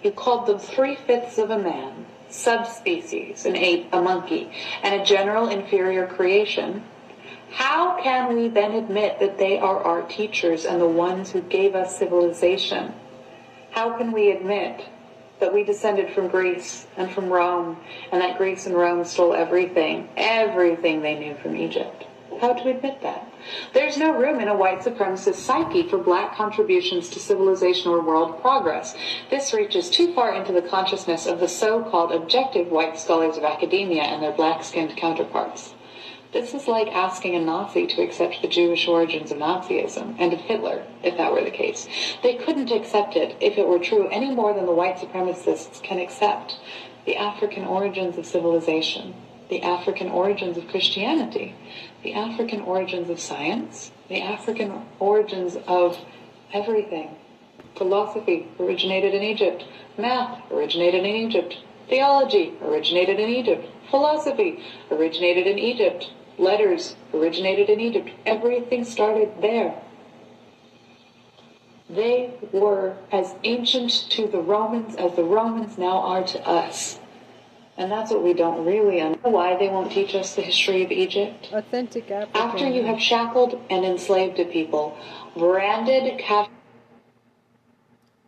you 0.03 0.13
called 0.13 0.47
them 0.47 0.59
three-fifths 0.59 1.37
of 1.37 1.51
a 1.51 1.59
man, 1.59 2.07
subspecies, 2.35 3.47
an 3.47 3.57
ape, 3.57 3.89
a 3.93 4.03
monkey, 4.03 4.51
and 4.83 5.01
a 5.01 5.05
general 5.05 5.49
inferior 5.49 6.07
creation, 6.07 6.83
how 7.51 8.03
can 8.03 8.37
we 8.37 8.49
then 8.49 8.73
admit 8.73 9.21
that 9.21 9.39
they 9.39 9.59
are 9.59 9.79
our 9.79 10.03
teachers 10.03 10.65
and 10.65 10.81
the 10.81 10.89
ones 10.89 11.31
who 11.31 11.41
gave 11.41 11.75
us 11.75 11.97
civilization? 11.97 12.93
How 13.71 13.97
can 13.97 14.11
we 14.11 14.33
admit 14.33 14.85
that 15.39 15.55
we 15.55 15.63
descended 15.63 16.13
from 16.13 16.29
Greece 16.29 16.87
and 16.97 17.11
from 17.11 17.29
Rome, 17.29 17.77
and 18.11 18.21
that 18.21 18.39
Greece 18.39 18.67
and 18.67 18.75
Rome 18.75 19.05
stole 19.05 19.35
everything, 19.35 20.09
everything 20.17 21.03
they 21.03 21.19
knew 21.19 21.35
from 21.37 21.57
Egypt? 21.57 22.05
How 22.41 22.53
to 22.53 22.71
admit 22.71 23.01
that? 23.03 23.29
There's 23.73 23.97
no 23.97 24.13
room 24.13 24.41
in 24.41 24.49
a 24.49 24.57
white 24.57 24.81
supremacist 24.81 25.35
psyche 25.35 25.89
for 25.89 25.99
black 25.99 26.37
contributions 26.37 27.09
to 27.11 27.19
civilization 27.19 27.91
or 27.91 28.01
world 28.01 28.41
progress. 28.41 28.95
This 29.31 29.53
reaches 29.53 29.91
too 29.91 30.15
far 30.15 30.35
into 30.35 30.53
the 30.53 30.63
consciousness 30.63 31.27
of 31.27 31.41
the 31.41 31.49
so-called 31.49 32.13
objective 32.13 32.71
white 32.71 32.99
scholars 32.99 33.37
of 33.37 33.45
academia 33.45 34.03
and 34.03 34.23
their 34.23 34.33
black-skinned 34.33 34.97
counterparts. 34.97 35.75
This 36.35 36.53
is 36.53 36.67
like 36.67 36.89
asking 36.89 37.37
a 37.37 37.41
Nazi 37.41 37.87
to 37.87 38.03
accept 38.03 38.43
the 38.43 38.49
Jewish 38.49 38.89
origins 38.89 39.31
of 39.31 39.39
Nazism 39.39 40.17
and 40.19 40.33
of 40.33 40.41
Hitler, 40.41 40.85
if 41.05 41.17
that 41.17 41.33
were 41.33 41.45
the 41.45 41.51
case. 41.53 41.87
They 42.25 42.35
couldn't 42.35 42.73
accept 42.73 43.15
it 43.15 43.37
if 43.41 43.57
it 43.57 43.69
were 43.69 43.79
true 43.79 44.09
any 44.09 44.35
more 44.35 44.53
than 44.53 44.67
the 44.67 44.73
white 44.73 44.97
supremacists 44.97 45.81
can 45.81 46.01
accept 46.01 46.59
the 47.07 47.17
African 47.17 47.65
origins 47.65 48.19
of 48.19 48.27
civilization, 48.27 49.15
the 49.49 49.63
African 49.63 50.09
origins 50.09 50.57
of 50.57 50.67
Christianity, 50.67 51.55
the 52.05 52.13
African 52.13 52.61
origins 52.61 53.09
of 53.09 53.19
science, 53.19 53.91
the 54.09 54.21
African 54.21 54.85
origins 55.01 55.57
of 55.67 55.99
everything. 56.53 57.17
Philosophy 57.77 58.47
originated 58.61 59.15
in 59.15 59.23
Egypt. 59.23 59.65
Math 59.99 60.41
originated 60.53 61.05
in 61.05 61.07
Egypt. 61.07 61.57
Theology 61.89 62.53
originated 62.63 63.19
in 63.19 63.31
Egypt. 63.31 63.67
Philosophy 63.91 64.63
originated 64.91 65.47
in 65.47 65.59
Egypt. 65.59 66.11
letters 66.37 66.97
originated 67.13 67.71
in 67.71 67.81
Egypt. 67.81 68.11
Everything 68.27 68.85
started 68.85 69.31
there. 69.41 69.81
They 71.89 72.35
were 72.53 72.97
as 73.13 73.35
ancient 73.45 73.91
to 74.11 74.27
the 74.27 74.41
Romans 74.41 74.97
as 74.97 75.15
the 75.15 75.23
Romans 75.23 75.79
now 75.79 75.99
are 75.99 76.25
to 76.25 76.47
us. 76.47 76.99
And 77.77 77.91
that's 77.91 78.11
what 78.11 78.23
we 78.23 78.35
don't 78.35 78.65
really 78.65 79.01
understand. 79.01 79.35
Why 79.35 79.57
they 79.57 79.69
won't 79.69 79.91
teach 79.91 80.15
us 80.15 80.35
the 80.37 80.43
history 80.43 80.85
of 80.85 80.93
Egypt? 80.93 81.49
Authentic 81.53 82.11
African. 82.11 82.41
After 82.41 82.69
you 82.69 82.85
have 82.85 83.01
shackled 83.01 83.61
and 83.69 83.85
enslaved 83.85 84.39
a 84.39 84.45
people, 84.45 84.97
branded, 85.37 86.19
cap- 86.19 86.51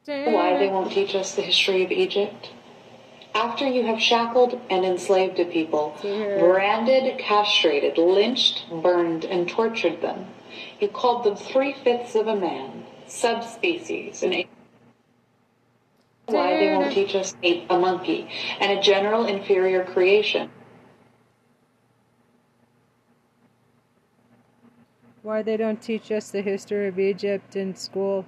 why 0.07 0.57
they 0.59 0.69
won't 0.69 0.93
teach 0.93 1.15
us 1.15 1.35
the 1.35 1.43
history 1.43 1.85
of 1.85 1.91
Egypt? 1.91 2.51
After 3.35 3.69
you 3.69 3.85
have 3.85 4.01
shackled 4.01 4.59
and 4.71 4.85
enslaved 4.85 5.39
a 5.39 5.45
people, 5.45 5.95
branded, 6.01 7.19
castrated, 7.19 7.99
lynched, 7.99 8.65
burned, 8.71 9.25
and 9.25 9.49
tortured 9.49 10.01
them, 10.01 10.27
you 10.81 10.89
called 10.89 11.25
them 11.25 11.37
three 11.37 11.73
fifths 11.73 12.15
of 12.15 12.29
a 12.29 12.37
man, 12.37 12.85
subspecies, 13.07 14.23
an 14.23 14.33
ape. 14.33 14.49
Why 16.27 16.57
they 16.57 16.77
won't 16.77 16.93
teach 16.93 17.15
us 17.15 17.37
ape, 17.45 17.67
a 17.71 17.79
monkey, 17.79 18.29
and 18.59 18.77
a 18.77 18.83
general 18.83 19.27
inferior 19.27 19.85
creation. 19.85 20.51
Why 25.23 25.43
they 25.43 25.57
don't 25.57 25.81
teach 25.81 26.11
us 26.11 26.31
the 26.31 26.43
history 26.43 26.89
of 26.89 26.99
Egypt 26.99 27.55
in 27.55 27.77
school. 27.77 28.25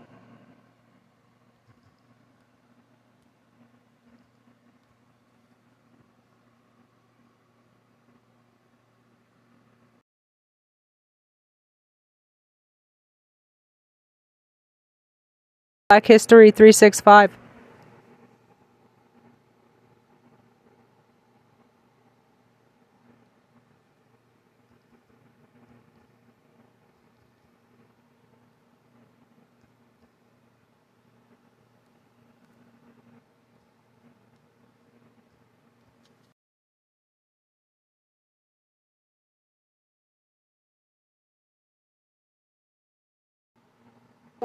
Black 15.88 16.07
History 16.07 16.51
365. 16.51 17.47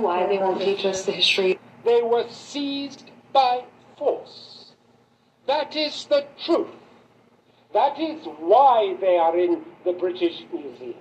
Why 0.03 0.27
they 0.27 0.37
won't 0.37 0.59
teach 0.59 0.85
us 0.85 1.05
the 1.05 1.13
history. 1.13 1.57
They 1.85 2.01
were 2.01 2.25
seized 2.29 3.09
by 3.31 3.63
force. 3.97 4.73
That 5.47 5.77
is 5.77 6.05
the 6.05 6.27
truth. 6.45 6.67
That 7.73 7.97
is 7.97 8.25
why 8.37 8.97
they 8.99 9.17
are 9.17 9.37
in 9.37 9.63
the 9.85 9.93
British 9.93 10.43
Museum. 10.51 10.95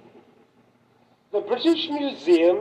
The 1.33 1.41
British 1.41 1.89
Museum 1.91 2.61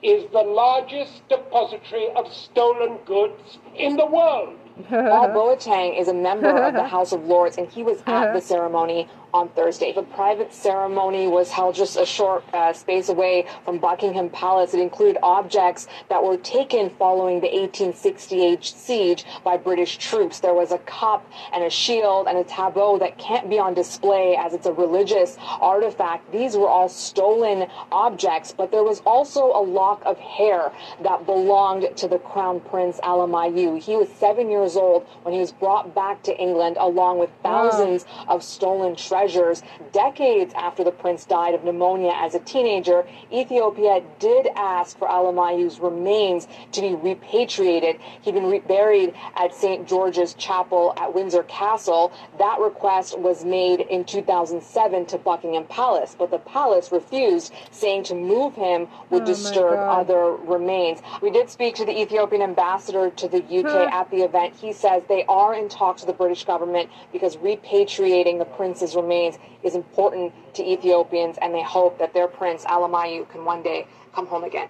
is 0.00 0.30
the 0.30 0.42
largest 0.42 1.28
depository 1.28 2.08
of 2.14 2.32
stolen 2.32 2.98
goods 3.04 3.58
in 3.74 3.96
the 3.96 4.06
world. 4.06 4.56
Paul 4.88 5.28
Boateng 5.30 5.98
is 5.98 6.06
a 6.06 6.14
member 6.14 6.62
of 6.62 6.74
the 6.74 6.86
House 6.86 7.10
of 7.10 7.24
Lords, 7.24 7.58
and 7.58 7.68
he 7.68 7.82
was 7.82 8.00
at 8.06 8.32
the 8.32 8.40
ceremony 8.52 9.08
on 9.34 9.48
Thursday. 9.50 9.92
The 9.92 10.02
private 10.02 10.54
ceremony 10.54 11.26
was 11.26 11.50
held 11.50 11.74
just 11.74 11.96
a 11.96 12.06
short 12.06 12.44
uh, 12.54 12.72
space 12.72 13.08
away 13.08 13.46
from 13.64 13.78
Buckingham 13.78 14.30
Palace. 14.30 14.72
It 14.74 14.80
included 14.80 15.18
objects 15.22 15.88
that 16.08 16.22
were 16.22 16.36
taken 16.36 16.88
following 16.88 17.40
the 17.40 17.48
1868 17.48 18.64
siege 18.64 19.24
by 19.42 19.56
British 19.56 19.98
troops. 19.98 20.38
There 20.38 20.54
was 20.54 20.70
a 20.70 20.78
cup 20.78 21.28
and 21.52 21.64
a 21.64 21.70
shield 21.70 22.28
and 22.28 22.38
a 22.38 22.44
tableau 22.44 22.96
that 22.98 23.18
can't 23.18 23.50
be 23.50 23.58
on 23.58 23.74
display 23.74 24.36
as 24.36 24.54
it's 24.54 24.66
a 24.66 24.72
religious 24.72 25.36
artifact. 25.40 26.30
These 26.30 26.56
were 26.56 26.68
all 26.68 26.88
stolen 26.88 27.66
objects, 27.90 28.54
but 28.56 28.70
there 28.70 28.84
was 28.84 29.00
also 29.00 29.46
a 29.46 29.62
lock 29.62 30.02
of 30.06 30.16
hair 30.18 30.70
that 31.02 31.26
belonged 31.26 31.96
to 31.96 32.06
the 32.06 32.20
Crown 32.20 32.60
Prince 32.60 33.00
Alamayu. 33.02 33.82
He 33.82 33.96
was 33.96 34.08
seven 34.10 34.48
years 34.48 34.76
old 34.76 35.04
when 35.22 35.34
he 35.34 35.40
was 35.40 35.50
brought 35.50 35.92
back 35.92 36.22
to 36.22 36.36
England 36.38 36.76
along 36.78 37.18
with 37.18 37.30
thousands 37.42 38.06
of 38.28 38.44
stolen 38.44 38.94
treasures. 39.24 39.62
Decades 39.92 40.52
after 40.54 40.84
the 40.84 40.90
prince 40.90 41.24
died 41.24 41.54
of 41.54 41.64
pneumonia 41.64 42.12
as 42.14 42.34
a 42.34 42.38
teenager, 42.40 43.06
Ethiopia 43.32 44.02
did 44.18 44.48
ask 44.54 44.98
for 44.98 45.08
Alamayu's 45.08 45.80
remains 45.80 46.46
to 46.72 46.82
be 46.82 46.94
repatriated. 46.94 47.98
He'd 48.20 48.34
been 48.34 48.50
re- 48.50 48.58
buried 48.58 49.14
at 49.36 49.54
St. 49.54 49.88
George's 49.88 50.34
Chapel 50.34 50.92
at 50.98 51.14
Windsor 51.14 51.44
Castle. 51.44 52.12
That 52.38 52.58
request 52.60 53.18
was 53.18 53.46
made 53.46 53.80
in 53.80 54.04
2007 54.04 55.06
to 55.06 55.18
Buckingham 55.18 55.64
Palace, 55.64 56.14
but 56.18 56.30
the 56.30 56.38
palace 56.38 56.92
refused, 56.92 57.52
saying 57.70 58.04
to 58.04 58.14
move 58.14 58.54
him 58.54 58.88
would 59.10 59.22
Oh 59.22 59.26
disturb 59.26 59.78
other 59.88 60.32
remains. 60.32 61.00
We 61.22 61.30
did 61.30 61.48
speak 61.48 61.76
to 61.76 61.86
the 61.86 61.98
Ethiopian 61.98 62.42
ambassador 62.42 63.08
to 63.10 63.28
the 63.28 63.38
UK 63.38 63.90
at 63.90 64.10
the 64.10 64.18
event. 64.22 64.54
He 64.54 64.72
says 64.72 65.02
they 65.08 65.24
are 65.28 65.54
in 65.54 65.68
talks 65.70 66.02
with 66.02 66.08
the 66.08 66.18
British 66.18 66.44
government 66.44 66.90
because 67.12 67.36
repatriating 67.36 68.38
the 68.38 68.44
prince's 68.44 68.94
remains 68.94 69.13
is 69.62 69.74
important 69.74 70.32
to 70.54 70.62
Ethiopians, 70.62 71.38
and 71.40 71.54
they 71.54 71.62
hope 71.62 71.98
that 71.98 72.12
their 72.14 72.28
prince 72.28 72.64
Alamayu 72.64 73.28
can 73.30 73.44
one 73.44 73.62
day 73.62 73.86
come 74.14 74.26
home 74.26 74.44
again. 74.44 74.68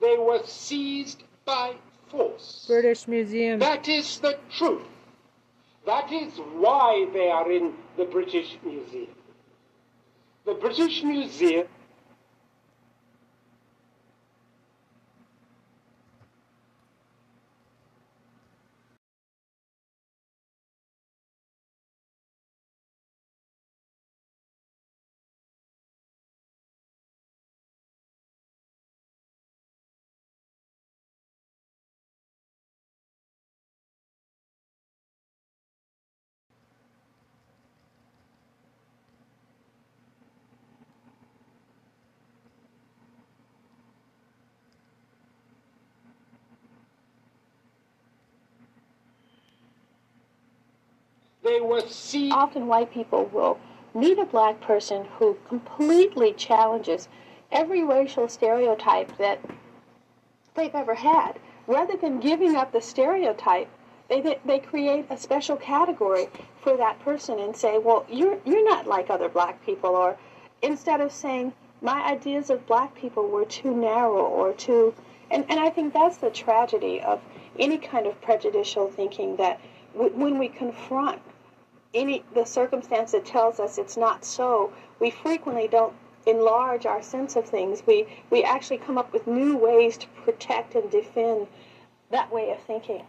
They 0.00 0.16
were 0.16 0.40
seized 0.44 1.24
by 1.44 1.74
force. 2.08 2.64
British 2.66 3.08
Museum. 3.08 3.58
That 3.58 3.88
is 3.88 4.18
the 4.20 4.38
truth. 4.50 4.86
That 5.86 6.12
is 6.12 6.32
why 6.54 7.06
they 7.12 7.30
are 7.30 7.50
in 7.50 7.74
the 7.96 8.04
British 8.04 8.58
Museum. 8.64 9.14
The 10.44 10.54
British 10.54 11.02
Museum 11.02 11.66
they 51.48 51.60
were 51.60 51.80
seized. 51.88 52.34
Often 52.34 52.66
white 52.66 52.92
people 52.92 53.24
will 53.26 53.58
meet 53.94 54.18
a 54.18 54.24
black 54.26 54.60
person 54.60 55.06
who 55.18 55.38
completely 55.48 56.32
challenges 56.32 57.08
every 57.50 57.82
racial 57.82 58.28
stereotype 58.28 59.16
that 59.16 59.40
they've 60.54 60.74
ever 60.74 60.94
had. 60.94 61.38
Rather 61.66 61.96
than 61.96 62.20
giving 62.20 62.54
up 62.54 62.72
the 62.72 62.80
stereotype, 62.80 63.68
they, 64.08 64.20
they, 64.20 64.38
they 64.44 64.58
create 64.58 65.06
a 65.10 65.16
special 65.16 65.56
category 65.56 66.28
for 66.60 66.76
that 66.76 66.98
person 67.00 67.38
and 67.38 67.56
say, 67.56 67.78
well, 67.78 68.04
you're, 68.10 68.38
you're 68.44 68.64
not 68.64 68.86
like 68.86 69.10
other 69.10 69.28
black 69.28 69.64
people. 69.64 69.90
Or 69.90 70.16
instead 70.62 71.00
of 71.00 71.12
saying, 71.12 71.52
my 71.80 72.02
ideas 72.04 72.50
of 72.50 72.66
black 72.66 72.94
people 72.94 73.28
were 73.28 73.44
too 73.44 73.74
narrow 73.74 74.24
or 74.24 74.52
too. 74.52 74.94
And, 75.30 75.44
and 75.48 75.60
I 75.60 75.70
think 75.70 75.92
that's 75.92 76.18
the 76.18 76.30
tragedy 76.30 77.00
of 77.00 77.20
any 77.58 77.78
kind 77.78 78.06
of 78.06 78.20
prejudicial 78.20 78.90
thinking 78.90 79.36
that 79.36 79.60
w- 79.94 80.14
when 80.14 80.38
we 80.38 80.48
confront 80.48 81.20
any 81.94 82.22
the 82.34 82.44
circumstance 82.44 83.12
that 83.12 83.24
tells 83.24 83.60
us 83.60 83.78
it's 83.78 83.96
not 83.96 84.24
so, 84.24 84.72
we 85.00 85.10
frequently 85.10 85.68
don't 85.68 85.94
enlarge 86.26 86.84
our 86.86 87.02
sense 87.02 87.36
of 87.36 87.46
things. 87.46 87.82
We 87.86 88.06
we 88.30 88.44
actually 88.44 88.78
come 88.78 88.98
up 88.98 89.12
with 89.12 89.26
new 89.26 89.56
ways 89.56 89.96
to 89.98 90.06
protect 90.24 90.74
and 90.74 90.90
defend 90.90 91.46
that 92.10 92.32
way 92.32 92.50
of 92.50 92.60
thinking. 92.60 93.04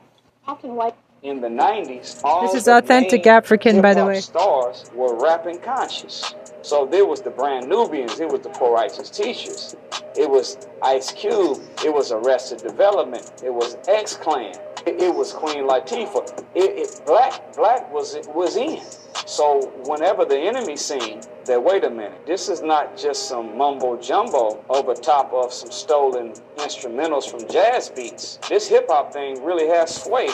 Often 0.47 0.75
white 0.75 0.95
in 1.21 1.41
the 1.41 1.47
90s, 1.47 2.21
all 2.23 2.41
This 2.41 2.55
is 2.55 2.65
the 2.65 2.77
authentic 2.77 3.27
African, 3.27 3.81
by 3.81 3.93
the 3.93 4.05
way. 4.05 4.21
Stars 4.21 4.89
were 4.93 5.15
rapping 5.15 5.59
conscious. 5.59 6.33
So 6.61 6.85
there 6.85 7.05
was 7.05 7.21
the 7.21 7.29
Brand 7.29 7.67
Nubians, 7.67 8.19
it 8.19 8.29
was 8.29 8.41
the 8.41 8.49
Poor 8.49 8.73
Righteous 8.73 9.09
Teachers, 9.09 9.75
it 10.17 10.29
was 10.29 10.57
Ice 10.83 11.11
Cube, 11.11 11.59
it 11.83 11.93
was 11.93 12.11
Arrested 12.11 12.59
Development, 12.59 13.31
it 13.43 13.53
was 13.53 13.77
X 13.87 14.15
Clan, 14.17 14.55
it, 14.85 15.01
it 15.01 15.13
was 15.13 15.31
Queen 15.33 15.63
Latifah. 15.63 16.43
It, 16.55 16.77
it, 16.77 17.01
black, 17.05 17.55
black 17.55 17.91
was 17.93 18.17
was 18.33 18.55
in. 18.57 18.81
So 19.25 19.67
whenever 19.85 20.25
the 20.25 20.37
enemy 20.37 20.75
seen 20.75 21.21
that, 21.45 21.63
wait 21.63 21.83
a 21.83 21.89
minute, 21.89 22.25
this 22.25 22.49
is 22.49 22.61
not 22.61 22.97
just 22.97 23.27
some 23.27 23.57
mumbo 23.57 23.97
jumbo 23.97 24.63
over 24.69 24.93
top 24.93 25.31
of 25.33 25.53
some 25.53 25.71
stolen 25.71 26.33
instrumentals 26.57 27.29
from 27.29 27.47
jazz 27.47 27.89
beats. 27.89 28.39
This 28.49 28.67
hip 28.67 28.87
hop 28.89 29.13
thing 29.13 29.43
really 29.43 29.67
has 29.67 30.03
sway 30.03 30.29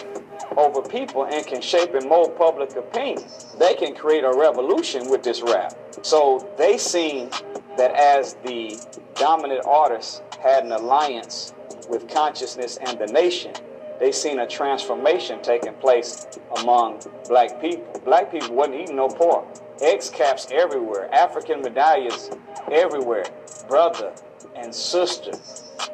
over 0.57 0.81
people 0.81 1.25
and 1.25 1.45
can 1.45 1.61
shape 1.61 1.93
and 1.93 2.07
mold 2.09 2.37
public 2.37 2.75
opinion. 2.75 3.27
They 3.59 3.75
can 3.75 3.95
create 3.95 4.23
a 4.23 4.33
revolution 4.33 5.09
with 5.09 5.23
this 5.23 5.41
rap. 5.41 5.73
So 6.01 6.49
they 6.57 6.77
seen 6.77 7.29
that 7.77 7.91
as 7.95 8.35
the 8.45 8.79
dominant 9.15 9.65
artist 9.65 10.23
had 10.41 10.63
an 10.63 10.71
alliance 10.71 11.53
with 11.89 12.07
consciousness 12.07 12.77
and 12.77 12.97
the 12.97 13.07
nation, 13.07 13.53
they 13.99 14.11
seen 14.11 14.39
a 14.39 14.47
transformation 14.47 15.41
taking 15.41 15.73
place 15.75 16.27
among 16.57 17.01
black 17.27 17.61
people. 17.61 18.01
Black 18.03 18.31
people 18.31 18.55
wasn't 18.55 18.75
eating 18.75 18.95
no 18.97 19.07
pork. 19.07 19.45
X 19.81 20.09
caps 20.09 20.47
everywhere, 20.51 21.13
African 21.13 21.61
medallions 21.61 22.29
everywhere, 22.71 23.25
brother 23.67 24.13
and 24.55 24.73
sister. 24.73 25.31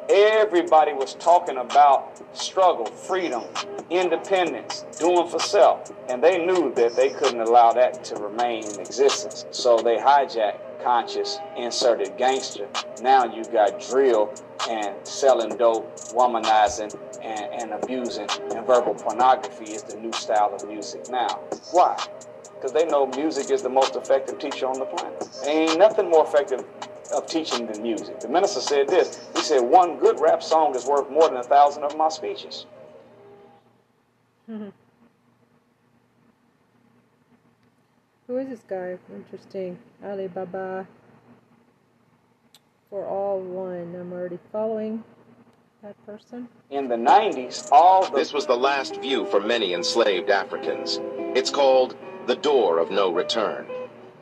Everybody 0.08 0.92
was 0.92 1.14
talking 1.14 1.56
about 1.56 2.20
struggle, 2.36 2.86
freedom, 2.86 3.44
independence, 3.90 4.84
doing 4.98 5.28
for 5.28 5.38
self. 5.38 5.90
And 6.08 6.22
they 6.22 6.44
knew 6.44 6.72
that 6.74 6.96
they 6.96 7.10
couldn't 7.10 7.40
allow 7.40 7.72
that 7.72 8.04
to 8.04 8.16
remain 8.16 8.64
in 8.64 8.80
existence. 8.80 9.46
So 9.50 9.78
they 9.78 9.96
hijacked 9.96 10.71
conscious, 10.82 11.38
inserted 11.56 12.16
gangster. 12.16 12.68
Now 13.00 13.24
you 13.24 13.44
got 13.44 13.80
drill 13.88 14.34
and 14.68 14.94
selling 15.06 15.56
dope, 15.56 15.94
womanizing, 16.10 16.94
and, 17.22 17.62
and 17.62 17.72
abusing, 17.72 18.28
and 18.54 18.66
verbal 18.66 18.94
pornography 18.94 19.72
is 19.72 19.82
the 19.82 19.96
new 19.96 20.12
style 20.12 20.54
of 20.54 20.66
music 20.68 21.08
now. 21.10 21.40
Why? 21.72 21.96
Because 22.54 22.72
they 22.72 22.86
know 22.86 23.06
music 23.06 23.50
is 23.50 23.62
the 23.62 23.68
most 23.68 23.96
effective 23.96 24.38
teacher 24.38 24.66
on 24.66 24.78
the 24.78 24.86
planet. 24.86 25.28
Ain't 25.46 25.78
nothing 25.78 26.10
more 26.10 26.26
effective 26.26 26.64
of 27.14 27.26
teaching 27.26 27.66
than 27.66 27.82
music. 27.82 28.20
The 28.20 28.28
minister 28.28 28.60
said 28.60 28.88
this. 28.88 29.28
He 29.34 29.42
said, 29.42 29.60
one 29.60 29.98
good 29.98 30.20
rap 30.20 30.42
song 30.42 30.74
is 30.74 30.86
worth 30.86 31.10
more 31.10 31.28
than 31.28 31.38
a 31.38 31.42
thousand 31.42 31.84
of 31.84 31.96
my 31.96 32.08
speeches. 32.08 32.66
Who 38.32 38.38
is 38.38 38.48
this 38.48 38.62
guy? 38.66 38.96
Interesting. 39.14 39.78
Alibaba. 40.02 40.88
For 42.88 43.04
all 43.04 43.38
one. 43.40 43.94
I'm 43.94 44.10
already 44.10 44.38
following 44.50 45.04
that 45.82 45.94
person. 46.06 46.48
In 46.70 46.88
the 46.88 46.94
90s, 46.94 47.68
all 47.70 48.06
the 48.06 48.16
This 48.16 48.32
was 48.32 48.46
the 48.46 48.56
last 48.56 48.98
view 49.02 49.26
for 49.26 49.38
many 49.38 49.74
enslaved 49.74 50.30
Africans. 50.30 50.98
It's 51.36 51.50
called 51.50 51.94
the 52.26 52.36
Door 52.36 52.78
of 52.78 52.90
No 52.90 53.12
Return. 53.12 53.66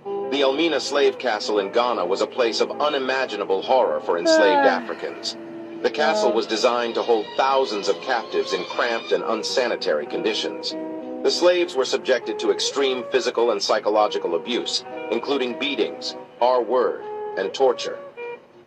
The 0.04 0.42
Elmina 0.42 0.80
slave 0.80 1.16
castle 1.20 1.61
in 1.61 1.70
Ghana 1.70 2.04
was 2.04 2.20
a 2.20 2.26
place 2.26 2.61
of 2.61 2.80
unimaginable 2.80 3.62
horror 3.62 4.00
for 4.00 4.18
enslaved 4.18 4.66
ah. 4.66 4.80
Africans. 4.80 5.36
The 5.82 5.90
castle 5.90 6.32
ah. 6.32 6.34
was 6.34 6.48
designed 6.48 6.96
to 6.96 7.02
hold 7.02 7.26
thousands 7.36 7.88
of 7.88 8.00
captives 8.00 8.54
in 8.54 8.64
cramped 8.64 9.12
and 9.12 9.22
unsanitary 9.22 10.06
conditions. 10.06 10.74
The 11.22 11.30
slaves 11.30 11.76
were 11.76 11.84
subjected 11.84 12.38
to 12.38 12.50
extreme 12.50 13.04
physical 13.12 13.50
and 13.50 13.62
psychological 13.62 14.36
abuse, 14.36 14.84
including 15.10 15.58
beatings, 15.58 16.16
R-word, 16.40 17.02
and 17.36 17.52
torture. 17.52 17.98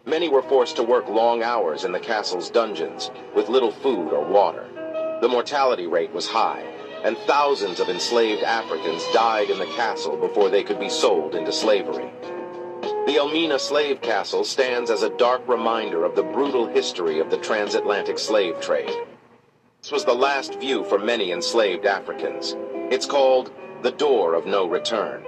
Many 0.05 0.29
were 0.29 0.43
forced 0.43 0.75
to 0.75 0.83
work 0.83 1.09
long 1.09 1.41
hours 1.41 1.83
in 1.83 1.91
the 1.91 1.99
castle's 1.99 2.51
dungeons 2.51 3.09
with 3.35 3.49
little 3.49 3.71
food 3.71 4.13
or 4.13 4.23
water. 4.23 4.67
The 5.19 5.27
mortality 5.27 5.87
rate 5.87 6.13
was 6.13 6.27
high, 6.27 6.61
and 7.03 7.17
thousands 7.25 7.79
of 7.79 7.89
enslaved 7.89 8.43
Africans 8.43 9.03
died 9.13 9.49
in 9.49 9.57
the 9.57 9.73
castle 9.75 10.15
before 10.15 10.51
they 10.51 10.63
could 10.63 10.79
be 10.79 10.89
sold 10.89 11.33
into 11.33 11.51
slavery. 11.51 12.11
The 13.07 13.17
Elmina 13.17 13.57
slave 13.57 13.99
castle 13.99 14.43
stands 14.43 14.91
as 14.91 15.01
a 15.01 15.17
dark 15.17 15.47
reminder 15.47 16.05
of 16.05 16.15
the 16.15 16.23
brutal 16.23 16.67
history 16.67 17.19
of 17.19 17.31
the 17.31 17.37
transatlantic 17.37 18.19
slave 18.19 18.61
trade. 18.61 18.93
This 19.83 19.91
was 19.91 20.05
the 20.05 20.13
last 20.13 20.61
view 20.61 20.85
for 20.85 20.97
many 20.97 21.33
enslaved 21.33 21.85
Africans. 21.85 22.55
It's 22.89 23.05
called 23.05 23.51
the 23.81 23.91
Door 23.91 24.35
of 24.35 24.45
No 24.45 24.65
Return. 24.65 25.25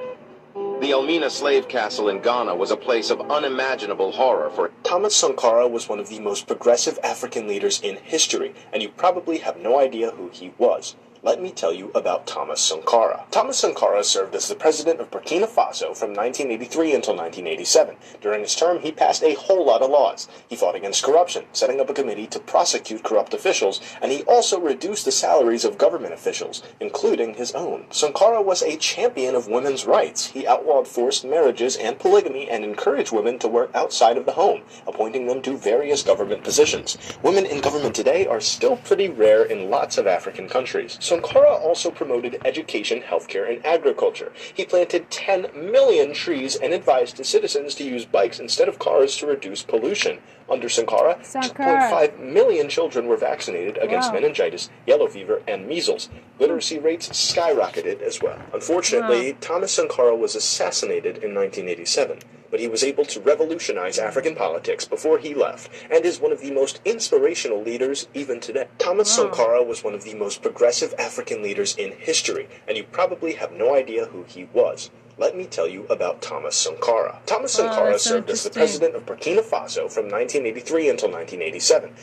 The 0.79 0.91
Elmina 0.91 1.29
slave 1.29 1.67
castle 1.67 2.07
in 2.07 2.21
Ghana 2.21 2.55
was 2.55 2.71
a 2.71 2.77
place 2.77 3.09
of 3.09 3.29
unimaginable 3.29 4.13
horror 4.13 4.49
for 4.49 4.71
Thomas 4.83 5.13
Sankara 5.13 5.67
was 5.67 5.89
one 5.89 5.99
of 5.99 6.07
the 6.07 6.21
most 6.21 6.47
progressive 6.47 6.97
African 7.03 7.49
leaders 7.49 7.81
in 7.81 7.97
history, 7.97 8.53
and 8.71 8.81
you 8.81 8.87
probably 8.87 9.39
have 9.39 9.57
no 9.57 9.77
idea 9.77 10.11
who 10.11 10.29
he 10.29 10.53
was. 10.57 10.95
Let 11.25 11.41
me 11.41 11.49
tell 11.49 11.73
you 11.73 11.89
about 11.95 12.27
Thomas 12.27 12.61
Sankara. 12.61 13.25
Thomas 13.31 13.57
Sankara 13.57 14.03
served 14.03 14.35
as 14.35 14.47
the 14.47 14.53
president 14.53 14.99
of 14.99 15.09
Burkina 15.09 15.47
Faso 15.47 15.97
from 15.97 16.13
1983 16.13 16.93
until 16.93 17.15
1987. 17.15 17.95
During 18.21 18.41
his 18.41 18.53
term, 18.53 18.79
he 18.81 18.91
passed 18.91 19.23
a 19.23 19.33
whole 19.33 19.65
lot 19.65 19.81
of 19.81 19.89
laws. 19.89 20.29
He 20.47 20.55
fought 20.55 20.75
against 20.75 21.03
corruption, 21.03 21.45
setting 21.51 21.81
up 21.81 21.89
a 21.89 21.95
committee 21.95 22.27
to 22.27 22.39
prosecute 22.39 23.01
corrupt 23.01 23.33
officials, 23.33 23.81
and 24.03 24.11
he 24.11 24.21
also 24.25 24.59
reduced 24.59 25.05
the 25.05 25.11
salaries 25.11 25.65
of 25.65 25.79
government 25.79 26.13
officials, 26.13 26.61
including 26.79 27.33
his 27.33 27.53
own. 27.53 27.87
Sankara 27.89 28.43
was 28.43 28.61
a 28.61 28.77
champion 28.77 29.33
of 29.33 29.47
women's 29.47 29.87
rights. 29.87 30.27
He 30.27 30.45
outlawed 30.45 30.87
forced 30.87 31.25
marriages 31.25 31.75
and 31.75 31.97
polygamy 31.97 32.51
and 32.51 32.63
encouraged 32.63 33.11
women 33.11 33.39
to 33.39 33.47
work 33.47 33.71
outside 33.73 34.17
of 34.17 34.27
the 34.27 34.33
home, 34.33 34.61
appointing 34.85 35.25
them 35.25 35.41
to 35.41 35.57
various 35.57 36.03
government 36.03 36.43
positions. 36.43 36.99
Women 37.23 37.47
in 37.47 37.61
government 37.61 37.95
today 37.95 38.27
are 38.27 38.39
still 38.39 38.77
pretty 38.77 39.09
rare 39.09 39.43
in 39.43 39.71
lots 39.71 39.97
of 39.97 40.05
African 40.05 40.47
countries. 40.47 40.99
Sankara 41.15 41.53
also 41.53 41.91
promoted 41.91 42.41
education, 42.43 43.01
healthcare, 43.01 43.49
and 43.49 43.65
agriculture. 43.65 44.33
He 44.53 44.65
planted 44.65 45.09
10 45.09 45.71
million 45.71 46.13
trees 46.13 46.57
and 46.57 46.73
advised 46.73 47.19
his 47.19 47.29
citizens 47.29 47.73
to 47.75 47.85
use 47.85 48.03
bikes 48.03 48.41
instead 48.41 48.67
of 48.67 48.79
cars 48.79 49.15
to 49.17 49.27
reduce 49.27 49.63
pollution. 49.63 50.19
Under 50.47 50.69
Sankara, 50.69 51.17
Sankara. 51.23 51.89
2.5 51.89 52.19
million 52.19 52.69
children 52.69 53.07
were 53.07 53.17
vaccinated 53.17 53.77
against 53.79 54.09
Wow. 54.09 54.19
meningitis, 54.19 54.69
yellow 54.85 55.07
fever, 55.07 55.41
and 55.47 55.67
measles. 55.67 56.09
Literacy 56.39 56.77
rates 56.77 57.09
skyrocketed 57.09 58.01
as 58.01 58.21
well. 58.21 58.39
Unfortunately, 58.53 59.35
Thomas 59.41 59.71
Sankara 59.71 60.15
was 60.15 60.35
assassinated 60.35 61.17
in 61.23 61.33
1987, 61.33 62.19
but 62.51 62.59
he 62.59 62.67
was 62.67 62.83
able 62.83 63.05
to 63.05 63.19
revolutionize 63.19 63.97
African 63.97 64.35
politics 64.35 64.85
before 64.85 65.17
he 65.17 65.33
left 65.33 65.69
and 65.89 66.05
is 66.05 66.19
one 66.19 66.31
of 66.31 66.41
the 66.41 66.51
most 66.51 66.79
inspirational 66.85 67.61
leaders 67.61 68.07
even 68.13 68.39
today. 68.39 68.67
Thomas 68.77 69.11
Sankara 69.11 69.63
was 69.63 69.83
one 69.83 69.95
of 69.95 70.03
the 70.03 70.13
most 70.13 70.41
progressive 70.43 70.93
African 70.99 71.41
leaders 71.41 71.75
in 71.75 71.91
history, 71.93 72.47
and 72.67 72.77
you 72.77 72.83
probably 72.83 73.33
have 73.33 73.51
no 73.51 73.73
idea 73.75 74.05
who 74.05 74.23
he 74.27 74.47
was. 74.53 74.91
Let 75.17 75.37
me 75.37 75.45
tell 75.45 75.67
you 75.67 75.85
about 75.89 76.21
Thomas 76.21 76.57
Sankara. 76.57 77.21
Thomas 77.25 77.57
Oh, 77.57 77.63
Sankara 77.63 77.97
served 77.97 78.29
as 78.29 78.43
the 78.43 78.49
president 78.49 78.95
of 78.95 79.05
Burkina 79.05 79.41
Faso 79.41 79.89
from 79.89 80.09
1983 80.09 80.89
until 80.89 81.09
1987. 81.09 81.95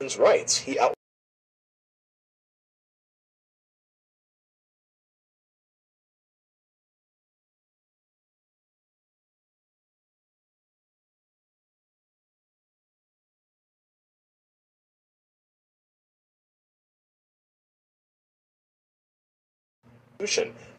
Women's 0.00 0.16
rights. 0.16 0.56
He 0.58 0.78
out 0.78 0.94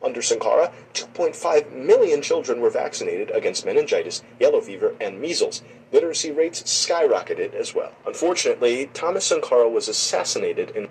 Under 0.01 0.21
Sankara, 0.21 0.71
2.5 0.93 1.71
million 1.73 2.21
children 2.21 2.61
were 2.61 2.69
vaccinated 2.69 3.29
against 3.31 3.65
meningitis, 3.65 4.23
yellow 4.39 4.61
fever, 4.61 4.95
and 5.01 5.19
measles. 5.19 5.61
Literacy 5.91 6.31
rates 6.31 6.63
skyrocketed 6.63 7.53
as 7.53 7.75
well. 7.75 7.91
Unfortunately, 8.05 8.89
Thomas 8.93 9.25
Sankara 9.25 9.69
was 9.69 9.87
assassinated 9.87 10.71
in 10.71 10.87